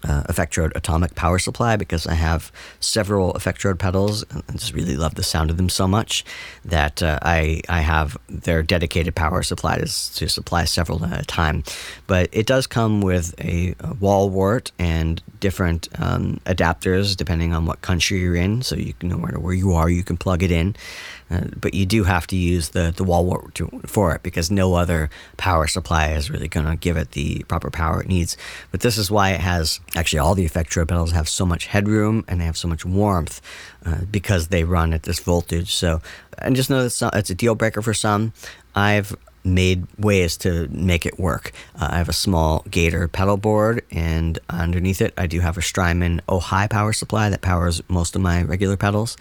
uh, 0.07 0.23
Effectrode 0.23 0.71
Atomic 0.75 1.15
Power 1.15 1.39
Supply 1.39 1.75
because 1.75 2.05
I 2.05 2.13
have 2.13 2.51
several 2.79 3.33
Effectrode 3.33 3.79
pedals 3.79 4.23
and 4.29 4.43
I 4.47 4.53
just 4.53 4.73
really 4.73 4.95
love 4.95 5.15
the 5.15 5.23
sound 5.23 5.49
of 5.49 5.57
them 5.57 5.69
so 5.69 5.87
much 5.87 6.23
that 6.63 7.01
uh, 7.01 7.19
I 7.21 7.61
I 7.67 7.81
have 7.81 8.17
their 8.29 8.61
dedicated 8.63 9.15
power 9.15 9.41
supply 9.43 9.77
to, 9.77 9.85
to 9.85 10.29
supply 10.29 10.65
several 10.65 11.03
at 11.05 11.21
a 11.21 11.25
time. 11.25 11.63
But 12.07 12.29
it 12.31 12.45
does 12.45 12.67
come 12.67 13.01
with 13.01 13.33
a, 13.39 13.75
a 13.79 13.93
wall 13.95 14.29
wart 14.29 14.71
and 14.77 15.21
different 15.39 15.89
um, 15.99 16.39
adapters 16.45 17.15
depending 17.15 17.53
on 17.53 17.65
what 17.65 17.81
country 17.81 18.19
you're 18.19 18.35
in, 18.35 18.61
so 18.61 18.75
you 18.75 18.93
matter 19.01 19.39
where 19.39 19.53
you 19.53 19.73
are, 19.73 19.89
you 19.89 20.03
can 20.03 20.17
plug 20.17 20.43
it 20.43 20.51
in. 20.51 20.75
Uh, 21.29 21.45
but 21.59 21.73
you 21.73 21.85
do 21.85 22.03
have 22.03 22.27
to 22.27 22.35
use 22.35 22.69
the, 22.69 22.93
the 22.95 23.03
wall 23.03 23.25
wart 23.25 23.59
for 23.87 24.13
it 24.13 24.23
because 24.23 24.51
no 24.51 24.75
other 24.75 25.09
power 25.37 25.67
supply 25.67 26.09
is 26.09 26.29
really 26.29 26.47
going 26.47 26.65
to 26.65 26.75
give 26.75 26.97
it 26.97 27.11
the 27.11 27.43
proper 27.47 27.71
power 27.71 28.01
it 28.01 28.07
needs. 28.07 28.37
But 28.71 28.81
this 28.81 28.97
is 28.97 29.09
why 29.09 29.31
it 29.31 29.39
has 29.39 29.79
actually 29.95 30.19
all 30.19 30.35
the 30.35 30.45
effect 30.45 30.65
Effectrode 30.65 30.87
pedals 30.87 31.11
have 31.11 31.29
so 31.29 31.45
much 31.45 31.67
headroom 31.67 32.25
and 32.27 32.41
they 32.41 32.45
have 32.45 32.57
so 32.57 32.67
much 32.67 32.85
warmth 32.85 33.41
uh, 33.85 33.99
because 34.09 34.47
they 34.47 34.63
run 34.63 34.93
at 34.93 35.03
this 35.03 35.19
voltage. 35.19 35.73
So, 35.73 36.01
and 36.39 36.55
just 36.55 36.69
know 36.69 36.79
that 36.79 36.87
it's 36.87 37.01
not, 37.01 37.15
it's 37.15 37.29
a 37.29 37.35
deal 37.35 37.55
breaker 37.55 37.81
for 37.81 37.93
some. 37.93 38.33
I've 38.73 39.15
made 39.43 39.85
ways 39.99 40.37
to 40.37 40.67
make 40.69 41.05
it 41.05 41.19
work. 41.19 41.51
Uh, 41.79 41.89
I 41.91 41.97
have 41.97 42.09
a 42.09 42.13
small 42.13 42.65
Gator 42.69 43.07
pedal 43.07 43.37
board, 43.37 43.83
and 43.91 44.39
underneath 44.49 45.01
it, 45.01 45.13
I 45.17 45.27
do 45.27 45.39
have 45.39 45.55
a 45.55 45.61
Strymon 45.61 46.21
Ojai 46.27 46.67
power 46.67 46.93
supply 46.93 47.29
that 47.29 47.41
powers 47.41 47.81
most 47.87 48.15
of 48.15 48.21
my 48.21 48.41
regular 48.41 48.75
pedals. 48.75 49.15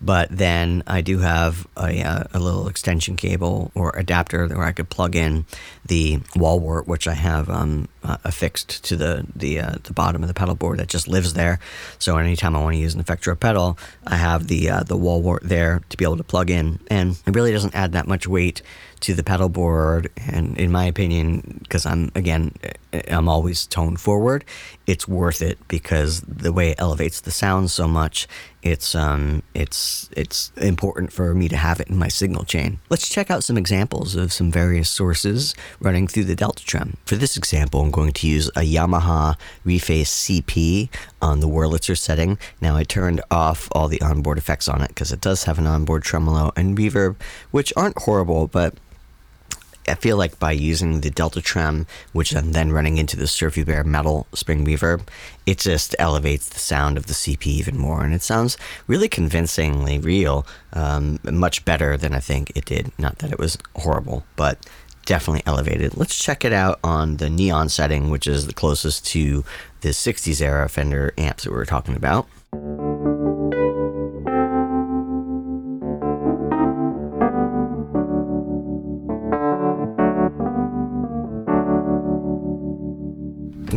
But 0.00 0.28
then 0.30 0.84
I 0.86 1.00
do 1.00 1.18
have 1.18 1.66
a, 1.76 2.02
uh, 2.02 2.24
a 2.32 2.38
little 2.38 2.68
extension 2.68 3.16
cable 3.16 3.72
or 3.74 3.90
adapter 3.96 4.46
where 4.46 4.64
I 4.64 4.72
could 4.72 4.88
plug 4.88 5.16
in 5.16 5.44
the 5.84 6.20
wall 6.36 6.60
wart, 6.60 6.86
which 6.86 7.08
I 7.08 7.14
have 7.14 7.50
um, 7.50 7.88
uh, 8.04 8.18
affixed 8.24 8.84
to 8.84 8.96
the 8.96 9.26
the, 9.34 9.60
uh, 9.60 9.74
the 9.82 9.92
bottom 9.92 10.22
of 10.22 10.28
the 10.28 10.34
pedal 10.34 10.54
board 10.54 10.78
that 10.78 10.88
just 10.88 11.08
lives 11.08 11.34
there. 11.34 11.58
So 11.98 12.16
anytime 12.16 12.54
I 12.54 12.62
want 12.62 12.74
to 12.74 12.80
use 12.80 12.94
an 12.94 13.02
Effectrode 13.02 13.40
pedal, 13.40 13.76
I 14.06 14.16
have 14.16 14.46
the 14.46 14.70
uh, 14.70 14.82
the 14.84 14.96
wall 14.96 15.20
wart 15.20 15.42
there 15.42 15.82
to 15.88 15.96
be 15.96 16.04
able 16.04 16.16
to 16.18 16.24
plug 16.24 16.50
in, 16.50 16.78
and 16.88 17.18
it 17.26 17.34
really 17.34 17.52
doesn't 17.52 17.74
add 17.74 17.92
that 17.92 18.06
much 18.06 18.28
weight 18.28 18.62
to 19.00 19.14
the 19.14 19.24
pedal 19.24 19.48
board. 19.48 20.10
And 20.16 20.58
in 20.58 20.70
my 20.70 20.84
opinion, 20.84 21.58
because 21.62 21.86
I'm 21.86 22.12
again, 22.14 22.54
I'm 22.92 23.28
always 23.28 23.66
tone 23.66 23.96
forward, 23.96 24.44
it's 24.86 25.06
worth 25.06 25.42
it 25.42 25.58
because 25.68 26.20
the 26.22 26.52
way 26.52 26.70
it 26.70 26.80
elevates 26.80 27.20
the 27.20 27.30
sound 27.30 27.70
so 27.70 27.86
much 27.86 28.26
it's 28.62 28.94
um 28.94 29.42
it's 29.54 30.10
it's 30.16 30.50
important 30.56 31.12
for 31.12 31.34
me 31.34 31.48
to 31.48 31.56
have 31.56 31.80
it 31.80 31.88
in 31.88 31.96
my 31.96 32.08
signal 32.08 32.44
chain. 32.44 32.80
Let's 32.90 33.08
check 33.08 33.30
out 33.30 33.44
some 33.44 33.56
examples 33.56 34.16
of 34.16 34.32
some 34.32 34.50
various 34.50 34.90
sources 34.90 35.54
running 35.80 36.08
through 36.08 36.24
the 36.24 36.34
Delta 36.34 36.64
Trem. 36.64 36.96
For 37.06 37.16
this 37.16 37.36
example, 37.36 37.80
I'm 37.80 37.90
going 37.90 38.12
to 38.12 38.26
use 38.26 38.48
a 38.48 38.62
Yamaha 38.62 39.36
Reface 39.64 40.42
CP 40.42 40.88
on 41.22 41.40
the 41.40 41.48
Wurlitzer 41.48 41.96
setting. 41.96 42.38
Now 42.60 42.76
I 42.76 42.84
turned 42.84 43.20
off 43.30 43.68
all 43.72 43.88
the 43.88 44.02
onboard 44.02 44.38
effects 44.38 44.68
on 44.68 44.82
it 44.82 44.88
because 44.88 45.12
it 45.12 45.20
does 45.20 45.44
have 45.44 45.58
an 45.58 45.66
onboard 45.66 46.02
tremolo 46.02 46.52
and 46.56 46.76
reverb, 46.76 47.16
which 47.50 47.72
aren't 47.76 47.98
horrible, 47.98 48.48
but 48.48 48.74
I 49.88 49.94
feel 49.94 50.16
like 50.16 50.38
by 50.38 50.52
using 50.52 51.00
the 51.00 51.10
Delta 51.10 51.40
Trem, 51.40 51.86
which 52.12 52.34
I'm 52.34 52.52
then 52.52 52.72
running 52.72 52.98
into 52.98 53.16
the 53.16 53.26
Surfy 53.26 53.64
Bear 53.64 53.84
metal 53.84 54.26
spring 54.34 54.64
reverb, 54.64 55.02
it 55.46 55.58
just 55.58 55.94
elevates 55.98 56.48
the 56.48 56.58
sound 56.58 56.96
of 56.96 57.06
the 57.06 57.14
CP 57.14 57.46
even 57.46 57.78
more. 57.78 58.04
And 58.04 58.14
it 58.14 58.22
sounds 58.22 58.56
really 58.86 59.08
convincingly 59.08 59.98
real, 59.98 60.46
um, 60.72 61.18
much 61.24 61.64
better 61.64 61.96
than 61.96 62.12
I 62.12 62.20
think 62.20 62.52
it 62.54 62.64
did. 62.64 62.92
Not 62.98 63.18
that 63.18 63.32
it 63.32 63.38
was 63.38 63.58
horrible, 63.76 64.24
but 64.36 64.64
definitely 65.04 65.42
elevated. 65.46 65.96
Let's 65.96 66.22
check 66.22 66.44
it 66.44 66.52
out 66.52 66.78
on 66.84 67.16
the 67.16 67.30
neon 67.30 67.70
setting, 67.70 68.10
which 68.10 68.26
is 68.26 68.46
the 68.46 68.52
closest 68.52 69.06
to 69.06 69.44
the 69.80 69.90
60s 69.90 70.42
era 70.42 70.68
Fender 70.68 71.14
amps 71.16 71.44
that 71.44 71.50
we 71.50 71.56
were 71.56 71.64
talking 71.64 71.96
about. 71.96 72.28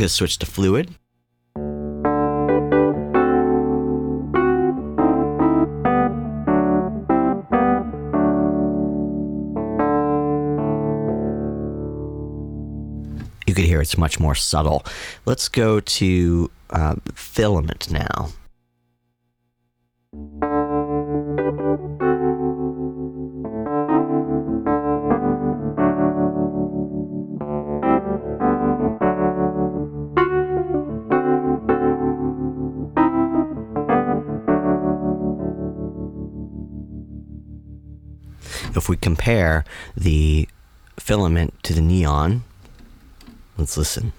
Going 0.02 0.08
to 0.08 0.14
switch 0.16 0.40
to 0.40 0.48
fluid. 0.48 0.90
You 13.46 13.54
could 13.54 13.66
hear 13.66 13.80
it's 13.80 13.96
much 13.96 14.20
more 14.20 14.34
subtle. 14.34 14.84
Let's 15.28 15.48
go 15.48 15.80
to 15.80 16.50
uh, 16.72 16.96
filament 17.14 17.92
now. 17.92 18.30
We 38.92 38.98
compare 38.98 39.64
the 39.96 40.50
filament 41.00 41.54
to 41.64 41.74
the 41.74 41.80
neon, 41.80 42.44
let's 43.58 43.78
listen. 43.78 44.12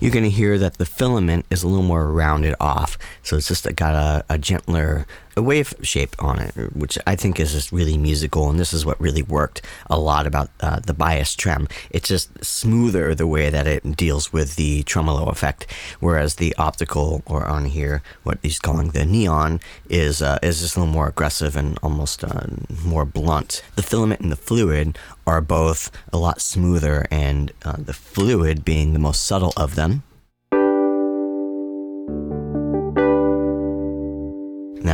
you're 0.00 0.12
going 0.12 0.24
to 0.24 0.30
hear 0.30 0.58
that 0.58 0.76
the 0.76 0.84
filament 0.84 1.46
is 1.50 1.62
a 1.62 1.68
little 1.68 1.84
more 1.84 2.12
rounded 2.12 2.54
off. 2.60 2.98
So 3.22 3.36
it's 3.36 3.48
just 3.48 3.64
got 3.74 3.94
a, 3.94 4.24
a 4.28 4.36
gentler 4.36 5.06
a 5.36 5.42
wave 5.42 5.74
shape 5.82 6.14
on 6.18 6.38
it, 6.38 6.54
which 6.74 6.98
I 7.06 7.16
think 7.16 7.40
is 7.40 7.52
just 7.52 7.72
really 7.72 7.98
musical. 7.98 8.50
And 8.50 8.58
this 8.58 8.72
is 8.72 8.86
what 8.86 9.00
really 9.00 9.22
worked 9.22 9.62
a 9.88 9.98
lot 9.98 10.26
about 10.26 10.50
uh, 10.60 10.80
the 10.80 10.94
bias 10.94 11.34
trem. 11.34 11.68
It's 11.90 12.08
just 12.08 12.44
smoother 12.44 13.14
the 13.14 13.26
way 13.26 13.50
that 13.50 13.66
it 13.66 13.96
deals 13.96 14.32
with 14.32 14.56
the 14.56 14.82
tremolo 14.84 15.26
effect, 15.26 15.66
whereas 16.00 16.36
the 16.36 16.54
optical 16.56 17.22
or 17.26 17.44
on 17.46 17.66
here, 17.66 18.02
what 18.22 18.38
he's 18.42 18.58
calling 18.58 18.90
the 18.90 19.04
neon, 19.04 19.60
is 19.88 20.22
uh, 20.22 20.38
is 20.42 20.60
just 20.60 20.76
a 20.76 20.80
little 20.80 20.92
more 20.92 21.08
aggressive 21.08 21.56
and 21.56 21.78
almost 21.82 22.24
uh, 22.24 22.46
more 22.84 23.04
blunt. 23.04 23.62
The 23.76 23.82
filament 23.82 24.20
and 24.20 24.32
the 24.32 24.36
fluid 24.36 24.98
are 25.26 25.40
both 25.40 25.90
a 26.12 26.18
lot 26.18 26.40
smoother, 26.40 27.06
and 27.10 27.52
uh, 27.64 27.76
the 27.78 27.92
fluid 27.92 28.64
being 28.64 28.92
the 28.92 28.98
most 28.98 29.24
subtle 29.24 29.52
of 29.56 29.74
them 29.74 30.02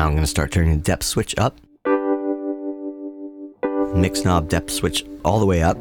Now 0.00 0.06
I'm 0.06 0.12
going 0.12 0.22
to 0.22 0.26
start 0.26 0.50
turning 0.50 0.78
the 0.78 0.82
depth 0.82 1.02
switch 1.02 1.34
up. 1.36 1.60
Mix 3.94 4.24
knob 4.24 4.48
depth 4.48 4.70
switch 4.70 5.04
all 5.26 5.38
the 5.38 5.44
way 5.44 5.62
up. 5.62 5.76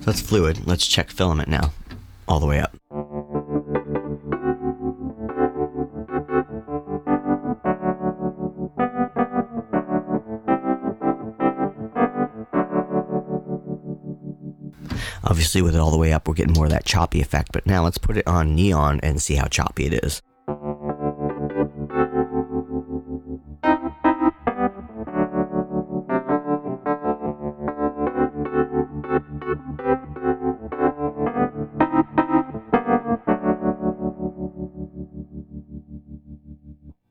So 0.00 0.04
that's 0.04 0.20
fluid. 0.20 0.66
Let's 0.66 0.86
check 0.86 1.08
filament 1.08 1.48
now. 1.48 1.72
All 2.28 2.40
the 2.40 2.46
way 2.46 2.60
up. 2.60 2.79
Obviously, 15.30 15.62
with 15.62 15.76
it 15.76 15.78
all 15.78 15.92
the 15.92 15.96
way 15.96 16.12
up, 16.12 16.26
we're 16.26 16.34
getting 16.34 16.54
more 16.54 16.64
of 16.64 16.72
that 16.72 16.84
choppy 16.84 17.20
effect. 17.20 17.52
But 17.52 17.64
now 17.64 17.84
let's 17.84 17.98
put 17.98 18.16
it 18.16 18.26
on 18.26 18.56
neon 18.56 18.98
and 19.00 19.22
see 19.22 19.36
how 19.36 19.46
choppy 19.46 19.86
it 19.86 20.04
is. 20.04 20.22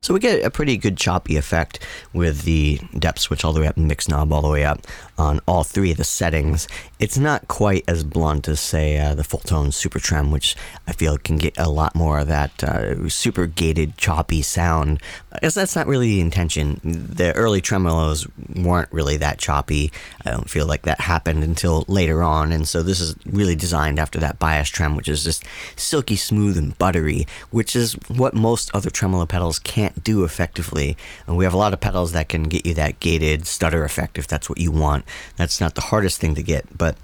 So 0.09 0.15
we 0.15 0.19
get 0.19 0.43
a 0.43 0.49
pretty 0.49 0.75
good 0.75 0.97
choppy 0.97 1.37
effect 1.37 1.85
with 2.13 2.41
the 2.41 2.79
depth 2.97 3.19
switch 3.19 3.45
all 3.45 3.53
the 3.53 3.59
way 3.59 3.67
up 3.67 3.77
and 3.77 3.87
mix 3.87 4.09
knob 4.09 4.33
all 4.33 4.41
the 4.41 4.49
way 4.49 4.65
up 4.65 4.87
on 5.19 5.39
all 5.47 5.63
three 5.63 5.91
of 5.91 5.97
the 5.97 6.03
settings. 6.03 6.67
It's 6.97 7.19
not 7.19 7.47
quite 7.47 7.83
as 7.87 8.03
blunt 8.03 8.47
as, 8.47 8.59
say, 8.59 8.97
uh, 8.97 9.13
the 9.13 9.21
Fulltone 9.21 9.71
Super 9.71 9.99
Trem, 9.99 10.31
which 10.31 10.55
I 10.87 10.93
feel 10.93 11.19
can 11.19 11.37
get 11.37 11.55
a 11.59 11.69
lot 11.69 11.93
more 11.93 12.17
of 12.17 12.27
that 12.27 12.63
uh, 12.63 13.07
super 13.07 13.45
gated, 13.45 13.97
choppy 13.97 14.41
sound. 14.41 14.99
Guess 15.43 15.53
that's 15.53 15.75
not 15.75 15.85
really 15.85 16.07
the 16.07 16.21
intention. 16.21 16.79
The 16.83 17.31
early 17.33 17.61
tremolos 17.61 18.27
weren't 18.65 18.91
really 18.91 19.17
that 19.17 19.37
choppy. 19.37 19.91
I 20.25 20.31
don't 20.31 20.49
feel 20.49 20.65
like 20.65 20.83
that 20.83 21.01
happened 21.01 21.43
until 21.43 21.85
later 21.87 22.23
on, 22.23 22.51
and 22.51 22.67
so 22.67 22.81
this 22.81 22.99
is 22.99 23.15
really 23.27 23.55
designed 23.55 23.99
after 23.99 24.17
that 24.19 24.39
bias 24.39 24.69
trem, 24.69 24.95
which 24.95 25.07
is 25.07 25.23
just 25.23 25.43
silky 25.75 26.15
smooth 26.15 26.57
and 26.57 26.75
buttery, 26.79 27.27
which 27.51 27.75
is 27.75 27.93
what 28.07 28.33
most 28.33 28.73
other 28.73 28.89
tremolo 28.89 29.27
pedals 29.27 29.59
can't 29.59 29.98
do 29.99 30.23
effectively. 30.23 30.97
And 31.27 31.37
we 31.37 31.43
have 31.43 31.53
a 31.53 31.57
lot 31.57 31.73
of 31.73 31.79
pedals 31.79 32.11
that 32.13 32.29
can 32.29 32.43
get 32.43 32.65
you 32.65 32.73
that 32.75 32.99
gated 32.99 33.45
stutter 33.45 33.83
effect 33.83 34.17
if 34.17 34.27
that's 34.27 34.49
what 34.49 34.59
you 34.59 34.71
want. 34.71 35.05
That's 35.35 35.61
not 35.61 35.75
the 35.75 35.81
hardest 35.81 36.19
thing 36.19 36.35
to 36.35 36.43
get, 36.43 36.77
but 36.77 36.95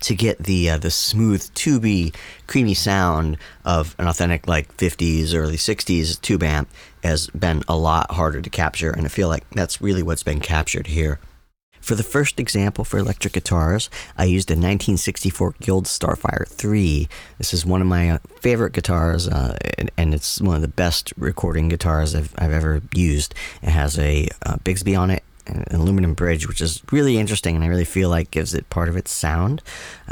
to 0.00 0.14
get 0.14 0.38
the 0.38 0.70
uh, 0.70 0.78
the 0.78 0.90
smooth 0.90 1.42
tubey 1.54 2.14
creamy 2.46 2.74
sound 2.74 3.38
of 3.64 3.94
an 3.98 4.06
authentic 4.06 4.46
like 4.46 4.76
50s 4.76 5.34
early 5.34 5.56
60s 5.56 6.20
tube 6.20 6.42
amp 6.42 6.68
has 7.02 7.28
been 7.28 7.62
a 7.68 7.76
lot 7.76 8.10
harder 8.10 8.42
to 8.42 8.50
capture 8.50 8.90
and 8.90 9.06
I 9.06 9.08
feel 9.08 9.28
like 9.28 9.48
that's 9.50 9.80
really 9.80 10.02
what's 10.02 10.22
been 10.22 10.40
captured 10.40 10.88
here. 10.88 11.20
For 11.84 11.94
the 11.94 12.02
first 12.02 12.40
example 12.40 12.82
for 12.82 12.96
electric 12.96 13.34
guitars, 13.34 13.90
I 14.16 14.24
used 14.24 14.50
a 14.50 14.54
1964 14.54 15.56
Guild 15.60 15.84
Starfire 15.84 16.48
3. 16.48 17.06
This 17.36 17.52
is 17.52 17.66
one 17.66 17.82
of 17.82 17.86
my 17.86 18.12
uh, 18.12 18.18
favorite 18.40 18.72
guitars, 18.72 19.28
uh, 19.28 19.58
and, 19.98 20.14
it's 20.14 20.40
one 20.40 20.56
of 20.56 20.62
the 20.62 20.68
best 20.68 21.12
recording 21.18 21.68
guitars 21.68 22.14
I've, 22.14 22.34
I've 22.38 22.52
ever 22.52 22.80
used. 22.94 23.34
It 23.62 23.68
has 23.68 23.98
a 23.98 24.28
uh, 24.46 24.56
Bigsby 24.64 24.98
on 24.98 25.10
it, 25.10 25.24
an 25.46 25.66
aluminum 25.72 26.14
bridge, 26.14 26.48
which 26.48 26.62
is 26.62 26.82
really 26.90 27.18
interesting, 27.18 27.54
and 27.54 27.62
I 27.62 27.68
really 27.68 27.84
feel 27.84 28.08
like 28.08 28.30
gives 28.30 28.54
it 28.54 28.70
part 28.70 28.88
of 28.88 28.96
its 28.96 29.12
sound. 29.12 29.62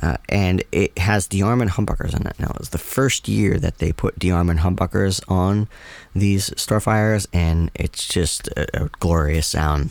Uh, 0.02 0.18
and 0.28 0.62
it 0.72 0.98
has 0.98 1.26
DeArmond 1.26 1.70
humbuckers 1.70 2.14
in 2.14 2.26
it. 2.26 2.38
Now, 2.38 2.50
it 2.50 2.58
was 2.58 2.68
the 2.68 2.76
first 2.76 3.28
year 3.28 3.58
that 3.58 3.78
they 3.78 3.92
put 3.92 4.18
DeArmond 4.18 4.58
humbuckers 4.58 5.22
on 5.26 5.68
these 6.14 6.50
Starfires, 6.50 7.26
and 7.32 7.70
it's 7.74 8.06
just 8.06 8.48
a, 8.48 8.84
a 8.84 8.88
glorious 9.00 9.46
sound. 9.46 9.90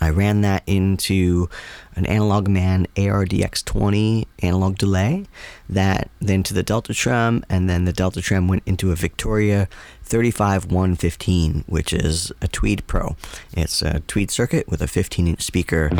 I 0.00 0.10
ran 0.10 0.42
that 0.42 0.62
into 0.66 1.48
an 1.94 2.06
Analog 2.06 2.48
Man 2.48 2.86
ARDX20 2.96 4.26
analog 4.40 4.76
delay, 4.76 5.26
that 5.68 6.10
then 6.20 6.42
to 6.44 6.54
the 6.54 6.62
Delta 6.62 6.92
Trem, 6.92 7.44
and 7.48 7.68
then 7.68 7.84
the 7.84 7.92
Delta 7.92 8.20
Trem 8.20 8.48
went 8.48 8.62
into 8.66 8.92
a 8.92 8.96
Victoria 8.96 9.68
35115, 10.02 11.64
which 11.66 11.92
is 11.92 12.32
a 12.42 12.48
Tweed 12.48 12.86
Pro. 12.86 13.16
It's 13.52 13.82
a 13.82 14.00
Tweed 14.00 14.30
circuit 14.30 14.68
with 14.68 14.82
a 14.82 14.86
15 14.86 15.26
inch 15.26 15.42
speaker. 15.42 15.90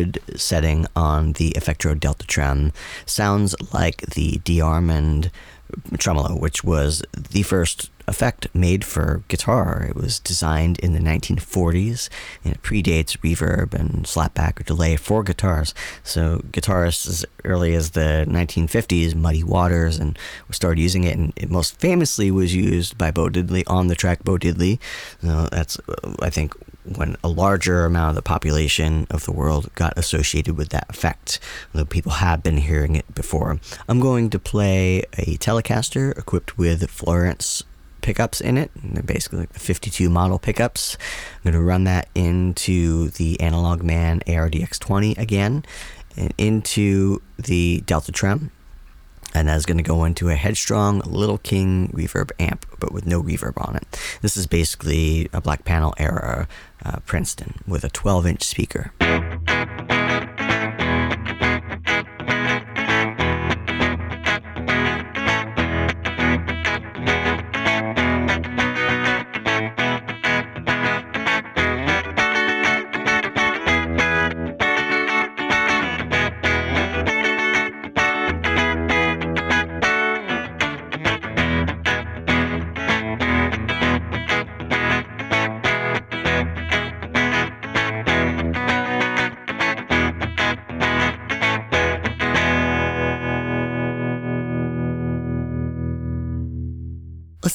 Fluid 0.00 0.18
setting 0.36 0.86
on 0.96 1.32
the 1.34 1.50
Effectrode 1.50 2.00
Delta 2.00 2.26
Trem 2.26 2.72
sounds 3.04 3.54
like 3.74 3.98
the 4.06 4.38
DeArmond 4.38 5.30
tremolo, 5.98 6.34
which 6.36 6.64
was 6.64 7.02
the 7.12 7.42
first 7.42 7.90
effect 8.10 8.48
made 8.52 8.84
for 8.84 9.22
guitar. 9.28 9.86
It 9.88 9.96
was 9.96 10.18
designed 10.18 10.78
in 10.80 10.92
the 10.92 10.98
1940s 10.98 12.10
and 12.44 12.54
it 12.54 12.62
predates 12.62 13.16
reverb 13.18 13.72
and 13.72 14.04
slapback 14.04 14.60
or 14.60 14.64
delay 14.64 14.96
for 14.96 15.22
guitars. 15.22 15.72
So 16.02 16.40
guitarists 16.50 17.08
as 17.08 17.24
early 17.44 17.74
as 17.74 17.90
the 17.90 18.26
1950s, 18.28 19.14
Muddy 19.14 19.44
Waters, 19.44 19.98
and 19.98 20.18
started 20.50 20.80
using 20.80 21.04
it. 21.04 21.16
And 21.16 21.32
it 21.36 21.50
most 21.50 21.78
famously 21.80 22.30
was 22.30 22.54
used 22.54 22.98
by 22.98 23.10
Bo 23.10 23.28
Diddley 23.28 23.62
on 23.66 23.86
the 23.86 23.94
track 23.94 24.24
Bo 24.24 24.36
Diddley. 24.36 24.78
That's, 25.22 25.78
uh, 25.88 26.14
I 26.20 26.30
think, 26.30 26.52
when 26.84 27.16
a 27.22 27.28
larger 27.28 27.84
amount 27.84 28.10
of 28.10 28.14
the 28.16 28.22
population 28.22 29.06
of 29.10 29.24
the 29.24 29.32
world 29.32 29.70
got 29.74 29.96
associated 29.96 30.56
with 30.56 30.70
that 30.70 30.88
effect, 30.88 31.38
though 31.72 31.84
people 31.84 32.12
have 32.12 32.42
been 32.42 32.56
hearing 32.56 32.96
it 32.96 33.14
before. 33.14 33.60
I'm 33.88 34.00
going 34.00 34.30
to 34.30 34.38
play 34.38 35.04
a 35.16 35.36
Telecaster 35.36 36.16
equipped 36.18 36.58
with 36.58 36.88
Florence 36.90 37.62
pickups 38.00 38.40
in 38.40 38.58
it. 38.58 38.70
They're 38.74 39.02
basically 39.02 39.40
like 39.40 39.52
the 39.52 39.60
52 39.60 40.08
model 40.10 40.38
pickups. 40.38 40.96
I'm 41.36 41.52
going 41.52 41.60
to 41.60 41.66
run 41.66 41.84
that 41.84 42.08
into 42.14 43.10
the 43.10 43.40
Analog 43.40 43.82
Man 43.82 44.20
ARDX20 44.26 45.18
again 45.18 45.64
and 46.16 46.34
into 46.38 47.22
the 47.38 47.82
Delta 47.86 48.12
Trem 48.12 48.50
and 49.34 49.48
that's 49.48 49.66
going 49.66 49.76
to 49.76 49.82
go 49.82 50.04
into 50.04 50.28
a 50.28 50.34
Headstrong 50.34 51.00
Little 51.00 51.38
King 51.38 51.88
reverb 51.94 52.30
amp, 52.38 52.66
but 52.78 52.92
with 52.92 53.06
no 53.06 53.22
reverb 53.22 53.60
on 53.68 53.76
it. 53.76 54.00
This 54.22 54.36
is 54.36 54.46
basically 54.46 55.28
a 55.32 55.40
black 55.40 55.64
panel 55.64 55.94
era 55.98 56.48
uh, 56.84 56.98
Princeton 57.06 57.62
with 57.66 57.84
a 57.84 57.90
12 57.90 58.26
inch 58.26 58.42
speaker. 58.42 58.92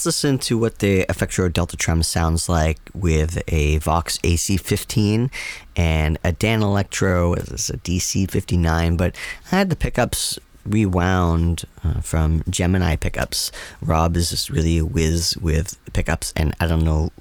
Listen 0.06 0.38
to 0.38 0.60
what 0.60 0.80
the 0.80 1.03
Effectrode 1.06 1.53
Delta 1.53 1.76
Trem 1.76 2.03
sounds 2.03 2.47
like 2.47 2.78
with 2.93 3.41
a 3.47 3.80
Vox 3.80 4.20
AC15 4.20 5.32
and 5.76 6.20
a 6.24 6.32
Danelectro. 6.32 7.36
It's 7.36 7.72
a 7.72 7.78
DC59, 7.78 8.97
but 8.97 9.16
I 9.51 9.56
had 9.56 9.72
the 9.72 9.76
pickups 9.76 10.38
rewound 10.64 11.64
uh, 11.84 12.01
from 12.01 12.43
Gemini 12.49 12.95
pickups. 12.95 13.51
Rob 13.82 14.16
is 14.16 14.30
just 14.30 14.49
really 14.49 14.78
a 14.80 14.86
whiz 14.86 15.38
with 15.38 15.78
pickups, 15.93 16.34
and 16.36 16.56
I 16.60 16.68
don't 16.68 16.84
know 16.84 17.12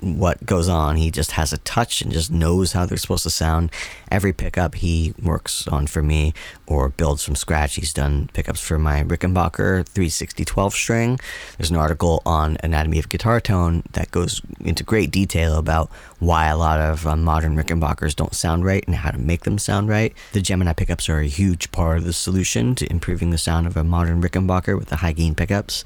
what 0.00 0.44
goes 0.44 0.68
on. 0.68 0.96
He 0.96 1.10
just 1.10 1.32
has 1.32 1.52
a 1.52 1.58
touch 1.58 2.02
and 2.02 2.12
just 2.12 2.30
knows 2.30 2.72
how 2.72 2.86
they're 2.86 2.98
supposed 2.98 3.24
to 3.24 3.30
sound. 3.30 3.70
Every 4.10 4.32
pickup 4.32 4.74
he 4.74 5.14
works 5.22 5.66
on 5.68 5.86
for 5.86 6.02
me 6.02 6.34
or 6.66 6.88
builds 6.88 7.24
from 7.24 7.34
scratch. 7.34 7.74
He's 7.74 7.92
done 7.92 8.30
pickups 8.32 8.60
for 8.60 8.78
my 8.78 9.02
Rickenbacker 9.02 9.86
360 9.86 10.44
12 10.44 10.74
string. 10.74 11.20
There's 11.58 11.70
an 11.70 11.76
article 11.76 12.22
on 12.24 12.56
Anatomy 12.62 12.98
of 12.98 13.08
Guitar 13.08 13.40
Tone 13.40 13.82
that 13.92 14.10
goes 14.10 14.40
into 14.60 14.84
great 14.84 15.10
detail 15.10 15.56
about 15.56 15.90
why 16.18 16.46
a 16.46 16.56
lot 16.56 16.80
of 16.80 17.06
uh, 17.06 17.16
modern 17.16 17.56
Rickenbackers 17.56 18.16
don't 18.16 18.34
sound 18.34 18.64
right 18.64 18.84
and 18.86 18.96
how 18.96 19.10
to 19.10 19.18
make 19.18 19.44
them 19.44 19.58
sound 19.58 19.88
right. 19.88 20.14
The 20.32 20.40
Gemini 20.40 20.72
pickups 20.72 21.08
are 21.08 21.20
a 21.20 21.26
huge 21.26 21.70
part 21.72 21.98
of 21.98 22.04
the 22.04 22.12
solution 22.12 22.74
to 22.76 22.90
improving 22.90 23.30
the 23.30 23.38
sound 23.38 23.66
of 23.66 23.76
a 23.76 23.84
modern 23.84 24.22
Rickenbacker 24.22 24.78
with 24.78 24.88
the 24.88 24.96
high 24.96 25.12
gain 25.12 25.34
pickups. 25.34 25.84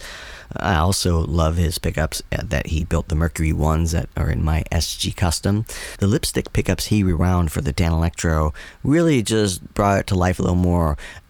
I 0.57 0.77
also 0.77 1.19
love 1.21 1.57
his 1.57 1.79
pickups 1.79 2.23
uh, 2.33 2.43
that 2.45 2.69
he 2.69 2.85
built 2.85 3.09
the 3.09 3.15
Mercury 3.15 3.53
ones 3.53 3.93
that 3.93 4.09
are 4.17 4.31
in 4.31 4.43
my 4.43 4.65
SG 4.73 5.15
Custom. 5.15 5.67
The 5.99 6.07
lipstick 6.07 6.53
pickups 6.53 6.87
he 6.87 7.03
rewound 7.03 7.53
for 7.53 7.61
the 7.61 7.73
Danelectro 7.73 8.55
really 8.83 9.23
just 9.23 9.75
brought 9.75 10.01
it 10.01 10.07
to 10.09 10.15
life 10.15 10.39
a 10.39 10.43
little 10.43 10.57
more. 10.57 10.68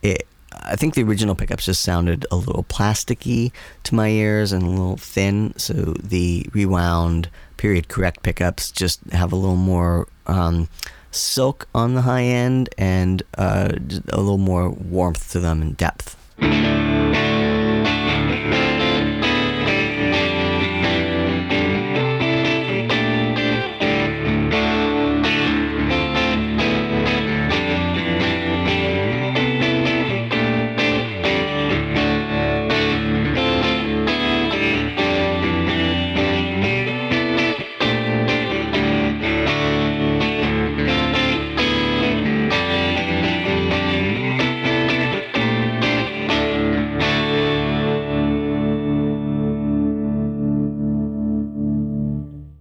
It, 0.03 0.27
I 0.53 0.77
think 0.77 0.95
the 0.95 1.03
original 1.03 1.35
pickups 1.35 1.67
just 1.67 1.83
sounded 1.83 2.27
a 2.31 2.37
little 2.37 2.65
plasticky 2.65 3.53
to 3.85 3.95
my 3.95 4.09
ears 4.09 4.53
and 4.53 4.63
a 4.63 4.69
little 4.69 4.97
thin, 4.97 5.55
so 5.57 5.73
the 5.73 6.47
rewound 6.53 7.29
period 7.57 7.89
correct 7.89 8.23
pickups 8.23 8.71
just 8.71 9.01
have 9.11 9.33
a 9.33 9.37
little 9.37 9.57
more 9.57 10.09
um, 10.27 10.69
silk 11.11 11.69
on 11.75 11.95
the 11.95 12.03
high 12.03 12.23
end 12.23 12.69
and 12.79 13.23
uh, 13.37 13.71
a 14.11 14.21
little 14.21 14.39
more 14.39 14.71
warmth 14.71 15.33
to 15.33 15.41
them 15.41 15.63
and 15.63 15.77
depth. 15.77 16.17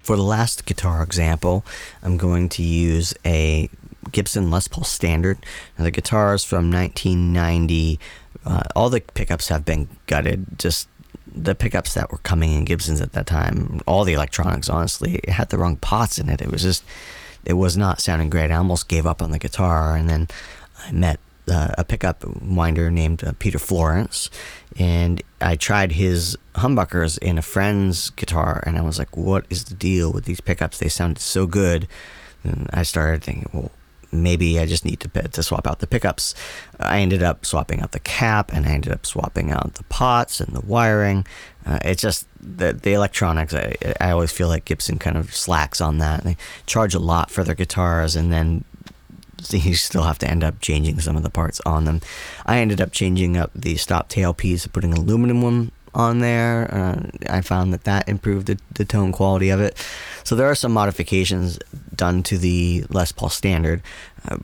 For 0.07 0.15
the 0.15 0.23
last 0.23 0.65
guitar 0.65 1.03
example, 1.03 1.65
I'm 2.01 2.15
going 2.15 2.47
to 2.55 2.63
use 2.63 3.13
a 3.25 3.69
Gibson 4.09 4.49
Les 4.49 4.65
Paul 4.69 4.85
Standard. 4.85 5.37
Now, 5.77 5.83
the 5.83 5.91
guitar 5.91 6.33
is 6.33 6.45
from 6.45 6.71
1990. 6.71 7.99
Uh, 8.45 8.63
all 8.73 8.89
the 8.89 9.01
pickups 9.01 9.49
have 9.49 9.65
been 9.65 9.89
gutted. 10.05 10.59
Just 10.59 10.87
the 11.27 11.55
pickups 11.55 11.93
that 11.95 12.09
were 12.09 12.19
coming 12.19 12.53
in 12.53 12.63
Gibsons 12.63 13.01
at 13.01 13.11
that 13.11 13.27
time, 13.27 13.81
all 13.85 14.05
the 14.05 14.13
electronics, 14.13 14.69
honestly, 14.69 15.15
it 15.15 15.31
had 15.31 15.49
the 15.49 15.57
wrong 15.57 15.75
pots 15.75 16.17
in 16.17 16.29
it. 16.29 16.41
It 16.41 16.49
was 16.49 16.61
just, 16.61 16.85
it 17.43 17.55
was 17.55 17.75
not 17.75 17.99
sounding 17.99 18.29
great. 18.29 18.49
I 18.49 18.55
almost 18.55 18.87
gave 18.87 19.05
up 19.05 19.21
on 19.21 19.31
the 19.31 19.39
guitar, 19.39 19.97
and 19.97 20.09
then 20.09 20.29
I 20.85 20.93
met 20.93 21.19
uh, 21.49 21.69
a 21.77 21.83
pickup 21.83 22.23
winder 22.41 22.91
named 22.91 23.23
uh, 23.23 23.33
Peter 23.39 23.59
Florence, 23.59 24.29
and 24.77 25.21
I 25.41 25.55
tried 25.55 25.93
his 25.93 26.37
humbuckers 26.55 27.17
in 27.19 27.37
a 27.37 27.41
friend's 27.41 28.09
guitar, 28.11 28.63
and 28.65 28.77
I 28.77 28.81
was 28.81 28.99
like, 28.99 29.15
"What 29.15 29.45
is 29.49 29.65
the 29.65 29.75
deal 29.75 30.11
with 30.11 30.25
these 30.25 30.41
pickups? 30.41 30.77
They 30.77 30.89
sounded 30.89 31.21
so 31.21 31.45
good." 31.47 31.87
And 32.43 32.69
I 32.73 32.83
started 32.83 33.23
thinking, 33.23 33.49
"Well, 33.53 33.71
maybe 34.11 34.59
I 34.59 34.65
just 34.65 34.85
need 34.85 34.99
to 35.01 35.09
to 35.09 35.43
swap 35.43 35.67
out 35.67 35.79
the 35.79 35.87
pickups." 35.87 36.35
I 36.79 36.99
ended 36.99 37.23
up 37.23 37.45
swapping 37.45 37.81
out 37.81 37.91
the 37.91 37.99
cap, 37.99 38.51
and 38.53 38.65
I 38.65 38.71
ended 38.71 38.91
up 38.91 39.05
swapping 39.05 39.51
out 39.51 39.75
the 39.75 39.83
pots 39.85 40.39
and 40.39 40.55
the 40.55 40.65
wiring. 40.65 41.25
Uh, 41.65 41.79
it's 41.83 42.01
just 42.01 42.27
the 42.39 42.73
the 42.73 42.93
electronics. 42.93 43.53
I, 43.53 43.75
I 43.99 44.11
always 44.11 44.31
feel 44.31 44.47
like 44.47 44.65
Gibson 44.65 44.99
kind 44.99 45.17
of 45.17 45.33
slacks 45.35 45.81
on 45.81 45.97
that. 45.99 46.23
They 46.23 46.37
charge 46.65 46.93
a 46.93 46.99
lot 46.99 47.31
for 47.31 47.43
their 47.43 47.55
guitars, 47.55 48.15
and 48.15 48.31
then 48.31 48.63
you 49.49 49.75
still 49.75 50.03
have 50.03 50.19
to 50.19 50.29
end 50.29 50.43
up 50.43 50.59
changing 50.61 50.99
some 50.99 51.15
of 51.15 51.23
the 51.23 51.29
parts 51.29 51.61
on 51.65 51.85
them. 51.85 52.01
I 52.45 52.59
ended 52.59 52.81
up 52.81 52.91
changing 52.91 53.37
up 53.37 53.51
the 53.53 53.75
stop 53.75 54.09
tail 54.09 54.33
piece, 54.33 54.67
putting 54.67 54.91
an 54.91 54.97
aluminum 54.97 55.41
one 55.41 55.71
on 55.93 56.19
there. 56.19 56.73
Uh, 56.73 57.09
I 57.29 57.41
found 57.41 57.73
that 57.73 57.83
that 57.85 58.07
improved 58.07 58.47
the, 58.47 58.59
the 58.75 58.85
tone 58.85 59.11
quality 59.11 59.49
of 59.49 59.59
it. 59.59 59.75
So 60.23 60.35
there 60.35 60.49
are 60.49 60.55
some 60.55 60.71
modifications 60.71 61.57
done 61.95 62.23
to 62.23 62.37
the 62.37 62.85
Les 62.89 63.11
Paul 63.11 63.29
Standard, 63.29 63.81
uh, 64.27 64.37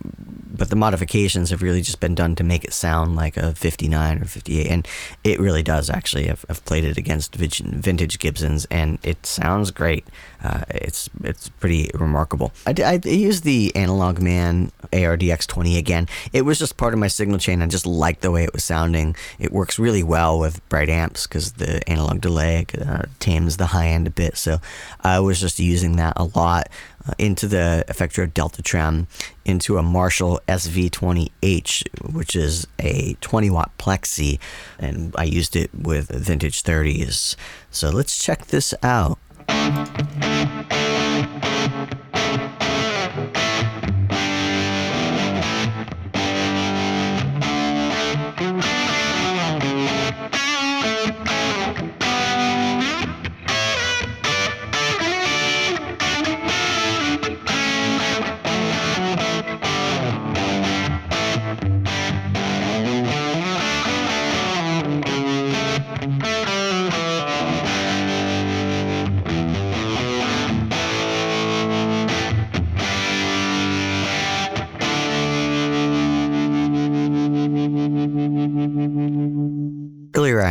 but 0.56 0.70
the 0.70 0.76
modifications 0.76 1.50
have 1.50 1.62
really 1.62 1.82
just 1.82 2.00
been 2.00 2.14
done 2.14 2.36
to 2.36 2.44
make 2.44 2.64
it 2.64 2.74
sound 2.74 3.16
like 3.16 3.38
a 3.38 3.56
59 3.56 4.22
or 4.22 4.26
58, 4.26 4.68
and 4.68 4.88
it 5.24 5.40
really 5.40 5.64
does 5.64 5.90
actually. 5.90 6.30
I've, 6.30 6.46
I've 6.48 6.64
played 6.64 6.84
it 6.84 6.98
against 6.98 7.36
vintage 7.36 8.20
Gibsons, 8.20 8.66
and 8.70 9.00
it 9.04 9.26
sounds 9.26 9.72
great. 9.72 10.06
Uh, 10.44 10.64
it's 10.70 11.10
it's 11.24 11.50
pretty 11.50 11.90
remarkable. 11.94 12.52
I, 12.68 12.76
I, 12.84 13.00
I 13.04 13.10
used 13.10 13.44
the 13.44 13.76
Analog 13.76 14.22
Man 14.22 14.72
ARDX20 14.92 15.78
again. 15.78 16.08
It 16.34 16.44
was 16.44 16.60
just 16.60 16.78
part 16.78 16.94
of 16.94 17.00
my 17.00 17.08
signal 17.08 17.40
chain. 17.40 17.62
I 17.62 17.68
just 17.68 17.86
liked 17.86 18.22
the 18.22 18.32
way 18.32 18.44
it 18.44 18.54
was 18.54 18.64
sounding. 18.64 19.16
It 19.40 19.52
works 19.52 19.80
really 19.80 20.04
well 20.04 20.40
with 20.40 20.68
bright 20.70 20.90
amps 20.90 21.26
because 21.26 21.54
the 21.54 21.88
analog 21.90 22.22
delay 22.22 22.66
uh, 22.80 23.04
tames 23.20 23.58
the 23.58 23.68
high 23.68 23.88
end 23.88 24.06
a 24.06 24.12
bit. 24.12 24.38
So 24.38 24.60
I 25.02 25.20
was 25.20 25.40
just 25.40 25.60
using 25.60 25.96
that 25.96 26.14
a 26.18 26.26
lot 26.26 26.70
Uh, 27.06 27.12
into 27.18 27.48
the 27.50 27.84
Effectrode 27.90 28.34
Delta 28.34 28.62
Trem 28.62 29.08
into 29.44 29.78
a 29.78 29.84
Marshall 29.84 30.40
SV20H, 30.48 32.14
which 32.14 32.34
is 32.34 32.66
a 32.80 33.16
20 33.20 33.50
watt 33.50 33.78
plexi, 33.78 34.40
and 34.80 35.14
I 35.18 35.26
used 35.26 35.58
it 35.58 35.70
with 35.76 36.08
vintage 36.08 36.64
30s. 36.64 37.36
So 37.72 37.90
let's 37.90 38.18
check 38.24 38.46
this 38.46 38.74
out. 38.82 39.20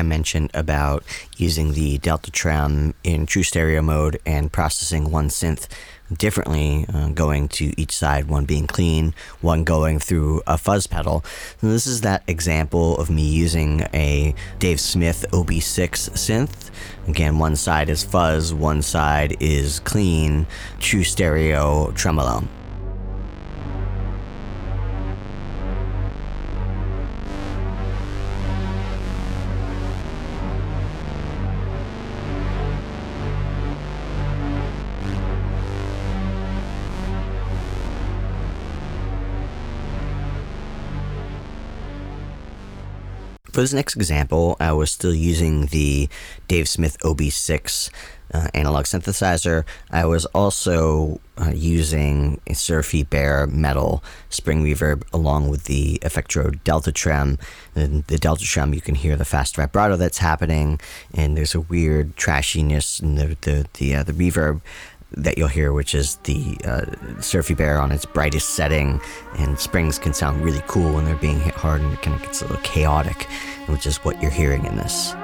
I 0.03 0.05
mentioned 0.05 0.51
about 0.53 1.05
using 1.37 1.75
the 1.75 1.97
Delta 1.99 2.33
Trem 2.33 2.93
in 3.05 3.25
true 3.25 3.45
stereo 3.45 3.83
mode 3.83 4.19
and 4.27 4.51
processing 4.51 5.13
one 5.13 5.29
synth 5.29 5.69
differently, 6.13 6.87
uh, 6.93 7.11
going 7.11 7.47
to 7.51 7.73
each 7.81 7.93
side, 7.93 8.27
one 8.27 8.45
being 8.45 8.67
clean, 8.67 9.15
one 9.41 9.63
going 9.63 10.01
through 10.01 10.43
a 10.45 10.59
fuzz 10.59 10.89
pedal. 10.89 11.25
This 11.61 11.87
is 11.87 12.01
that 12.01 12.25
example 12.27 12.97
of 12.99 13.11
me 13.11 13.23
using 13.23 13.83
a 13.95 14.35
Dave 14.59 14.81
Smith 14.81 15.25
OB6 15.31 16.11
synth. 16.11 16.71
Again, 17.07 17.39
one 17.39 17.55
side 17.55 17.89
is 17.89 18.03
fuzz, 18.03 18.53
one 18.53 18.83
side 18.83 19.37
is 19.39 19.79
clean, 19.79 20.49
true 20.81 21.05
stereo 21.05 21.93
tremolo. 21.93 22.43
For 43.63 43.67
this 43.67 43.75
next 43.75 43.95
example, 43.95 44.57
I 44.59 44.73
was 44.73 44.91
still 44.91 45.15
using 45.15 45.67
the 45.67 46.09
Dave 46.49 46.69
Smith 46.69 46.99
OB6 46.99 47.91
uh, 48.35 48.49
analog 48.55 48.87
synthesizer. 48.87 49.65
I 49.89 50.05
was 50.05 50.25
also 50.27 51.21
uh, 51.39 51.53
using 51.55 52.41
a 52.49 52.55
Surfy 52.55 53.05
Bear 53.05 53.47
metal 53.47 54.03
spring 54.31 54.65
reverb 54.65 55.05
along 55.13 55.49
with 55.49 55.65
the 55.65 56.01
Effectrode 56.03 56.65
Delta 56.65 56.91
Trem. 56.91 57.39
And 57.77 58.03
the 58.09 58.19
Delta 58.19 58.45
Trem, 58.45 58.75
you 58.75 58.81
can 58.81 58.97
hear 58.97 59.15
the 59.15 59.25
fast 59.25 59.55
vibrato 59.55 59.95
that's 59.95 60.19
happening, 60.19 60.81
and 61.15 61.37
there's 61.37 61.55
a 61.55 61.61
weird 61.61 62.17
trashiness 62.17 63.01
in 63.01 63.15
the 63.15 63.37
the 63.43 63.67
the, 63.75 63.95
uh, 63.95 64.03
the 64.03 64.13
reverb 64.13 64.61
that 65.17 65.39
you'll 65.39 65.49
hear, 65.49 65.73
which 65.73 65.95
is 65.95 66.17
the 66.25 66.57
uh, 66.65 66.85
Surfy 67.21 67.55
Bear 67.55 67.79
on 67.81 67.93
its 67.93 68.05
brightest 68.05 68.51
setting. 68.51 69.01
And 69.39 69.59
springs 69.59 69.99
can 69.99 70.15
sound 70.15 70.43
really 70.43 70.63
cool 70.67 70.95
when 70.95 71.05
they're 71.05 71.17
being 71.17 71.41
hit 71.41 71.55
hard 71.55 71.81
and 71.81 71.93
it 71.93 72.03
kind 72.03 72.17
of 72.17 72.23
gets 72.23 72.43
a 72.43 72.47
little 72.47 72.63
chaotic, 72.63 73.25
which 73.67 73.87
is 73.87 73.99
what 73.99 74.21
you're 74.21 74.31
hearing 74.31 74.65
in 74.65 74.77
this. 74.77 75.15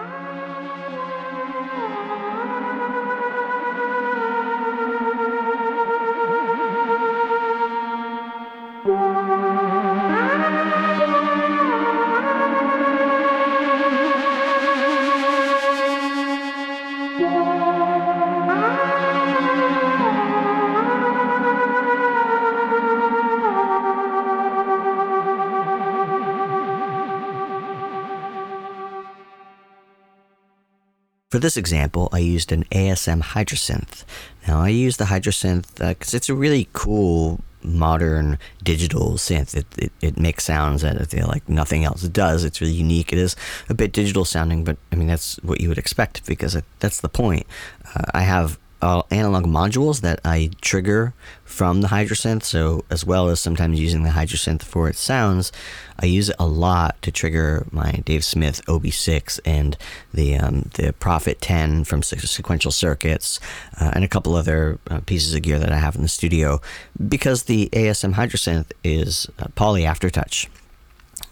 For 31.30 31.38
this 31.38 31.58
example, 31.58 32.08
I 32.10 32.20
used 32.20 32.52
an 32.52 32.64
ASM 32.72 33.20
Hydrosynth. 33.22 34.04
Now, 34.46 34.62
I 34.62 34.68
use 34.70 34.96
the 34.96 35.04
Hydrosynth 35.04 35.74
because 35.76 36.14
uh, 36.14 36.16
it's 36.16 36.30
a 36.30 36.34
really 36.34 36.70
cool 36.72 37.40
modern 37.62 38.38
digital 38.64 39.12
synth. 39.12 39.54
It, 39.54 39.66
it, 39.76 39.92
it 40.00 40.18
makes 40.18 40.44
sounds 40.44 40.80
that 40.80 41.12
like 41.12 41.46
nothing 41.46 41.84
else 41.84 42.04
does. 42.04 42.44
It's 42.44 42.62
really 42.62 42.72
unique. 42.72 43.12
It 43.12 43.18
is 43.18 43.36
a 43.68 43.74
bit 43.74 43.92
digital 43.92 44.24
sounding, 44.24 44.64
but 44.64 44.78
I 44.90 44.96
mean, 44.96 45.06
that's 45.06 45.36
what 45.42 45.60
you 45.60 45.68
would 45.68 45.76
expect 45.76 46.24
because 46.24 46.54
it, 46.54 46.64
that's 46.78 47.02
the 47.02 47.10
point. 47.10 47.46
Uh, 47.94 48.04
I 48.14 48.22
have 48.22 48.58
uh, 48.80 49.02
analog 49.10 49.44
modules 49.44 50.00
that 50.02 50.20
I 50.24 50.50
trigger 50.60 51.14
from 51.44 51.80
the 51.80 51.88
Hydrosynth. 51.88 52.42
So, 52.42 52.84
as 52.90 53.04
well 53.04 53.28
as 53.28 53.40
sometimes 53.40 53.80
using 53.80 54.02
the 54.02 54.10
Hydrosynth 54.10 54.62
for 54.62 54.88
its 54.88 55.00
sounds, 55.00 55.50
I 55.98 56.06
use 56.06 56.28
it 56.28 56.36
a 56.38 56.46
lot 56.46 57.00
to 57.02 57.10
trigger 57.10 57.66
my 57.72 58.02
Dave 58.04 58.24
Smith 58.24 58.64
OB6 58.66 59.40
and 59.44 59.76
the 60.14 60.36
um, 60.36 60.70
the 60.74 60.92
Prophet 60.92 61.40
10 61.40 61.84
from 61.84 62.02
Sequential 62.02 62.70
Circuits 62.70 63.40
uh, 63.80 63.90
and 63.94 64.04
a 64.04 64.08
couple 64.08 64.36
other 64.36 64.78
uh, 64.90 65.00
pieces 65.00 65.34
of 65.34 65.42
gear 65.42 65.58
that 65.58 65.72
I 65.72 65.78
have 65.78 65.96
in 65.96 66.02
the 66.02 66.08
studio 66.08 66.60
because 67.08 67.44
the 67.44 67.68
ASM 67.72 68.14
Hydrosynth 68.14 68.70
is 68.84 69.26
poly 69.54 69.82
aftertouch 69.82 70.48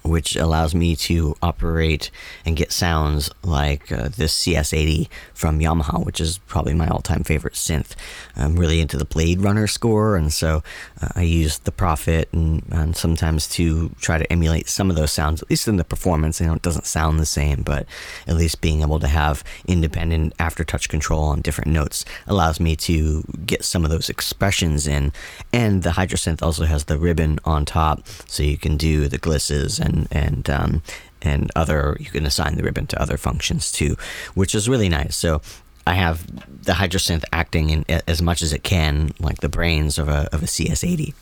which 0.07 0.36
allows 0.36 0.74
me 0.74 0.96
to 0.96 1.34
operate 1.42 2.11
and 2.44 2.57
get 2.57 2.72
sounds 2.72 3.30
like 3.42 3.90
uh, 3.90 4.09
this 4.09 4.36
CS80 4.36 5.09
from 5.34 5.61
Yamaha, 5.61 6.04
which 6.04 6.20
is 6.20 6.38
probably 6.38 6.74
my 6.74 6.88
all 6.88 7.00
time 7.00 7.24
favorite 7.24 7.54
synth. 7.54 7.94
I'm 8.36 8.57
really 8.57 8.80
into 8.80 8.96
the 8.96 9.04
Blade 9.04 9.40
Runner 9.40 9.66
score, 9.66 10.16
and 10.16 10.32
so 10.32 10.62
uh, 11.00 11.09
I 11.16 11.22
use 11.22 11.59
the 11.59 11.72
Prophet 11.72 12.28
and, 12.32 12.62
and, 12.70 12.96
sometimes 12.96 13.48
to 13.48 13.90
try 14.00 14.16
to 14.16 14.30
emulate 14.32 14.68
some 14.68 14.90
of 14.90 14.96
those 14.96 15.12
sounds, 15.12 15.42
at 15.42 15.50
least 15.50 15.68
in 15.68 15.76
the 15.76 15.84
performance. 15.84 16.40
You 16.40 16.46
know, 16.46 16.54
it 16.54 16.62
doesn't 16.62 16.86
sound 16.86 17.18
the 17.18 17.26
same, 17.26 17.62
but 17.62 17.86
at 18.26 18.36
least 18.36 18.61
being 18.61 18.82
able 18.82 19.00
to 19.00 19.09
have 19.09 19.44
independent 19.66 20.36
aftertouch 20.38 20.88
control 20.88 21.24
on 21.24 21.40
different 21.40 21.70
notes 21.70 22.04
allows 22.26 22.61
me 22.61 22.76
to 22.76 23.22
get 23.44 23.64
some 23.64 23.84
of 23.84 23.90
those 23.90 24.09
expressions 24.09 24.86
in. 24.86 25.12
And 25.52 25.82
the 25.82 25.90
Hydrosynth 25.90 26.42
also 26.42 26.64
has 26.64 26.84
the 26.84 26.98
ribbon 26.98 27.38
on 27.44 27.64
top, 27.64 28.07
so 28.26 28.42
you 28.42 28.59
can 28.59 28.76
do 28.76 29.09
the 29.09 29.18
glisses 29.18 29.78
and 29.78 29.95
and 29.97 30.09
and 30.11 30.51
um, 30.51 30.82
and 31.22 31.51
other 31.57 31.97
you 32.01 32.11
can 32.11 32.26
assign 32.26 32.57
the 32.57 32.62
ribbon 32.62 32.86
to 32.88 33.01
other 33.01 33.16
functions 33.16 33.72
too, 33.72 33.97
which 34.34 34.55
is 34.55 34.68
really 34.68 34.88
nice. 34.88 35.16
So 35.16 35.40
I 35.86 35.94
have 35.94 36.26
the 36.64 36.72
hydrosynth 36.72 37.24
acting 37.32 37.70
in 37.70 37.84
as 38.07 38.20
much 38.20 38.42
as 38.42 38.53
it 38.53 38.62
can, 38.62 39.12
like 39.20 39.38
the 39.38 39.49
brains 39.49 39.99
of 39.99 40.09
a 40.09 40.28
of 40.32 40.42
a 40.42 40.47
CS80. 40.47 41.14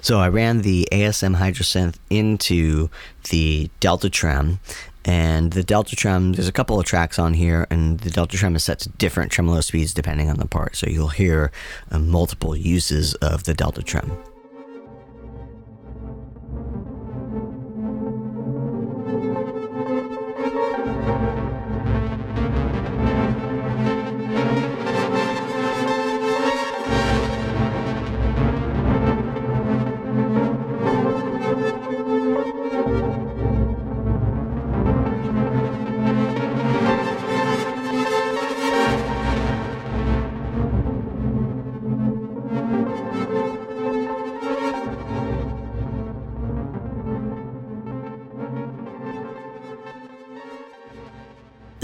So 0.00 0.20
I 0.20 0.28
ran 0.28 0.62
the 0.62 0.86
ASM 0.92 1.36
hydrosynth 1.36 1.96
into 2.10 2.90
the 3.30 3.70
Delta 3.80 4.10
Trem, 4.10 4.60
and 5.06 5.52
the 5.52 5.62
Delta 5.62 5.94
Trem, 5.94 6.32
there's 6.32 6.48
a 6.48 6.52
couple 6.52 6.80
of 6.80 6.84
tracks 6.84 7.18
on 7.18 7.34
here, 7.34 7.66
and 7.70 8.00
the 8.00 8.10
Delta 8.10 8.36
Trem 8.36 8.56
is 8.56 8.64
set 8.64 8.80
to 8.80 8.88
different 8.90 9.30
tremolo 9.30 9.60
speeds 9.60 9.94
depending 9.94 10.28
on 10.28 10.38
the 10.38 10.46
part. 10.46 10.74
So 10.74 10.88
you'll 10.88 11.08
hear 11.08 11.52
uh, 11.92 12.00
multiple 12.00 12.56
uses 12.56 13.14
of 13.14 13.44
the 13.44 13.54
Delta 13.54 13.82
Trem. 13.82 14.10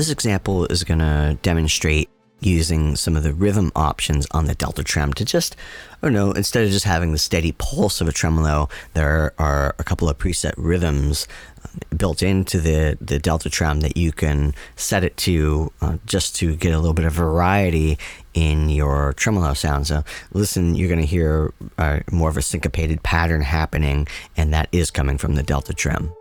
This 0.02 0.10
example 0.10 0.66
is 0.66 0.82
going 0.82 0.98
to 0.98 1.38
demonstrate 1.42 2.10
using 2.40 2.96
some 2.96 3.14
of 3.14 3.22
the 3.22 3.32
rhythm 3.32 3.70
options 3.76 4.26
on 4.32 4.46
the 4.46 4.54
Delta 4.56 4.82
Trem 4.82 5.12
to 5.12 5.24
just, 5.24 5.54
don't 6.02 6.12
know, 6.12 6.32
instead 6.32 6.64
of 6.64 6.70
just 6.72 6.84
having 6.84 7.12
the 7.12 7.18
steady 7.18 7.52
pulse 7.52 8.00
of 8.00 8.08
a 8.08 8.12
tremolo, 8.12 8.68
there 8.94 9.32
are 9.38 9.76
a 9.78 9.84
couple 9.84 10.08
of 10.08 10.18
preset 10.18 10.54
rhythms 10.56 11.28
uh, 11.64 11.68
built 11.96 12.20
into 12.20 12.58
the, 12.58 12.98
the 13.00 13.20
Delta 13.20 13.48
Trem 13.48 13.78
that 13.82 13.96
you 13.96 14.10
can 14.10 14.56
set 14.74 15.04
it 15.04 15.16
to 15.18 15.70
uh, 15.80 15.98
just 16.04 16.34
to 16.34 16.56
get 16.56 16.74
a 16.74 16.78
little 16.78 16.94
bit 16.94 17.04
of 17.04 17.12
variety 17.12 17.96
in 18.34 18.70
your 18.70 19.12
tremolo 19.12 19.54
sound. 19.54 19.86
So 19.86 20.02
listen, 20.32 20.74
you're 20.74 20.88
going 20.88 20.98
to 20.98 21.06
hear 21.06 21.54
uh, 21.78 22.00
more 22.10 22.28
of 22.28 22.36
a 22.36 22.42
syncopated 22.42 23.04
pattern 23.04 23.42
happening, 23.42 24.08
and 24.36 24.52
that 24.52 24.68
is 24.72 24.90
coming 24.90 25.16
from 25.16 25.36
the 25.36 25.44
Delta 25.44 25.72
Trem. 25.72 26.12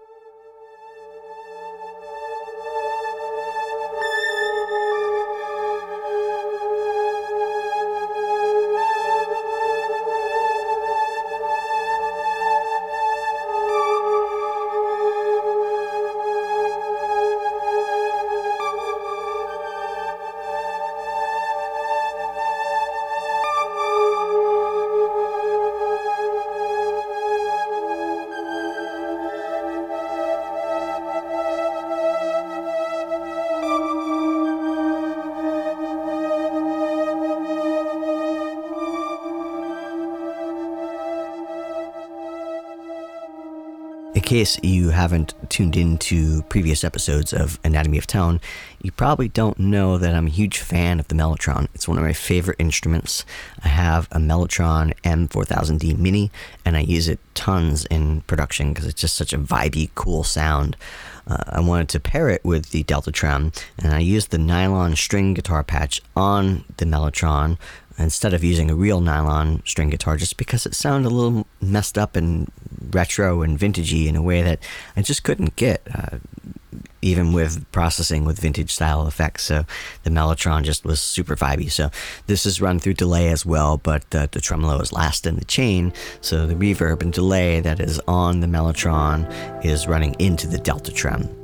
Case 44.32 44.58
you 44.64 44.92
haven't 44.92 45.34
tuned 45.50 45.76
into 45.76 46.42
previous 46.44 46.86
episodes 46.86 47.34
of 47.34 47.60
Anatomy 47.66 47.98
of 47.98 48.08
Tone, 48.08 48.40
you 48.82 48.90
probably 48.90 49.28
don't 49.28 49.60
know 49.60 49.98
that 49.98 50.16
I'm 50.16 50.28
a 50.28 50.30
huge 50.30 50.58
fan 50.58 51.02
of 51.02 51.10
the 51.10 51.16
Mellotron. 51.16 51.68
It's 51.76 51.86
one 51.86 51.98
of 51.98 52.04
my 52.06 52.14
favorite 52.14 52.56
instruments. 52.58 53.26
I 53.62 53.68
have 53.68 54.08
a 54.10 54.20
Mellotron 54.20 54.94
M4000D 55.02 55.98
Mini, 55.98 56.32
and 56.64 56.78
I 56.78 56.80
use 56.80 57.10
it 57.10 57.20
tons 57.36 57.84
in 57.88 58.22
production 58.22 58.72
because 58.72 58.88
it's 58.88 59.02
just 59.02 59.18
such 59.18 59.34
a 59.34 59.38
vibey, 59.38 59.90
cool 59.96 60.24
sound. 60.24 60.78
Uh, 61.28 61.44
I 61.50 61.60
wanted 61.60 61.90
to 61.90 62.00
pair 62.00 62.30
it 62.30 62.46
with 62.46 62.70
the 62.70 62.84
Delta 62.84 63.12
Trem, 63.12 63.52
and 63.78 63.94
I 63.94 64.00
used 64.00 64.32
the 64.32 64.38
nylon 64.38 64.96
string 64.96 65.34
guitar 65.34 65.62
patch 65.62 66.02
on 66.16 66.64
the 66.78 66.86
Mellotron 66.86 67.58
instead 68.02 68.34
of 68.34 68.43
using 68.43 68.70
a 68.70 68.76
real 68.76 69.02
nylon 69.02 69.62
string 69.66 69.89
guitar 69.89 70.18
just 70.18 70.38
because 70.38 70.66
it 70.66 70.76
sounded 70.76 71.08
a 71.08 71.14
little 71.14 71.47
messed 71.62 71.97
up 71.97 72.16
and 72.16 72.52
retro 72.91 73.41
and 73.41 73.58
vintagey 73.58 74.08
in 74.08 74.16
a 74.16 74.22
way 74.22 74.41
that 74.41 74.60
I 74.95 75.02
just 75.02 75.24
couldn't 75.24 75.56
get. 75.56 75.82
Uh, 75.93 76.18
even 77.02 77.34
with 77.34 77.70
processing 77.72 78.26
with 78.26 78.39
vintage 78.39 78.72
style 78.72 79.08
effects. 79.08 79.43
So 79.43 79.66
the 80.04 80.10
Mellotron 80.10 80.64
just 80.64 80.86
was 80.86 81.02
super 81.02 81.36
vibey. 81.36 81.72
So 81.72 81.89
this 82.28 82.45
is 82.45 82.62
run 82.62 82.80
through 82.80 82.93
delay 82.93 83.30
as 83.30 83.45
well, 83.45 83.78
but 83.78 84.04
uh, 84.14 84.28
the 84.32 84.39
tremolo 84.39 84.80
is 84.80 84.93
last 84.93 85.26
in 85.26 85.36
the 85.36 85.45
chain. 85.45 85.93
So 86.22 86.45
the 86.45 86.56
reverb 86.56 87.02
and 87.02 87.12
delay 87.12 87.60
that 87.60 87.80
is 87.80 87.99
on 88.08 88.39
the 88.39 88.47
Mellotron 88.47 89.66
is 89.66 89.88
running 89.88 90.16
into 90.20 90.47
the 90.47 90.60
Delta 90.60 90.91
Trem. 90.91 91.41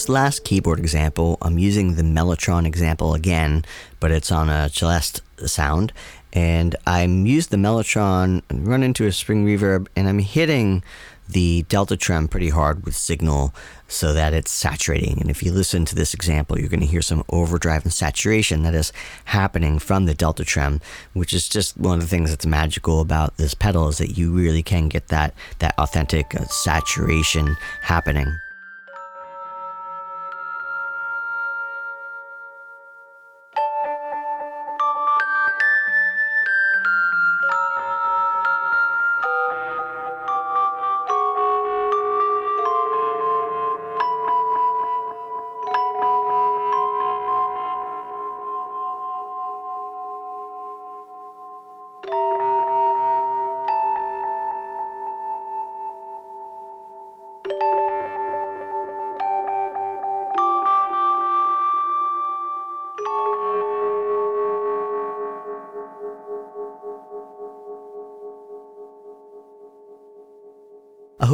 This 0.00 0.08
last 0.08 0.44
keyboard 0.44 0.78
example, 0.78 1.36
I'm 1.42 1.58
using 1.58 1.96
the 1.96 2.02
Mellotron 2.02 2.66
example 2.66 3.12
again, 3.12 3.66
but 4.00 4.10
it's 4.10 4.32
on 4.32 4.48
a 4.48 4.70
Celeste 4.70 5.20
sound. 5.46 5.92
And 6.32 6.74
I'm 6.86 7.26
used 7.26 7.50
the 7.50 7.58
Mellotron, 7.58 8.40
and 8.48 8.66
run 8.66 8.82
into 8.82 9.06
a 9.06 9.12
spring 9.12 9.44
reverb, 9.44 9.88
and 9.94 10.08
I'm 10.08 10.20
hitting 10.20 10.82
the 11.28 11.66
delta 11.68 11.98
trem 11.98 12.28
pretty 12.28 12.48
hard 12.48 12.86
with 12.86 12.96
signal 12.96 13.54
so 13.88 14.14
that 14.14 14.32
it's 14.32 14.50
saturating. 14.50 15.20
And 15.20 15.28
if 15.28 15.42
you 15.42 15.52
listen 15.52 15.84
to 15.84 15.94
this 15.94 16.14
example, 16.14 16.58
you're 16.58 16.70
going 16.70 16.80
to 16.80 16.86
hear 16.86 17.02
some 17.02 17.22
overdrive 17.28 17.84
and 17.84 17.92
saturation 17.92 18.62
that 18.62 18.74
is 18.74 18.94
happening 19.26 19.78
from 19.78 20.06
the 20.06 20.14
delta 20.14 20.44
trem, 20.46 20.80
which 21.12 21.34
is 21.34 21.46
just 21.46 21.76
one 21.76 21.98
of 21.98 22.00
the 22.00 22.08
things 22.08 22.30
that's 22.30 22.46
magical 22.46 23.02
about 23.02 23.36
this 23.36 23.52
pedal 23.52 23.88
is 23.88 23.98
that 23.98 24.16
you 24.16 24.32
really 24.32 24.62
can 24.62 24.88
get 24.88 25.08
that 25.08 25.34
that 25.58 25.78
authentic 25.78 26.34
uh, 26.34 26.46
saturation 26.46 27.58
happening. 27.82 28.40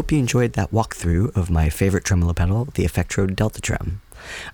Hope 0.07 0.12
you 0.12 0.18
enjoyed 0.20 0.52
that 0.52 0.70
walkthrough 0.70 1.36
of 1.36 1.50
my 1.50 1.68
favorite 1.68 2.04
tremolo 2.04 2.32
pedal, 2.32 2.66
the 2.74 2.84
Effectrode 2.84 3.34
Delta 3.34 3.61
Trem. 3.61 4.02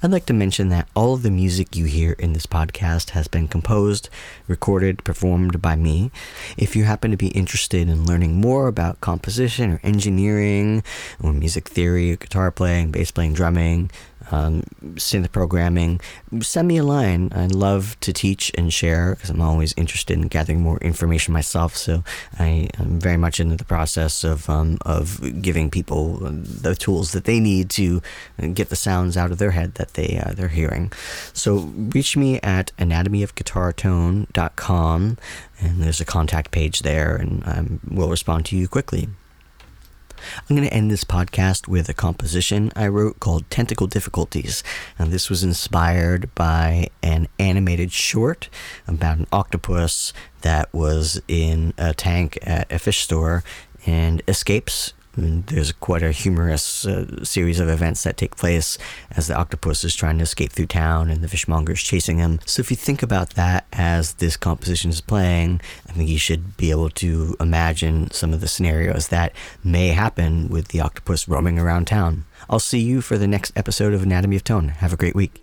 I'd 0.02 0.10
like 0.10 0.24
to 0.24 0.32
mention 0.32 0.70
that 0.70 0.88
all 0.96 1.12
of 1.12 1.22
the 1.22 1.30
music 1.30 1.76
you 1.76 1.84
hear 1.84 2.12
in 2.12 2.32
this 2.32 2.46
podcast 2.46 3.10
has 3.10 3.28
been 3.28 3.48
composed, 3.48 4.08
recorded, 4.48 5.04
performed 5.04 5.60
by 5.60 5.76
me. 5.76 6.10
If 6.56 6.74
you 6.74 6.84
happen 6.84 7.10
to 7.10 7.18
be 7.18 7.28
interested 7.28 7.86
in 7.86 8.06
learning 8.06 8.40
more 8.40 8.66
about 8.66 9.02
composition 9.02 9.72
or 9.72 9.80
engineering 9.82 10.82
or 11.22 11.34
music 11.34 11.68
theory, 11.68 12.16
guitar 12.16 12.50
playing, 12.50 12.90
bass 12.90 13.10
playing, 13.10 13.34
drumming, 13.34 13.90
um, 14.32 14.64
synth 14.94 15.30
programming, 15.30 16.00
send 16.40 16.66
me 16.68 16.78
a 16.78 16.82
line. 16.82 17.30
I'd 17.32 17.54
love 17.54 17.96
to 18.00 18.12
teach 18.12 18.50
and 18.56 18.72
share 18.72 19.14
because 19.14 19.30
I'm 19.30 19.40
always 19.40 19.72
interested 19.76 20.18
in 20.18 20.26
gathering 20.28 20.60
more 20.60 20.78
information 20.78 21.32
myself. 21.32 21.76
So 21.76 22.02
I 22.38 22.70
am 22.78 22.98
very 22.98 23.18
much 23.18 23.38
into 23.38 23.56
the 23.56 23.64
process 23.64 24.24
of 24.24 24.50
um, 24.50 24.78
of 24.82 25.20
giving 25.42 25.70
people 25.70 26.18
the 26.18 26.74
tools 26.74 27.12
that 27.12 27.24
they 27.24 27.38
need 27.38 27.70
to 27.70 28.02
get 28.54 28.70
the 28.70 28.76
sounds 28.76 29.16
out 29.16 29.30
of 29.30 29.38
their 29.38 29.52
head 29.52 29.74
that 29.74 29.94
they 29.94 30.20
uh, 30.24 30.32
they're 30.32 30.48
hearing. 30.48 30.90
So 31.32 31.70
reach 31.94 32.16
me 32.16 32.40
at 32.40 32.72
anatomyofguitartone.com 32.78 35.18
and 35.60 35.82
there's 35.82 36.00
a 36.00 36.04
contact 36.04 36.50
page 36.50 36.80
there, 36.80 37.16
and 37.16 37.44
I 37.44 37.64
will 37.94 38.08
respond 38.08 38.46
to 38.46 38.56
you 38.56 38.68
quickly. 38.68 39.08
I'm 40.38 40.56
going 40.56 40.68
to 40.68 40.74
end 40.74 40.90
this 40.90 41.04
podcast 41.04 41.68
with 41.68 41.88
a 41.88 41.94
composition 41.94 42.72
I 42.74 42.88
wrote 42.88 43.20
called 43.20 43.48
Tentacle 43.50 43.86
Difficulties. 43.86 44.62
And 44.98 45.12
this 45.12 45.28
was 45.28 45.42
inspired 45.42 46.34
by 46.34 46.88
an 47.02 47.28
animated 47.38 47.92
short 47.92 48.48
about 48.86 49.18
an 49.18 49.26
octopus 49.32 50.12
that 50.42 50.72
was 50.72 51.20
in 51.28 51.74
a 51.78 51.94
tank 51.94 52.38
at 52.42 52.70
a 52.72 52.78
fish 52.78 53.02
store 53.02 53.44
and 53.86 54.22
escapes 54.28 54.92
there's 55.16 55.72
quite 55.72 56.02
a 56.02 56.10
humorous 56.10 56.86
uh, 56.86 57.24
series 57.24 57.60
of 57.60 57.68
events 57.68 58.02
that 58.04 58.16
take 58.16 58.36
place 58.36 58.78
as 59.10 59.26
the 59.26 59.36
octopus 59.36 59.84
is 59.84 59.94
trying 59.94 60.18
to 60.18 60.22
escape 60.22 60.52
through 60.52 60.66
town 60.66 61.10
and 61.10 61.22
the 61.22 61.28
fishmonger 61.28 61.72
is 61.72 61.82
chasing 61.82 62.18
him. 62.18 62.40
So 62.46 62.60
if 62.60 62.70
you 62.70 62.76
think 62.76 63.02
about 63.02 63.30
that 63.30 63.66
as 63.72 64.14
this 64.14 64.36
composition 64.36 64.90
is 64.90 65.00
playing, 65.00 65.60
I 65.88 65.92
think 65.92 66.08
you 66.08 66.18
should 66.18 66.56
be 66.56 66.70
able 66.70 66.90
to 66.90 67.36
imagine 67.40 68.10
some 68.10 68.32
of 68.32 68.40
the 68.40 68.48
scenarios 68.48 69.08
that 69.08 69.32
may 69.62 69.88
happen 69.88 70.48
with 70.48 70.68
the 70.68 70.80
octopus 70.80 71.28
roaming 71.28 71.58
around 71.58 71.86
town. 71.86 72.24
I'll 72.48 72.58
see 72.58 72.80
you 72.80 73.00
for 73.00 73.18
the 73.18 73.28
next 73.28 73.52
episode 73.56 73.94
of 73.94 74.02
Anatomy 74.02 74.36
of 74.36 74.44
Tone. 74.44 74.68
Have 74.68 74.92
a 74.92 74.96
great 74.96 75.14
week. 75.14 75.41